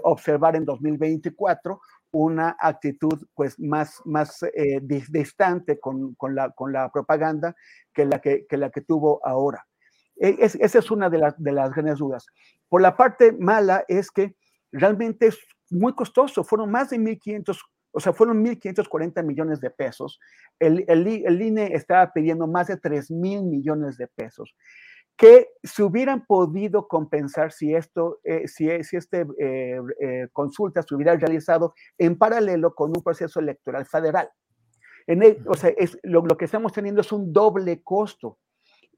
[0.04, 1.80] observar en 2024
[2.12, 7.56] una actitud pues más, más eh, distante con, con, la, con la propaganda
[7.94, 9.69] que la que, que la que tuvo ahora.
[10.20, 12.26] E, es, esa es una de, las de las grandes dudas.
[12.68, 14.36] Por la parte mala es que
[14.72, 15.40] realmente es
[15.70, 17.60] muy costoso, fueron más de 1.500,
[17.92, 20.20] o sea, fueron 1.540 millones de pesos.
[20.60, 24.56] El, el, el INE estaba pidiendo más de 3.000 millones de pesos
[25.20, 30.96] que se hubieran podido compensar si esto, eh, si, si este eh, eh, consulta se
[30.96, 34.30] hubiera realizado en paralelo con un proceso electoral federal.
[35.08, 38.38] En o sea, es, lo, que estamos teniendo es un doble costo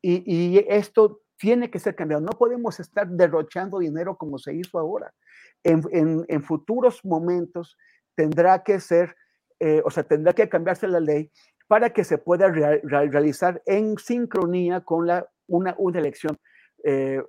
[0.02, 2.22] y, esto tiene que ser cambiado.
[2.22, 5.14] No podemos estar derrochando dinero como se hizo ahora.
[5.64, 7.78] En, futuros momentos
[8.15, 9.15] tendrá que ser,
[9.84, 11.32] o sea, tendrá que cambiarse la ley
[11.68, 16.38] para que se pueda re realizar en sincronía con la una, una elección
[16.84, 17.22] eh,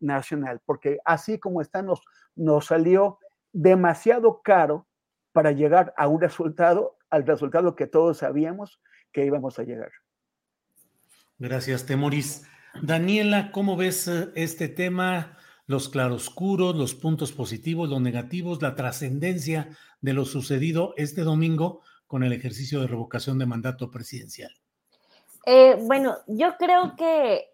[0.00, 2.00] nacional, porque así como está, nos,
[2.34, 3.18] nos salió
[3.52, 4.86] demasiado caro
[5.32, 8.80] para llegar a un resultado, al resultado que todos sabíamos
[9.12, 9.90] que íbamos a llegar.
[11.42, 12.44] Gracias, Temoris.
[12.82, 15.36] Daniela, ¿cómo ves eh, este tema?
[15.66, 19.68] Los claroscuros, los puntos positivos, los negativos, la trascendencia
[20.00, 24.52] de lo sucedido este domingo con el ejercicio de revocación de mandato presidencial.
[25.44, 27.48] Eh, bueno, yo creo que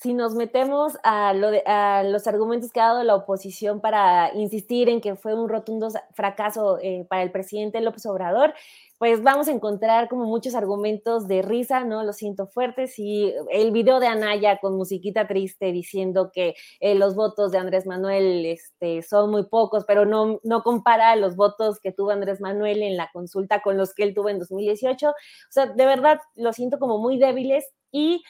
[0.00, 4.34] si nos metemos a, lo de, a, los argumentos que ha dado la oposición para
[4.34, 8.54] insistir en que fue un rotundo fracaso eh, para el presidente López Obrador,
[8.98, 12.02] pues vamos a encontrar como muchos argumentos de risa, ¿no?
[12.02, 17.14] Lo siento fuertes y el video de Anaya con musiquita triste diciendo que eh, los
[17.14, 21.92] votos de Andrés Manuel este, son muy pocos, pero no, no compara los votos que
[21.92, 25.10] tuvo Andrés Manuel en la consulta con los que él tuvo en 2018.
[25.10, 25.14] O
[25.50, 28.22] sea, de verdad lo siento como muy débiles y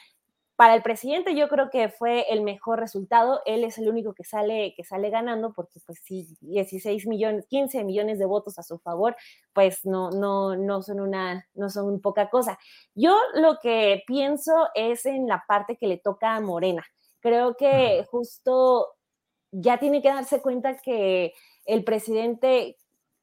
[0.57, 3.41] para el presidente yo creo que fue el mejor resultado.
[3.45, 7.83] Él es el único que sale, que sale ganando porque pues sí, 16 millones, 15
[7.83, 9.15] millones de votos a su favor,
[9.53, 12.57] pues no, no, no son una, no son poca cosa.
[12.95, 16.83] Yo lo que pienso es en la parte que le toca a Morena.
[17.19, 18.95] Creo que justo
[19.51, 21.33] ya tiene que darse cuenta que
[21.65, 22.77] el presidente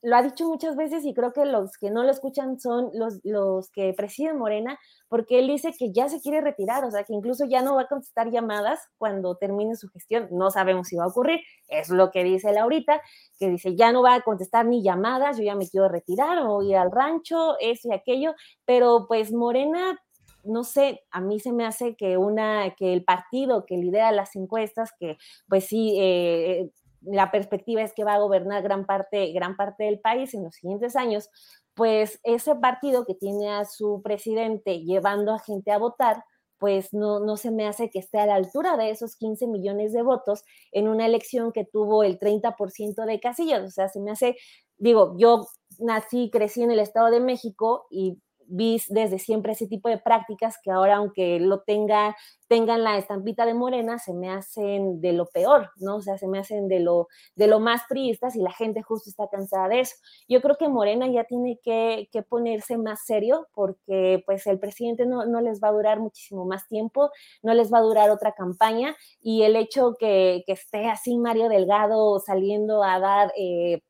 [0.05, 3.21] lo ha dicho muchas veces y creo que los que no lo escuchan son los,
[3.25, 4.79] los que presiden Morena,
[5.09, 7.83] porque él dice que ya se quiere retirar, o sea, que incluso ya no va
[7.83, 10.29] a contestar llamadas cuando termine su gestión.
[10.31, 13.01] No sabemos si va a ocurrir, es lo que dice él ahorita,
[13.39, 16.63] que dice ya no va a contestar ni llamadas, yo ya me quiero retirar o
[16.63, 18.35] ir al rancho, eso y aquello,
[18.67, 19.99] pero pues Morena
[20.47, 24.37] no sé, a mí se me hace que una, que el partido que lidera las
[24.37, 25.17] encuestas, que
[25.49, 26.69] pues sí, eh,
[27.07, 30.55] la perspectiva es que va a gobernar gran parte, gran parte del país en los
[30.55, 31.31] siguientes años,
[31.75, 36.25] pues ese partido que tiene a su presidente llevando a gente a votar,
[36.59, 39.93] pues no, no se me hace que esté a la altura de esos 15 millones
[39.93, 43.65] de votos en una elección que tuvo el 30% de casillas.
[43.65, 44.37] O sea, se me hace,
[44.79, 45.47] digo, yo
[45.79, 48.19] nací, crecí en el Estado de México y
[48.49, 52.17] vi desde siempre ese tipo de prácticas que ahora, aunque lo tenga,
[52.49, 55.97] tengan la estampita de morena, se me hacen de lo peor, ¿no?
[55.97, 59.11] O sea, se me hacen de lo, de lo más priistas y la gente justo
[59.11, 59.97] está cansada de eso.
[60.29, 65.07] Yo creo que Morena ya tiene que, que ponerse más serio porque pues el presidente
[65.07, 67.11] no, no, les va a durar muchísimo más tiempo,
[67.43, 71.49] no les va a durar otra campaña y el hecho que, que esté así Mario
[71.49, 73.33] Delgado saliendo a dar...
[73.37, 73.83] Eh,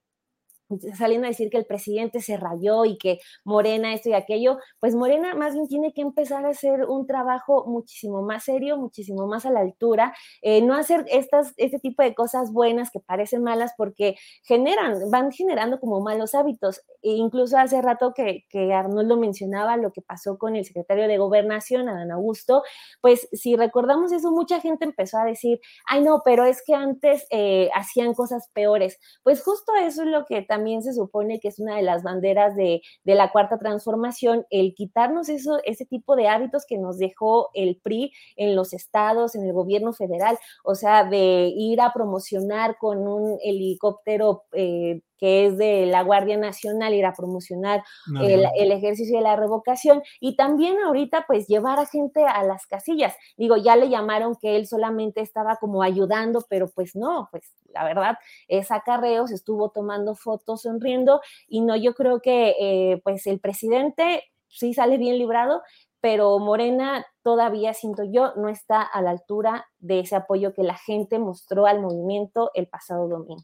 [0.96, 4.94] saliendo a decir que el presidente se rayó y que Morena esto y aquello, pues
[4.94, 9.46] Morena más bien tiene que empezar a hacer un trabajo muchísimo más serio, muchísimo más
[9.46, 13.72] a la altura, eh, no hacer estas, este tipo de cosas buenas que parecen malas
[13.76, 16.80] porque generan, van generando como malos hábitos.
[17.02, 21.18] E incluso hace rato que, que Arnoldo mencionaba lo que pasó con el secretario de
[21.18, 22.62] Gobernación, Adán Augusto,
[23.00, 27.26] pues si recordamos eso, mucha gente empezó a decir, ay no, pero es que antes
[27.30, 28.98] eh, hacían cosas peores.
[29.22, 32.56] Pues justo eso es lo que también se supone que es una de las banderas
[32.56, 37.50] de, de la cuarta transformación, el quitarnos eso, ese tipo de hábitos que nos dejó
[37.54, 42.76] el PRI en los estados, en el gobierno federal, o sea, de ir a promocionar
[42.78, 47.82] con un helicóptero eh, que es de la Guardia Nacional, ir a promocionar
[48.20, 52.66] el, el, ejercicio de la revocación y también ahorita pues llevar a gente a las
[52.66, 53.14] casillas.
[53.36, 57.84] Digo, ya le llamaron que él solamente estaba como ayudando, pero pues no, pues la
[57.84, 58.16] verdad
[58.48, 64.24] es acarreos, estuvo tomando fotos sonriendo y no, yo creo que eh, pues el presidente
[64.48, 65.62] sí sale bien librado,
[66.00, 70.76] pero Morena todavía, siento yo, no está a la altura de ese apoyo que la
[70.76, 73.42] gente mostró al movimiento el pasado domingo.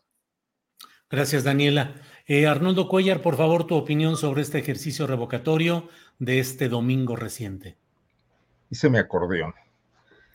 [1.11, 1.95] Gracias, Daniela.
[2.27, 5.89] Eh, Arnoldo Cuellar, por favor, tu opinión sobre este ejercicio revocatorio
[6.21, 7.77] de este domingo reciente.
[8.71, 9.53] Hice mi acordeón.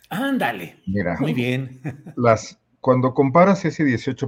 [0.10, 0.82] Ándale.
[0.86, 1.16] Mira.
[1.18, 1.80] Muy bien.
[2.18, 4.28] Las, cuando comparas ese 18%,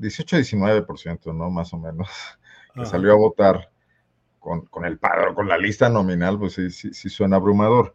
[0.00, 1.50] 18-19%, ¿no?
[1.50, 2.08] Más o menos,
[2.74, 3.70] que salió a votar
[4.38, 7.94] con, con, el padrón, con la lista nominal, pues sí, sí, sí suena abrumador.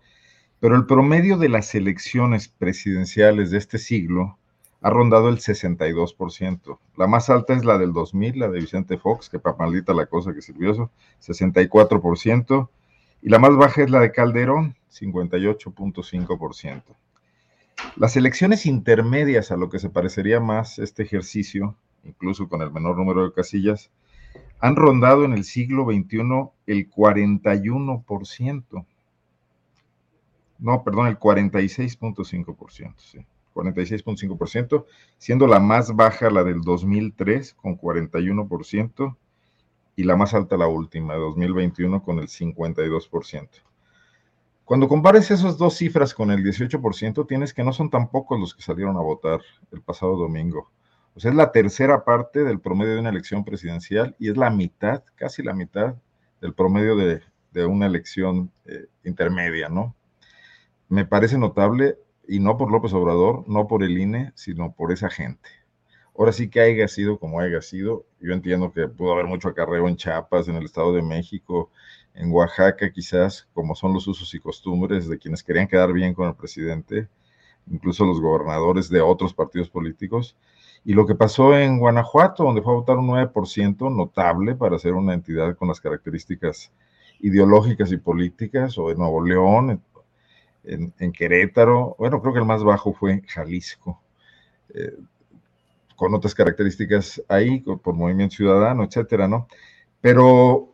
[0.60, 4.38] Pero el promedio de las elecciones presidenciales de este siglo
[4.84, 6.77] ha rondado el 62%.
[6.97, 10.07] La más alta es la del 2000, la de Vicente Fox, que para maldita la
[10.07, 10.91] cosa que sirvió eso,
[11.22, 12.69] 64%.
[13.22, 16.84] Y la más baja es la de Calderón, 58.5%.
[17.95, 22.97] Las elecciones intermedias a lo que se parecería más este ejercicio, incluso con el menor
[22.97, 23.89] número de casillas,
[24.60, 28.85] han rondado en el siglo XXI el 41%.
[30.60, 33.26] No, perdón, el 46.5%, sí.
[33.53, 34.85] 46.5%,
[35.17, 39.17] siendo la más baja la del 2003 con 41%
[39.95, 43.49] y la más alta la última, de 2021 con el 52%.
[44.65, 48.55] Cuando compares esas dos cifras con el 18%, tienes que no son tan pocos los
[48.55, 50.71] que salieron a votar el pasado domingo.
[51.15, 54.49] O sea, es la tercera parte del promedio de una elección presidencial y es la
[54.49, 55.95] mitad, casi la mitad
[56.41, 57.21] del promedio de,
[57.65, 59.95] una elección eh, intermedia, ¿no?
[60.89, 65.10] Me parece notable y no por López Obrador, no por el INE, sino por esa
[65.10, 65.50] gente.
[66.18, 69.88] Ahora sí que haya sido como haya sido, yo entiendo que pudo haber mucho acarreo
[69.88, 71.72] en Chiapas, en el Estado de México,
[72.14, 76.28] en Oaxaca quizás, como son los usos y costumbres de quienes querían quedar bien con
[76.28, 77.08] el presidente,
[77.68, 80.38] incluso los gobernadores de otros partidos políticos.
[80.86, 84.94] Y lo que pasó en Guanajuato, donde fue a votar un 9% notable para ser
[84.94, 86.72] una entidad con las características
[87.22, 89.82] ideológicas y políticas, o en Nuevo León,
[90.64, 94.02] en, Querétaro, bueno, creo que el más bajo fue Jalisco,
[94.73, 94.98] eh,
[95.95, 99.48] con otras características ahí, por movimiento ciudadano, etcétera, ¿no?
[100.02, 100.73] Pero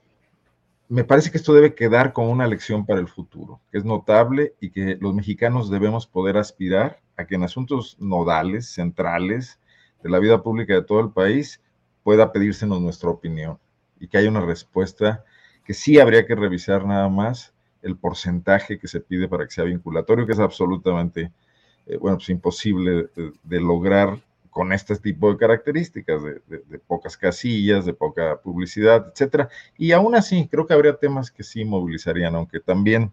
[0.87, 4.55] me parece que esto debe quedar como una lección para el futuro, que es notable
[4.59, 9.59] y que los mexicanos debemos poder aspirar a que en asuntos nodales, centrales
[10.01, 11.61] de la vida pública de todo el país,
[12.03, 13.59] pueda pedírsenos nuestra opinión
[13.99, 15.23] y que haya una respuesta
[15.63, 19.63] que sí habría que revisar nada más el porcentaje que se pide para que sea
[19.63, 21.31] vinculatorio, que es absolutamente,
[21.85, 23.09] eh, bueno, pues imposible
[23.43, 24.19] de, lograr
[24.49, 29.49] con este tipo de características, de, pocas casillas, de poca publicidad, etcétera.
[29.77, 33.11] Y aún así, creo que habría temas que sí movilizarían, aunque también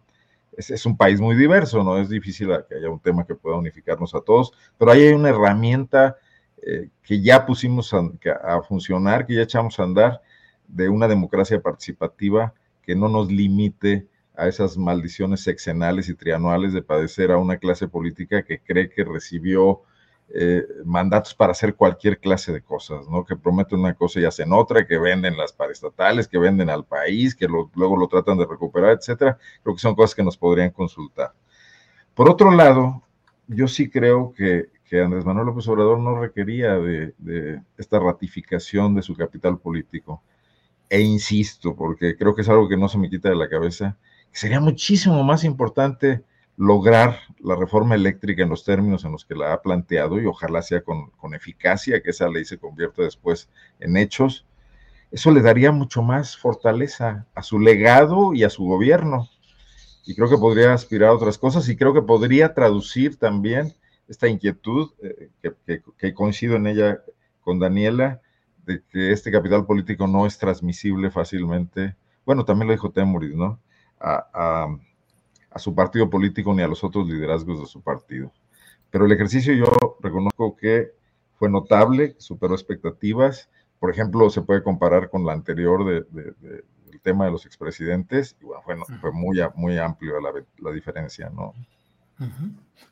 [0.57, 1.99] es, un país muy diverso, ¿no?
[1.99, 5.29] Es difícil que haya un tema que pueda unificarnos a todos, pero ahí hay una
[5.29, 6.17] herramienta
[6.63, 10.23] eh, que ya pusimos a funcionar, que ya echamos a andar,
[10.67, 14.07] de una democracia participativa que no nos limite
[14.37, 19.05] a esas maldiciones sexenales y trianuales de padecer a una clase política que cree que
[19.05, 19.83] recibió
[20.29, 23.25] eh, mandatos para hacer cualquier clase de cosas, ¿no?
[23.25, 27.35] Que prometen una cosa y hacen otra, que venden las paraestatales, que venden al país,
[27.35, 29.39] que luego lo tratan de recuperar, etcétera.
[29.63, 31.33] Creo que son cosas que nos podrían consultar.
[32.15, 33.03] Por otro lado,
[33.47, 38.95] yo sí creo que, que Andrés Manuel López Obrador no requería de, de esta ratificación
[38.97, 40.23] de su capital político.
[40.89, 43.97] E insisto, porque creo que es algo que no se me quita de la cabeza,
[44.37, 46.23] sería muchísimo más importante
[46.59, 50.61] lograr la reforma eléctrica en los términos en los que la ha planteado y ojalá
[50.61, 53.49] sea con, eficacia, que esa ley se convierta después
[53.81, 54.45] en hechos,
[55.11, 59.27] eso le daría mucho más fortaleza a su legado y a su gobierno.
[60.05, 63.75] Y creo que podría aspirar a otras cosas y creo que podría traducir también
[64.07, 65.31] esta inquietud, eh,
[65.65, 67.01] que, que coincido en ella
[67.41, 68.21] con Daniela,
[68.67, 71.97] de que este capital político no es transmisible fácilmente.
[72.27, 73.61] Bueno, también lo dijo Temuris, ¿no?
[74.09, 74.69] A,
[75.51, 78.31] a, su partido político ni a los otros liderazgos de su partido.
[78.91, 80.93] Pero el ejercicio yo reconozco que
[81.39, 83.49] fue notable, superó expectativas.
[83.81, 88.45] Por ejemplo, se puede comparar con la anterior de, del tema de los expresidentes, y
[88.45, 91.55] bueno, fue, fue muy, muy amplio la, la diferencia, ¿no?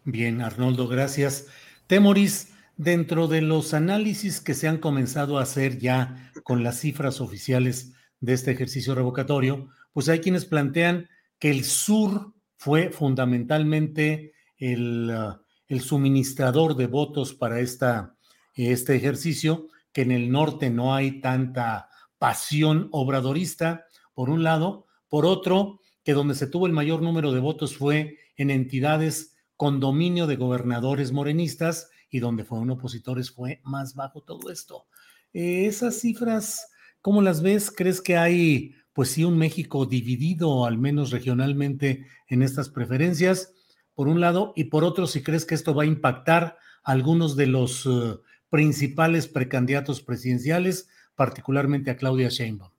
[0.04, 1.46] Bien, Arnoldo, gracias.
[1.86, 7.20] Temoris, dentro de los análisis que se han comenzado a hacer ya con las cifras
[7.20, 7.92] oficiales
[8.24, 15.44] de este ejercicio revocatorio, pues hay quienes plantean que el sur fue fundamentalmente el, uh,
[15.68, 18.16] el suministrador de votos para esta,
[18.54, 21.88] este ejercicio, que en el norte no hay tanta
[22.18, 27.40] pasión obradorista, por un lado, por otro, que donde se tuvo el mayor número de
[27.40, 33.94] votos fue en entidades con dominio de gobernadores morenistas y donde fueron opositores fue más
[33.94, 34.86] bajo todo esto.
[35.32, 36.68] Eh, esas cifras,
[37.04, 37.70] ¿cómo las ves?
[37.70, 43.52] ¿Crees que hay, pues sí, un México dividido, al menos regionalmente, en estas preferencias?
[43.94, 47.36] Por un lado, y por otro, si crees que esto va a impactar a algunos
[47.36, 52.72] de los uh, principales precandidatos presidenciales, particularmente a Claudia Sheinbaum.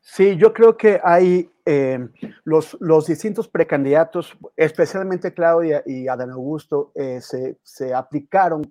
[0.00, 2.08] Sí, yo creo que hay eh,
[2.44, 8.62] los, los, distintos precandidatos, especialmente Claudia y Adán Augusto, eh, se, se, aplicaron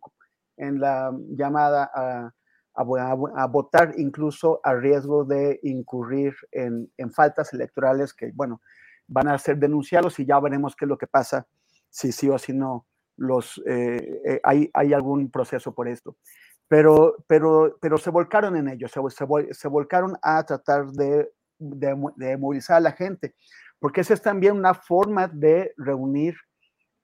[0.57, 2.33] en la llamada a,
[2.76, 8.61] a, votar incluso a riesgo de incurrir en, en, faltas electorales que, bueno,
[9.07, 11.47] van a ser denunciados y ya veremos qué es lo que pasa,
[11.89, 12.85] si sí o si no
[13.18, 16.18] los, eh, hay, hay algún proceso por esto.
[16.68, 21.95] Pero, pero, pero se volcaron en ello, se, se, se volcaron a tratar de, de,
[22.15, 23.35] de, movilizar a la gente,
[23.80, 26.35] porque esa es también una forma de reunir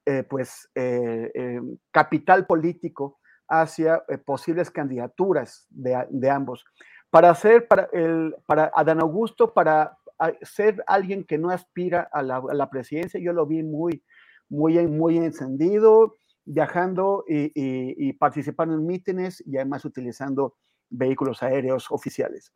[0.04, 1.62] eh, pues, eh, eh,
[1.92, 3.20] capital político
[3.52, 6.64] hacia eh, posibles candidaturas de, de, ambos.
[7.10, 9.98] Para ser, para, el, para Adán Augusto, para
[10.42, 14.04] ser alguien que no aspira a la, presidencia, yo lo vi muy,
[14.48, 16.16] muy, muy encendido,
[16.46, 20.56] viajando y, participando en mítines y además utilizando
[20.90, 22.54] vehículos aéreos oficiales.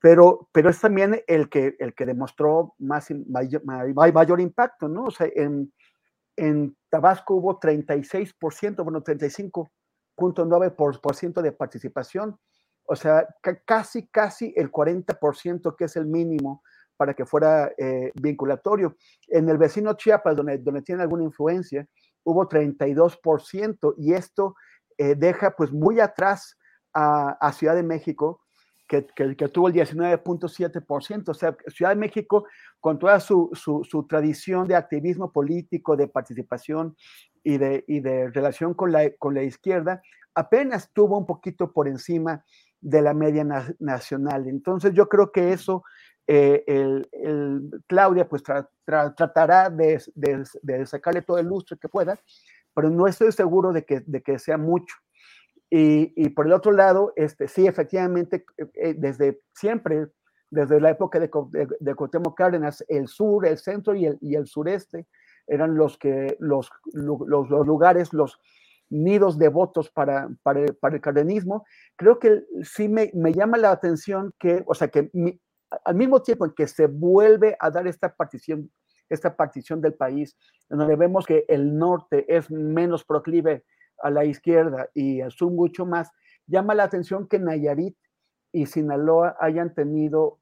[0.00, 5.04] Pero, pero es también el que, el que demostró más, mayor, mayor impacto, ¿no?
[5.04, 5.72] O sea, en,
[6.36, 9.02] en Tabasco hubo 36%, bueno,
[10.16, 12.38] 35.9% de participación,
[12.86, 13.26] o sea,
[13.64, 16.62] casi, casi el 40% que es el mínimo
[16.96, 18.96] para que fuera eh, vinculatorio.
[19.28, 21.86] En el vecino Chiapas, donde, donde tiene alguna influencia,
[22.24, 24.54] hubo 32% y esto
[24.98, 26.56] eh, deja pues muy atrás
[26.92, 28.42] a, Ciudad de México,
[28.86, 31.28] que, que, que, tuvo el 19.7%.
[31.28, 32.46] O sea, Ciudad de México,
[32.78, 36.96] con toda su, su, tradición de activismo político, de participación
[37.44, 40.02] y de, y de relación con la, con la izquierda,
[40.34, 42.44] apenas tuvo un poquito por encima
[42.80, 44.48] de la media na nacional.
[44.48, 45.84] Entonces yo creo que eso
[46.26, 51.78] eh, el, el, Claudia pues tra, tra, tratará de, de, de, sacarle todo el lustre
[51.78, 52.18] que pueda,
[52.74, 54.96] pero no estoy seguro de que, de que sea mucho.
[55.70, 58.44] Y, y, por el otro lado, este, sí, efectivamente,
[58.74, 60.08] eh, desde siempre,
[60.50, 61.94] desde la época de, de, de
[62.36, 65.06] Cárdenas, el sur, el centro y el, y el sureste
[65.46, 68.40] eran los, que, los, los, lugares, los,
[68.90, 71.64] nidos de votos para, para, para el cardenismo,
[71.96, 75.10] creo que sí me, me, llama la atención que, o sea, que
[75.84, 78.70] al mismo tiempo en que se vuelve a dar esta partición,
[79.08, 80.36] esta partición del país,
[80.70, 83.64] en donde vemos que el norte es menos proclive
[84.02, 86.10] a la izquierda y el sur mucho más,
[86.46, 87.96] llama la atención que Nayarit
[88.52, 90.38] y Sinaloa hayan tenido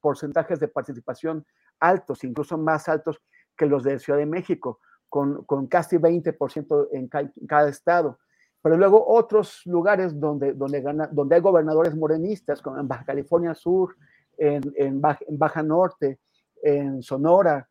[0.00, 1.46] porcentajes de participación
[1.78, 3.20] altos, incluso más altos
[3.56, 8.18] que los de Ciudad de México, con, con casi 20% en, ca en cada estado
[8.66, 13.54] pero luego otros lugares donde, donde, gana, donde hay gobernadores morenistas, como en Baja California
[13.54, 13.94] Sur,
[14.36, 16.18] en, en, Baja, Baja, Norte,
[16.64, 17.68] en Sonora,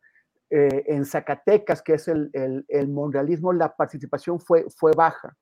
[0.48, 5.36] eh, en Zacatecas, que es el, el, el, monrealismo, la participación fue, fue baja.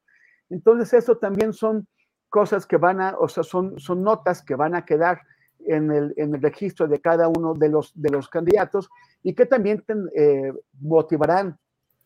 [0.51, 1.87] Entonces, eso también son
[2.29, 5.21] cosas que van a, o sea, son, son notas que van a quedar
[5.67, 8.89] en el, en el registro de cada uno de los, de los candidatos
[9.23, 9.85] y que también
[10.15, 11.59] eh, motivarán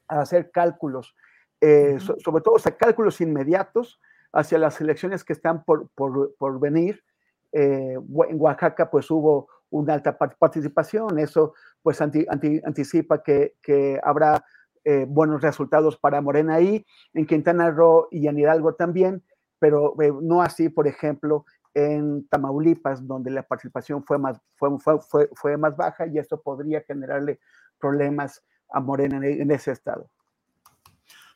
[0.08, 1.14] a hacer cálculos,
[1.60, 4.00] eh, so, sobre todo o sea, cálculos inmediatos
[4.32, 7.02] hacia las elecciones que están por, por, por venir.
[7.52, 14.00] Eh, en Oaxaca pues hubo una alta participación, eso pues anti, anti, anticipa que, que
[14.02, 14.44] habrá
[14.84, 19.22] eh, buenos resultados para Morena ahí, en Quintana Roo y en Hidalgo también,
[19.58, 21.44] pero eh, no así, por ejemplo,
[21.74, 26.80] en Tamaulipas, donde la participación fue más, fue, fue, fue, más baja y esto podría
[26.82, 27.38] generarle
[27.78, 30.08] problemas a Morena en, en ese estado.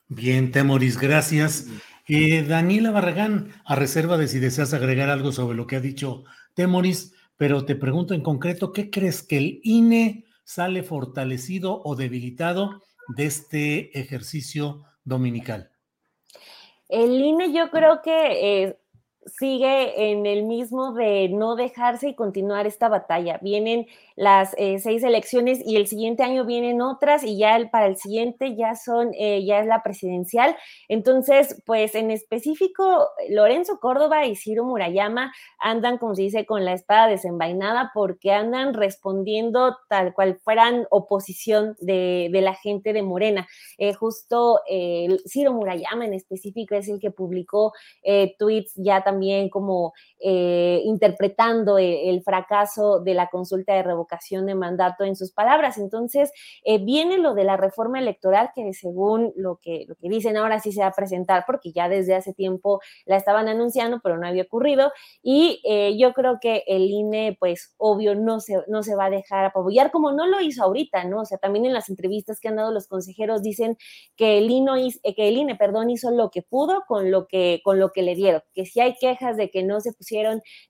[0.09, 1.69] Bien, Temoris, gracias.
[2.07, 6.25] Eh, Daniela Barragán, a reserva de si deseas agregar algo sobre lo que ha dicho
[6.55, 12.83] Temoris, pero te pregunto en concreto, ¿qué crees que el INE sale fortalecido o debilitado
[13.17, 15.71] de este ejercicio dominical?
[16.89, 18.79] El INE yo creo que eh,
[19.27, 23.39] sigue en el mismo de no dejarse y continuar esta batalla.
[23.41, 23.87] Vienen
[24.17, 27.97] las eh, seis elecciones y el siguiente año vienen otras y ya el, para el
[27.97, 30.57] siguiente ya son, eh, ya es la presidencial.
[30.89, 36.73] Entonces, pues en específico, Lorenzo Córdoba y Ciro Murayama andan, como se dice, con la
[36.73, 43.47] espada desenvainada porque andan respondiendo tal cual fueran oposición de, la gente de Morena.
[43.79, 44.61] Eh, justo
[45.29, 47.73] Ciro Murayama en específico es el que publicó
[48.37, 49.12] tweets ya también
[49.51, 49.93] como
[50.23, 55.79] interpretando el, fracaso de la consulta de revocación de mandato en sus palabras.
[55.79, 56.33] Entonces,
[56.65, 60.61] eh, viene lo de la reforma electoral que según lo que, lo que dicen ahora
[60.61, 64.27] sí se va a presentar, porque ya desde hace tiempo la estaban anunciando, pero no
[64.27, 64.93] había ocurrido.
[65.23, 69.11] Y eh, yo creo que el INE, pues obvio, no se, no se va a
[69.11, 71.23] dejar apabullar como no lo hizo ahorita, ¿no?
[71.23, 73.77] O sea, también en las entrevistas que han dado los consejeros dicen
[74.17, 77.79] que el INE, que el INE perdón, hizo lo que pudo con lo que, con
[77.79, 80.12] lo que le dieron, que si hay quejas de que no se pusieron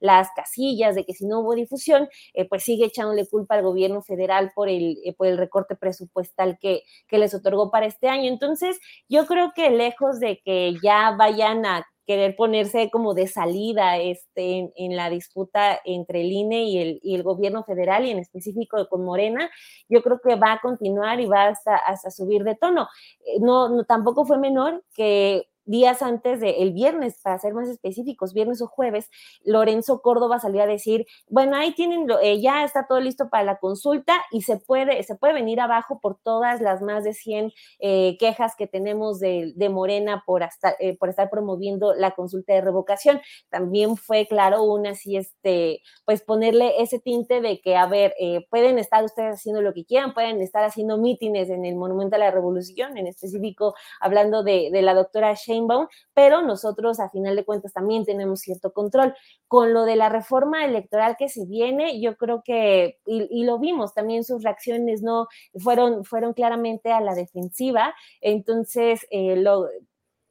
[0.01, 4.03] las casillas, de que si no hubo difusión, eh, pues sigue echándole culpa al gobierno
[4.03, 8.29] federal por el, eh, por el recorte presupuestal que, que les otorgó para este año.
[8.29, 8.79] Entonces,
[9.09, 14.73] yo creo que lejos de que ya vayan a querer ponerse como de salida este,
[14.77, 18.89] en, la disputa entre el INE y el, y el, gobierno federal y en específico
[18.89, 19.51] con Morena,
[19.89, 22.89] yo creo que va a continuar y va hasta, hasta subir de tono.
[23.21, 27.69] Eh, no, no, tampoco fue menor que días antes del el viernes, para ser más
[27.69, 29.11] específicos, viernes o jueves,
[29.45, 33.59] Lorenzo Córdoba salió a decir, bueno, ahí tienen, eh, ya está todo listo para la
[33.59, 38.17] consulta y se puede, se puede venir abajo por todas las más de 100 eh,
[38.19, 43.21] quejas que tenemos de, Morena por, hasta, eh, por estar promoviendo la consulta de revocación.
[43.49, 48.15] También fue, claro, una así, este, pues ponerle ese tinte de que, a ver,
[48.51, 52.19] pueden estar ustedes haciendo lo que quieran, pueden estar haciendo mítines en el Monumento a
[52.19, 57.45] la Revolución, en específico hablando de, de la doctora Shane pero nosotros a final de
[57.45, 59.15] cuentas también tenemos cierto control.
[59.49, 63.95] Con lo de la reforma electoral que se viene, yo creo que, y, lo vimos,
[63.95, 69.69] también sus reacciones no fueron, fueron claramente a la defensiva, entonces eh, lo,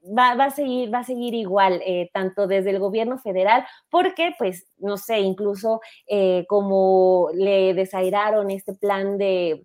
[0.03, 4.65] Va, a seguir, va a seguir igual, eh, tanto desde el gobierno federal, porque, pues,
[4.79, 9.63] no sé, incluso eh, como le desairaron este plan de,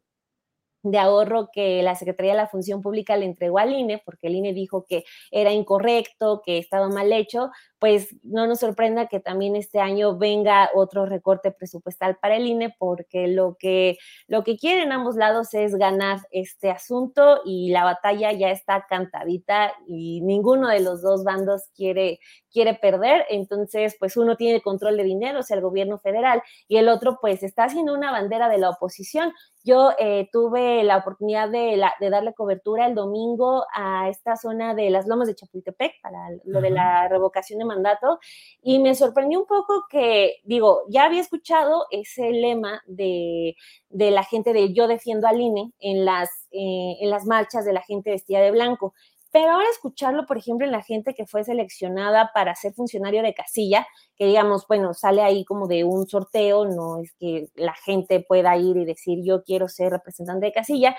[0.82, 4.36] de ahorro que la Secretaría de la Función Pública le entregó al INE, porque el
[4.36, 9.57] INE dijo que era incorrecto, que estaba mal hecho, pues no nos sorprenda que también
[9.57, 13.98] este año venga otro recorte presupuestal para el INE, porque lo que,
[14.28, 19.73] lo que quieren ambos lados es ganar este asunto y la batalla ya está cantadita
[19.86, 22.20] y ninguno de los dos bandos quiere,
[22.51, 23.27] quiere perder.
[23.28, 27.19] Entonces, pues uno tiene control de dinero, o sea, el gobierno federal, y el otro
[27.20, 29.32] pues está haciendo una bandera de la oposición.
[29.67, 34.91] Yo eh, tuve la oportunidad de, de, darle cobertura el domingo a esta zona de
[34.91, 38.21] las lomas de Chapultepec para lo de la revocación de mandato
[38.63, 43.57] y me sorprendió un poco que, digo, ya había escuchado ese lema de,
[43.89, 47.73] de la gente de yo defiendo al INE en las, eh, en las marchas de
[47.73, 48.95] la gente vestida de blanco.
[49.37, 53.35] Pero ahora escucharlo, por ejemplo, en la gente que fue seleccionada para ser funcionario de
[53.35, 53.87] casilla,
[54.17, 58.57] que digamos, bueno, sale ahí como de un sorteo, no es que la gente pueda
[58.57, 60.97] ir y decir yo quiero ser representante de casilla,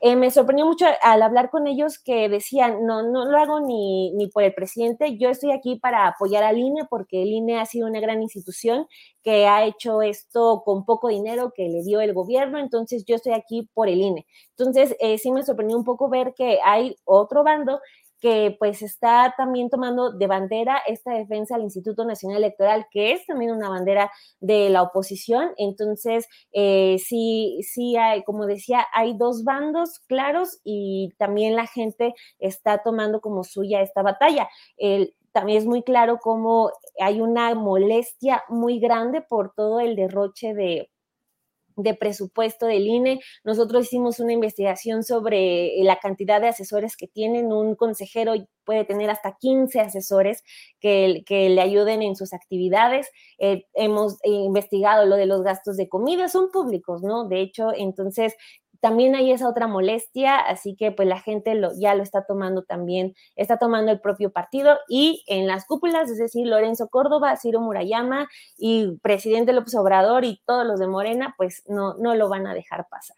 [0.00, 4.12] eh, me sorprendió mucho al hablar con ellos que decían, no, no lo hago ni,
[4.12, 7.66] ni por el presidente, yo estoy aquí para apoyar al INE porque el INE ha
[7.66, 8.86] sido una gran institución
[9.22, 13.32] que ha hecho esto con poco dinero que le dio el gobierno, entonces yo estoy
[13.34, 14.26] aquí por el INE.
[14.56, 17.80] Entonces, eh, sí me sorprendió un poco ver que hay otro bando
[18.20, 23.26] que pues está también tomando de bandera esta defensa al Instituto Nacional Electoral, que es
[23.26, 24.10] también una bandera
[24.40, 25.52] de la oposición.
[25.56, 32.14] Entonces, eh, sí, sí hay, como decía, hay dos bandos claros y también la gente
[32.38, 34.48] está tomando como suya esta batalla.
[35.32, 40.89] también es muy claro cómo hay una molestia muy grande por todo el derroche de,
[41.76, 43.20] de presupuesto del INE.
[43.44, 47.52] Nosotros hicimos una investigación sobre la cantidad de asesores que tienen.
[47.52, 48.34] Un consejero
[48.64, 50.44] puede tener hasta 15 asesores
[50.80, 53.10] que, que le ayuden en sus actividades.
[53.38, 57.26] Eh, hemos investigado lo de los gastos de comida, son públicos, ¿no?
[57.26, 58.34] De hecho, entonces
[58.80, 62.62] también hay esa otra molestia, así que pues la gente lo, ya lo está tomando
[62.62, 67.60] también, está tomando el propio partido y en las cúpulas, es decir, Lorenzo Córdoba, Ciro
[67.60, 72.46] Murayama y presidente López Obrador y todos los de Morena, pues no, no lo van
[72.46, 73.16] a dejar pasar.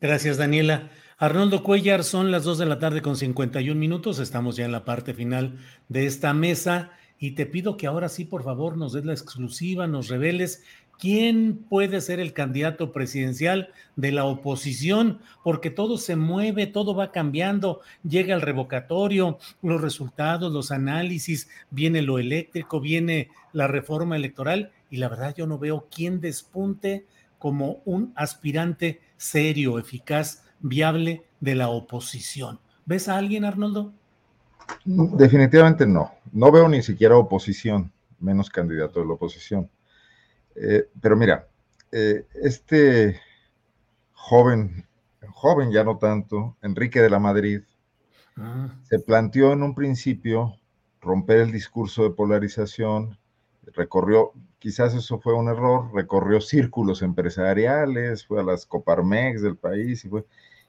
[0.00, 0.90] Gracias, Daniela.
[1.18, 4.18] Arnoldo Cuellar, son las 2 de la tarde con 51 minutos.
[4.18, 5.58] Estamos ya en la parte final
[5.88, 9.86] de esta mesa y te pido que ahora sí, por favor, nos des la exclusiva,
[9.86, 10.64] nos reveles
[11.00, 17.10] quién puede ser el candidato presidencial de la oposición, porque todo se mueve, todo va
[17.10, 24.72] cambiando, llega el revocatorio, los resultados, los análisis, viene lo eléctrico, viene la reforma electoral
[24.90, 27.06] y la verdad yo no veo quién despunte
[27.38, 32.60] como un aspirante serio, eficaz viable de la oposición.
[32.84, 33.92] ¿Ves a alguien, Arnoldo?
[34.84, 36.12] Definitivamente no.
[36.32, 39.70] No veo ni siquiera oposición, menos candidato de la oposición.
[40.56, 41.48] Eh, pero mira,
[41.92, 43.20] eh, este
[44.12, 44.86] joven,
[45.28, 47.62] joven ya no tanto, Enrique de la Madrid,
[48.36, 48.74] ah.
[48.82, 50.56] se planteó en un principio
[51.00, 53.18] romper el discurso de polarización,
[53.72, 60.04] recorrió, quizás eso fue un error, recorrió círculos empresariales, fue a las Coparmex del país
[60.04, 60.24] y fue,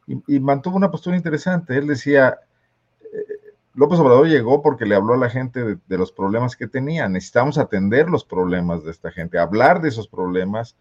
[0.08, 1.78] y, mantuvo una postura interesante.
[1.78, 2.40] Él decía,
[3.74, 7.08] López Obrador llegó porque le habló a la gente de, los problemas que tenía.
[7.08, 10.76] Necesitamos atender los problemas de esta gente, hablar de esos problemas,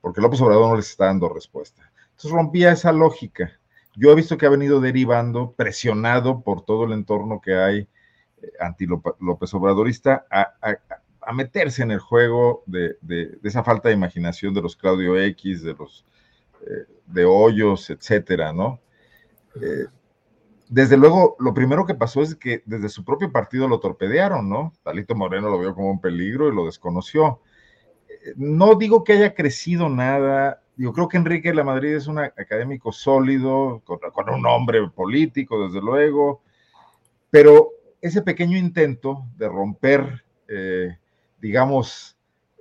[0.00, 1.90] porque López Obrador no les está dando respuesta.
[2.10, 3.50] Entonces rompía esa lógica.
[3.96, 7.88] Yo he visto que ha venido derivando, presionado por todo el entorno que hay
[8.42, 12.96] eh, anti-López Obradorista, a, meterse en el juego de,
[13.42, 16.04] esa falta de imaginación de los Claudio X, de los
[16.60, 18.78] eh, de hoyos, etcétera, ¿no?
[19.60, 19.86] Eh,
[20.68, 24.72] desde luego, lo primero que pasó es que desde su propio partido lo torpedearon, ¿no?
[24.82, 27.40] Talito Moreno lo vio como un peligro y lo desconoció.
[28.08, 32.06] Eh, no digo que haya crecido nada, yo creo que Enrique de la Madrid es
[32.06, 36.42] un académico sólido, con, un hombre político, desde luego,
[37.30, 37.70] pero
[38.02, 40.24] ese pequeño intento de romper,
[41.40, 42.16] digamos,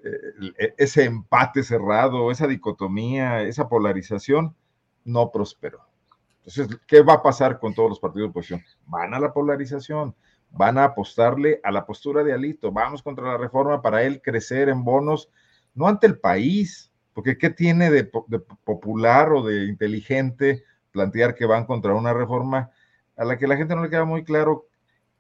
[0.06, 4.56] eh, ese empate cerrado, esa dicotomía, esa polarización,
[5.04, 5.80] no prosperó.
[6.46, 8.64] Entonces, ¿qué va a pasar con todos los partidos de oposición?
[8.86, 10.16] Van a la polarización,
[10.52, 14.70] van a apostarle a la postura de Alito, vamos contra la reforma para él crecer
[14.70, 15.30] en bonos,
[15.74, 18.04] no ante el país, porque ¿qué tiene de,
[18.64, 22.70] popular o de inteligente plantear que van contra una reforma
[23.18, 24.68] a la que la gente no le queda muy claro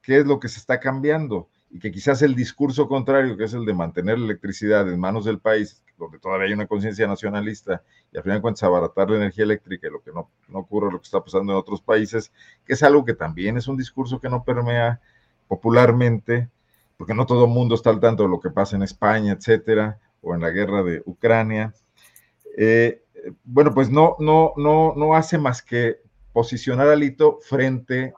[0.01, 1.49] qué es lo que se está cambiando?
[1.75, 5.25] y que quizás el discurso contrario, que es el de mantener la electricidad en manos
[5.25, 7.81] del país, donde todavía hay una conciencia nacionalista
[8.11, 10.91] y al final de cuentas abaratar la energía eléctrica, y lo que no, no ocurre
[10.91, 12.31] lo que está pasando en otros países,
[12.65, 14.99] que es algo que también es un discurso que no permea
[15.47, 16.49] popularmente,
[16.97, 19.99] porque no todo el mundo está al tanto de lo que pasa en España, etcétera,
[20.21, 21.73] o en la guerra de Ucrania.
[22.57, 23.03] Eh,
[23.43, 25.99] bueno, pues no, no, no, no hace más que
[26.31, 28.13] posicionar a Lito frente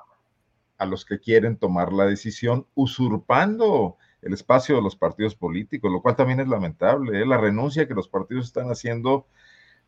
[0.77, 6.01] a los que quieren tomar la decisión, usurpando el espacio de los partidos políticos, lo
[6.01, 7.25] cual también es lamentable, ¿eh?
[7.25, 9.27] la renuncia que los partidos están haciendo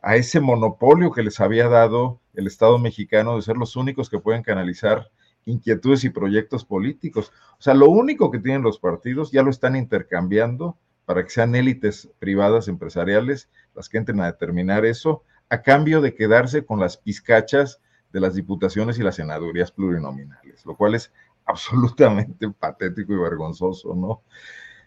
[0.02, 4.20] a ese monopolio que les había dado el Estado mexicano de ser los únicos que
[4.20, 5.10] pueden canalizar
[5.46, 7.32] inquietudes y proyectos políticos.
[7.58, 11.56] O sea, lo único que tienen los partidos ya lo están intercambiando para que sean
[11.56, 16.98] élites privadas empresariales las que entren a determinar eso, a cambio de quedarse con las
[16.98, 17.82] pizcachas
[18.14, 21.12] de las diputaciones y las senadurías plurinominales, lo cual es
[21.50, 24.22] absolutamente patético y vergonzoso, ¿no?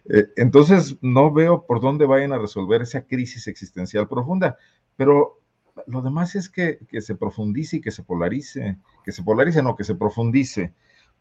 [0.05, 4.57] Eh, entonces, no veo por dónde vayan a resolver esa crisis existencial profunda,
[4.95, 5.39] pero
[5.87, 9.75] lo demás es que, que, se profundice y que se polarice, que se polarice, no,
[9.75, 10.73] que se profundice,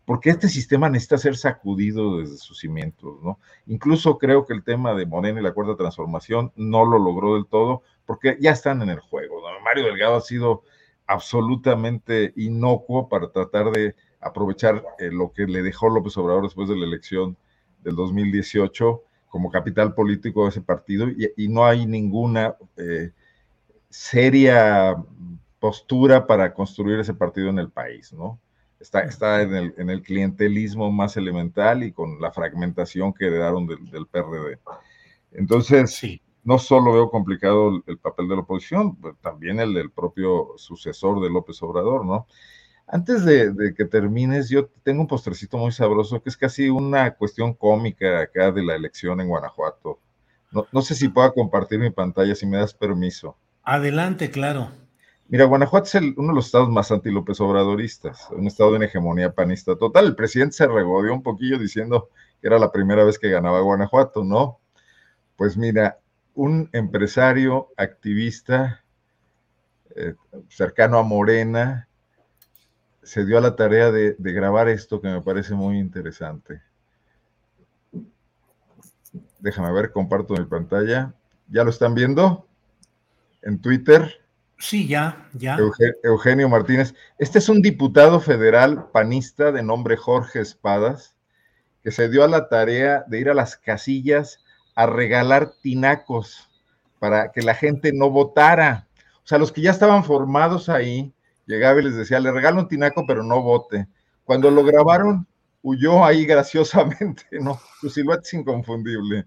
[0.05, 3.39] porque este sistema necesita ser sacudido desde sus cimientos, ¿no?
[3.67, 7.47] Incluso creo que el tema de Morena y la cuarta transformación no lo logró del
[7.47, 9.61] todo, porque ya están en el juego, ¿no?
[9.65, 10.65] Mario Delgado ha sido
[11.07, 16.77] absolutamente inocuo para tratar de aprovechar eh, lo que le dejó López Obrador después de
[16.77, 17.37] la elección
[17.83, 23.11] del 2018 como capital político de ese partido y, no hay ninguna eh,
[23.89, 24.97] seria
[25.59, 28.39] postura para construir ese partido en el país, ¿no?
[28.79, 33.67] Está, está en, el, en el clientelismo más elemental y con la fragmentación que heredaron
[33.67, 34.59] del, del PRD.
[35.33, 40.53] Entonces, sí no solo veo complicado el, papel de la oposición, también el del propio
[40.57, 42.27] sucesor de López Obrador, ¿no?
[42.93, 47.55] Antes de, que termines, yo tengo un postrecito muy sabroso que es casi una cuestión
[47.55, 49.99] cómica acá de la elección en Guanajuato.
[50.51, 53.35] No, sé si pueda compartir mi pantalla, si me das permiso.
[53.63, 54.69] Adelante, claro.
[55.27, 59.75] Mira, Guanajuato es uno de los estados más anti-López Obradoristas, un estado de hegemonía panista
[59.75, 60.09] total.
[60.09, 62.11] El presidente se regodeó un poquillo diciendo
[62.43, 64.59] que era la primera vez que ganaba Guanajuato, ¿no?
[65.37, 65.99] Pues mira,
[66.35, 68.85] un empresario activista
[69.97, 70.13] eh,
[70.51, 71.89] cercano a Morena
[73.03, 76.63] se dio a la tarea de, grabar esto que me parece muy interesante.
[79.41, 81.15] Déjame ver, comparto mi pantalla.
[81.49, 82.47] ¿Ya lo están viendo?
[83.43, 84.21] En Twitter.
[84.59, 85.59] Sí, ya, ya.
[86.05, 86.95] Eugenio Martínez.
[87.19, 91.17] Este es un diputado federal panista de nombre Jorge Espadas,
[91.83, 94.39] que se dio a la tarea de ir a las casillas
[94.77, 96.49] a regalar tinacos
[97.01, 98.87] para que la gente no votara.
[99.25, 101.13] O sea, los que ya estaban formados ahí,
[101.47, 103.89] llegaba y les decía, le regalo un tinaco, pero no vote.
[104.25, 105.27] Cuando lo grabaron,
[105.63, 107.61] huyó ahí graciosamente, ¿no?
[107.81, 109.27] Su silueta es inconfundible.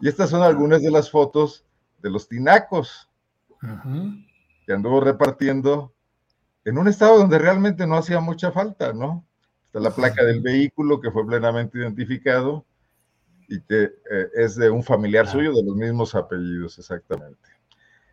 [0.00, 1.64] Y estas son algunas de las fotos
[2.02, 3.08] de los tinacos
[4.66, 5.94] que anduvo repartiendo
[6.64, 9.24] en un estado donde realmente no hacía mucha falta, ¿no?
[9.66, 12.66] Está la placa del vehículo que fue plenamente identificado
[13.48, 17.48] y que eh, es de un familiar suyo de los mismos apellidos, exactamente.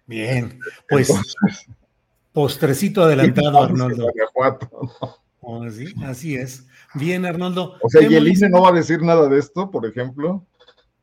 [0.05, 1.09] Bien, pues
[2.33, 4.07] postrecito adelantado, Arnoldo.
[5.41, 5.63] Oh,
[6.05, 6.67] así es.
[6.95, 7.75] Bien, Arnoldo.
[7.81, 10.45] O sea, ¿y el ICE no va a decir nada de esto, por ejemplo?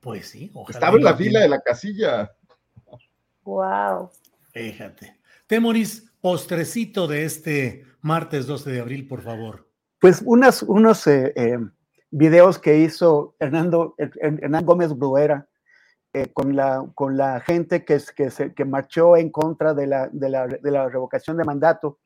[0.01, 2.31] Pues sí, Estaba en la fila de la casilla.
[3.45, 4.11] Wow.
[4.53, 5.19] Fíjate.
[5.47, 9.69] Temoris, postrecito de este martes 12 de abril, por favor.
[10.01, 11.59] Pues unas, unos eh, eh,
[12.11, 15.49] videos que hizo Hernando, Hernán Gómez Bruera
[16.13, 20.09] eh, con, la, con la gente que, que, se, que marchó en contra de la,
[20.13, 21.99] de la, de la revocación de mandato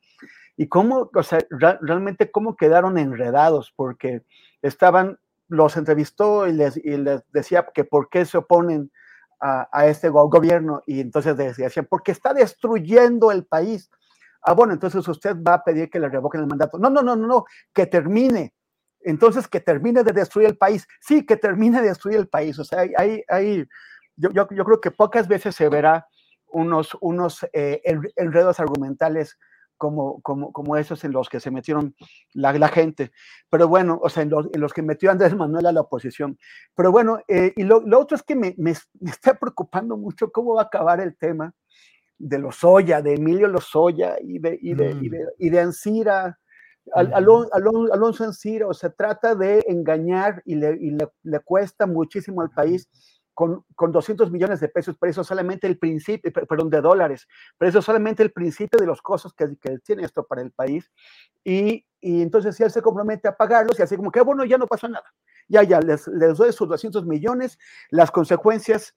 [0.57, 4.23] y cómo, o sea, realmente cómo quedaron enredados, porque
[4.61, 5.17] estaban,
[5.47, 8.91] los entrevistó y les, y les decía que por qué se oponen
[9.39, 13.89] a, a este gobierno, y entonces decían, porque está destruyendo el país.
[14.43, 16.77] Ah, bueno, entonces usted va a pedir que le revoquen el mandato.
[16.77, 18.53] No, no, no, no, no, que termine.
[19.03, 20.87] Entonces, que termine de destruir el país.
[20.99, 22.59] Sí, que termine de destruir el país.
[22.59, 23.65] O sea, hay, hay,
[24.21, 26.07] yo, yo, yo creo que pocas veces se verá
[26.47, 27.81] unos, unos eh,
[28.15, 29.37] enredos argumentales
[29.77, 31.95] como, como, como esos en los que se metieron
[32.33, 33.11] la, la gente.
[33.49, 36.37] Pero bueno, o sea, en los, en los, que metió Andrés Manuel a la oposición.
[36.75, 40.31] Pero bueno, eh, y lo, lo, otro es que me, me, me, está preocupando mucho
[40.31, 41.55] cómo va a acabar el tema
[42.19, 45.03] de Lozoya, de Emilio Lozoya y de, y de, mm.
[45.03, 46.37] y de, y de Ancira.
[46.93, 51.39] Al, Alon, Alon, Alonso Ancira, o sea, trata de engañar y le, y le, le
[51.39, 52.89] cuesta muchísimo al país
[53.33, 57.27] con, con 200 millones de pesos, pero eso solamente el principio, perdón, de dólares,
[57.57, 60.91] pero eso solamente el principio de los costos que, que tiene esto para el país.
[61.43, 64.67] Y, y, entonces él se compromete a pagarlos y así como que, bueno, ya no
[64.67, 65.05] pasó nada,
[65.47, 67.57] ya, ya, les, les doy sus 200 millones,
[67.89, 68.95] las consecuencias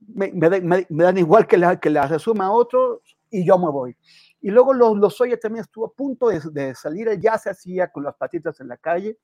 [0.00, 3.96] me, me, dan igual que, la, que las asuma otro y yo me voy.
[4.40, 8.04] Y luego los, los también estuvo a punto de, de salir, ya se hacía con
[8.04, 9.18] las patitas en la calle,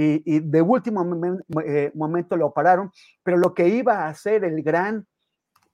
[0.00, 2.92] y, y de último momen, eh, momento lo pararon,
[3.24, 5.04] pero lo que iba a hacer el gran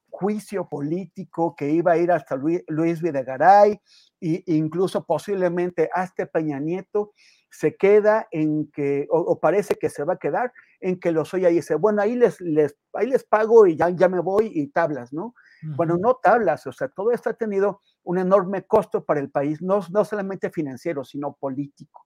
[0.08, 3.78] juicio político que iba a ir hasta Luis, Luis Videgaray
[4.20, 7.12] e incluso posiblemente hasta Peña Nieto,
[7.50, 11.34] se queda en que, o, o, parece que se va a quedar en que los
[11.34, 14.50] oye y dice, bueno, ahí les, les, ahí les pago y ya, ya me voy
[14.54, 15.26] y tablas, ¿no?
[15.26, 15.76] Uh -huh.
[15.76, 19.60] Bueno, no tablas, o sea, todo esto ha tenido un enorme costo para el país,
[19.60, 22.03] no, no solamente financiero, sino político.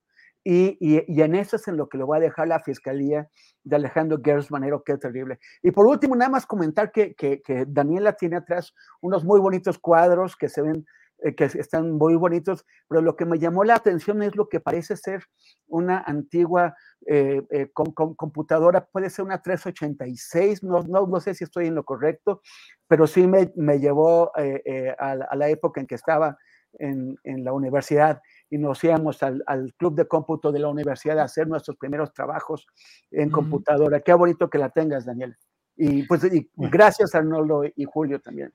[0.51, 3.29] Y, y, y, en eso es en lo que lo va a dejar la fiscalía
[3.65, 5.39] de Alejandro Gers Manero, que es terrible.
[5.63, 9.79] Y por último, nada más comentar que, que, que Daniela tiene atrás unos muy bonitos
[9.79, 10.87] cuadros que se ven,
[11.19, 14.59] eh, que están muy bonitos, pero lo que me llamó la atención es lo que
[14.59, 15.23] parece ser
[15.67, 16.75] una antigua
[17.07, 21.67] eh, eh, con, con, computadora, puede ser una 386, no, no, no, sé si estoy
[21.67, 22.41] en lo correcto,
[22.87, 26.39] pero sí me, me llevó eh, a, a, la época en que estaba
[26.79, 31.19] en, en la universidad y nos íbamos al, al, club de cómputo de la universidad
[31.19, 32.67] a hacer nuestros primeros trabajos
[33.11, 34.01] en computadora.
[34.01, 35.37] Qué bonito que la tengas, Daniel.
[35.77, 38.51] Y pues y gracias Arnoldo y Julio también.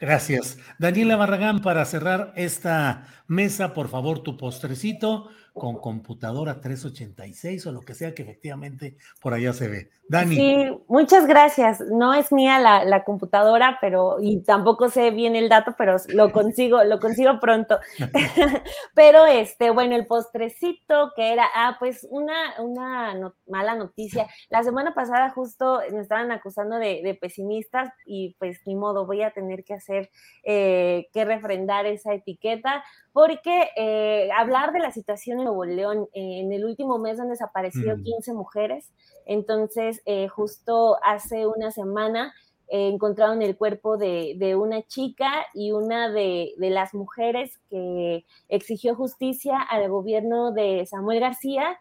[0.00, 0.58] Gracias.
[0.78, 7.80] Daniela Barragán, para cerrar esta mesa, por favor, tu postrecito con computadora 386 o lo
[7.80, 9.90] que sea que efectivamente por allá se ve.
[10.08, 10.36] Dani.
[10.36, 11.80] Sí, muchas gracias.
[11.80, 16.30] No es mía la, la, computadora, pero y tampoco sé bien el dato, pero lo
[16.32, 17.78] consigo, lo consigo pronto.
[18.94, 24.26] pero este, bueno, el postrecito que era, ah, pues una, una no, mala noticia.
[24.50, 29.22] La semana pasada justo me estaban acusando de, de, pesimistas y pues ni modo, voy
[29.22, 30.10] a tener que hacer,
[30.44, 32.84] eh, que refrendar esa etiqueta
[33.16, 37.28] porque eh, hablar de la situación en Nuevo León, eh, en el último mes han
[37.28, 38.02] desaparecido mm.
[38.02, 38.92] 15 mujeres,
[39.24, 42.34] entonces eh, justo hace una semana
[42.68, 48.24] eh, encontraron el cuerpo de, de, una chica y una de, de, las mujeres que
[48.48, 51.78] exigió justicia al gobierno de Samuel García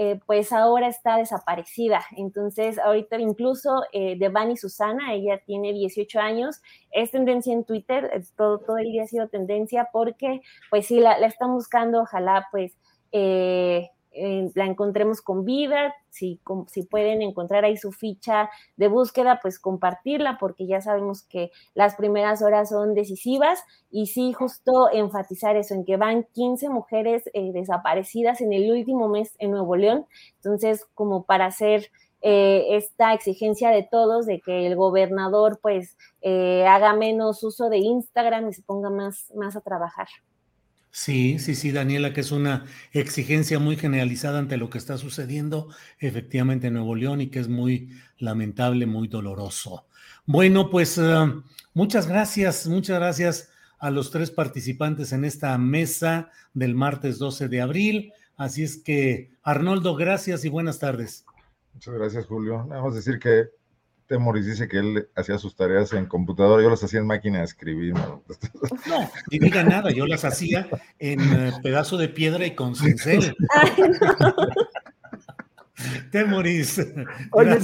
[0.00, 2.06] eh, pues ahora está desaparecida.
[2.16, 6.62] Entonces, ahorita incluso eh, Devani Susana, ella tiene 18 años,
[6.92, 10.40] es tendencia en Twitter, todo, todo el día ha sido tendencia porque,
[10.70, 12.76] pues sí, la, la están buscando, ojalá, pues,
[13.12, 13.90] eh,
[14.20, 19.60] eh, la encontremos con vida, si, si pueden encontrar ahí su ficha de búsqueda, pues
[19.60, 23.62] compartirla, porque ya sabemos que las primeras horas son decisivas
[23.92, 29.08] y sí, justo enfatizar eso, en que van 15 mujeres eh, desaparecidas en el último
[29.08, 30.06] mes en Nuevo León,
[30.36, 31.90] entonces como para hacer...
[32.20, 35.96] Eh, esta exigencia de todos de que el gobernador pues
[36.66, 40.08] haga menos uso de Instagram y se ponga más, más a trabajar.
[40.98, 45.68] Sí, sí, sí, Daniela, que es una exigencia muy generalizada ante lo que está sucediendo
[46.00, 49.86] efectivamente en Nuevo León y que es muy lamentable, muy doloroso.
[50.26, 51.32] Bueno, pues eh,
[51.72, 53.48] muchas gracias, muchas gracias
[53.78, 58.12] a los tres participantes en esta mesa del martes 12 de abril.
[58.36, 61.24] Así es que, Arnoldo, gracias y buenas tardes.
[61.74, 62.66] Muchas gracias, Julio.
[62.66, 63.50] Vamos a decir que
[64.08, 67.44] Temoris dice que él hacía sus tareas en computadora, yo las hacía en máquina de
[67.44, 67.94] escribir.
[67.94, 68.22] No,
[69.30, 70.66] ni diga nada, yo las hacía
[70.98, 73.36] en eh, pedazo de piedra y con cincel.
[76.10, 76.80] Temoris.
[77.32, 77.58] Oye,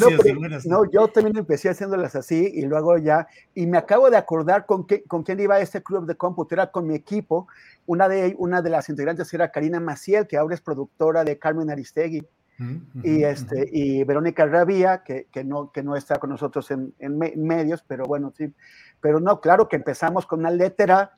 [0.66, 4.86] no, yo también empecé haciéndolas así y luego ya, y me acabo de acordar con,
[4.86, 7.48] qué, con quién iba a este club de cómputo, era con mi equipo,
[7.86, 11.70] una de, una de las integrantes era Karina Maciel, que ahora es productora de Carmen
[11.70, 12.22] Aristegui
[13.02, 17.18] y, este, y Verónica Rabía, que, que, no, que no está con nosotros en, en,
[17.18, 18.52] medios, pero bueno, sí.
[19.00, 21.12] Pero no, claro que empezamos con una letra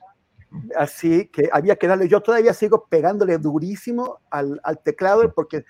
[0.75, 5.65] así que había que darle, yo todavía sigo pegándole durísimo al, al teclado porque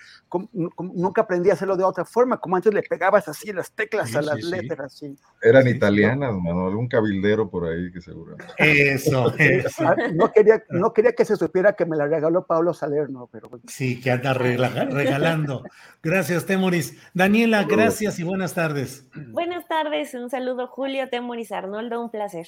[0.77, 4.21] nunca aprendí a hacerlo de otra forma, como antes le pegabas así las teclas a
[4.21, 4.93] las letras.
[4.93, 5.15] Sí.
[5.41, 8.37] Eran italianas, Manuel, un cabildero por ahí que seguro.
[8.57, 9.87] Eso, eso.
[9.87, 13.49] Ah, no, quería, no quería que se supiera que me la regaló Pablo Salerno, pero...
[13.67, 15.63] Sí, que anda regalando.
[16.03, 16.97] Gracias, Temoris.
[17.13, 19.07] Daniela, gracias y buenas tardes.
[19.15, 22.47] Buenas tardes, un saludo Julio, Temoris, Arnoldo, un placer.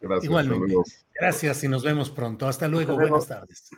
[0.00, 0.24] Gracias.
[0.24, 0.74] Igualmente.
[1.14, 2.46] Gracias y nos vemos pronto.
[2.46, 2.94] Hasta luego.
[2.94, 3.70] Buenas tardes.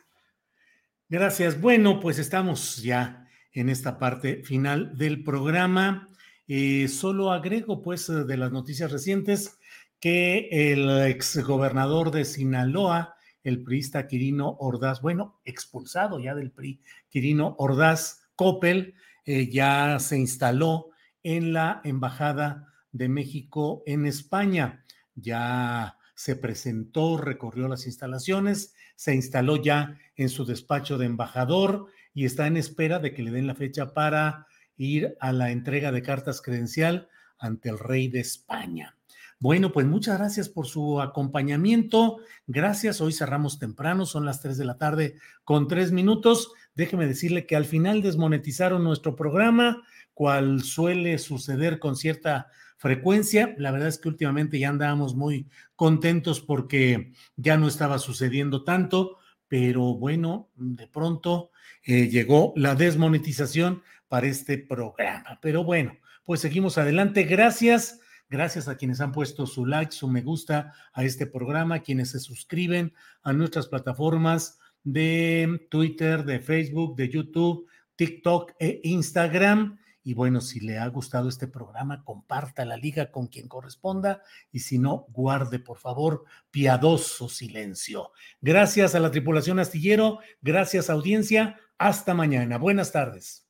[1.08, 1.60] Gracias.
[1.60, 6.08] Bueno, pues estamos ya en esta parte final del programa.
[6.46, 9.58] Eh, solo agrego, pues, de las noticias recientes
[10.00, 13.14] que el exgobernador de Sinaloa,
[13.44, 18.94] el priista Quirino Ordaz, bueno, expulsado ya del PRI, Quirino Ordaz Coppel,
[19.26, 20.90] eh, ya se instaló
[21.22, 24.84] en la Embajada de México en España.
[25.14, 32.26] Ya se presentó, recorrió las instalaciones, se instaló ya en su despacho de embajador y
[32.26, 36.02] está en espera de que le den la fecha para ir a la entrega de
[36.02, 38.98] cartas credencial ante el rey de España.
[39.38, 42.18] Bueno, pues muchas gracias por su acompañamiento.
[42.46, 43.00] Gracias.
[43.00, 45.14] Hoy cerramos temprano, son las 3 de la tarde
[45.44, 46.52] con tres minutos.
[46.74, 49.82] Déjeme decirle que al final desmonetizaron nuestro programa,
[50.12, 52.48] cual suele suceder con cierta
[52.80, 53.54] frecuencia.
[53.58, 55.46] La verdad es que últimamente ya andábamos muy
[55.76, 61.50] contentos porque ya no estaba sucediendo tanto, pero bueno, de pronto
[61.84, 65.38] eh, llegó la desmonetización para este programa.
[65.42, 67.24] Pero bueno, pues seguimos adelante.
[67.24, 68.00] Gracias.
[68.30, 72.20] Gracias a quienes han puesto su like, su me gusta a este programa, quienes se
[72.20, 77.66] suscriben a nuestras plataformas de Twitter, de Facebook, de YouTube,
[77.96, 79.78] TikTok e Instagram.
[80.02, 84.60] Y bueno, si le ha gustado este programa, comparta la liga con quien corresponda y
[84.60, 88.12] si no, guarde por favor piadoso silencio.
[88.40, 92.58] Gracias a la tripulación astillero, gracias audiencia, hasta mañana.
[92.58, 93.49] Buenas tardes.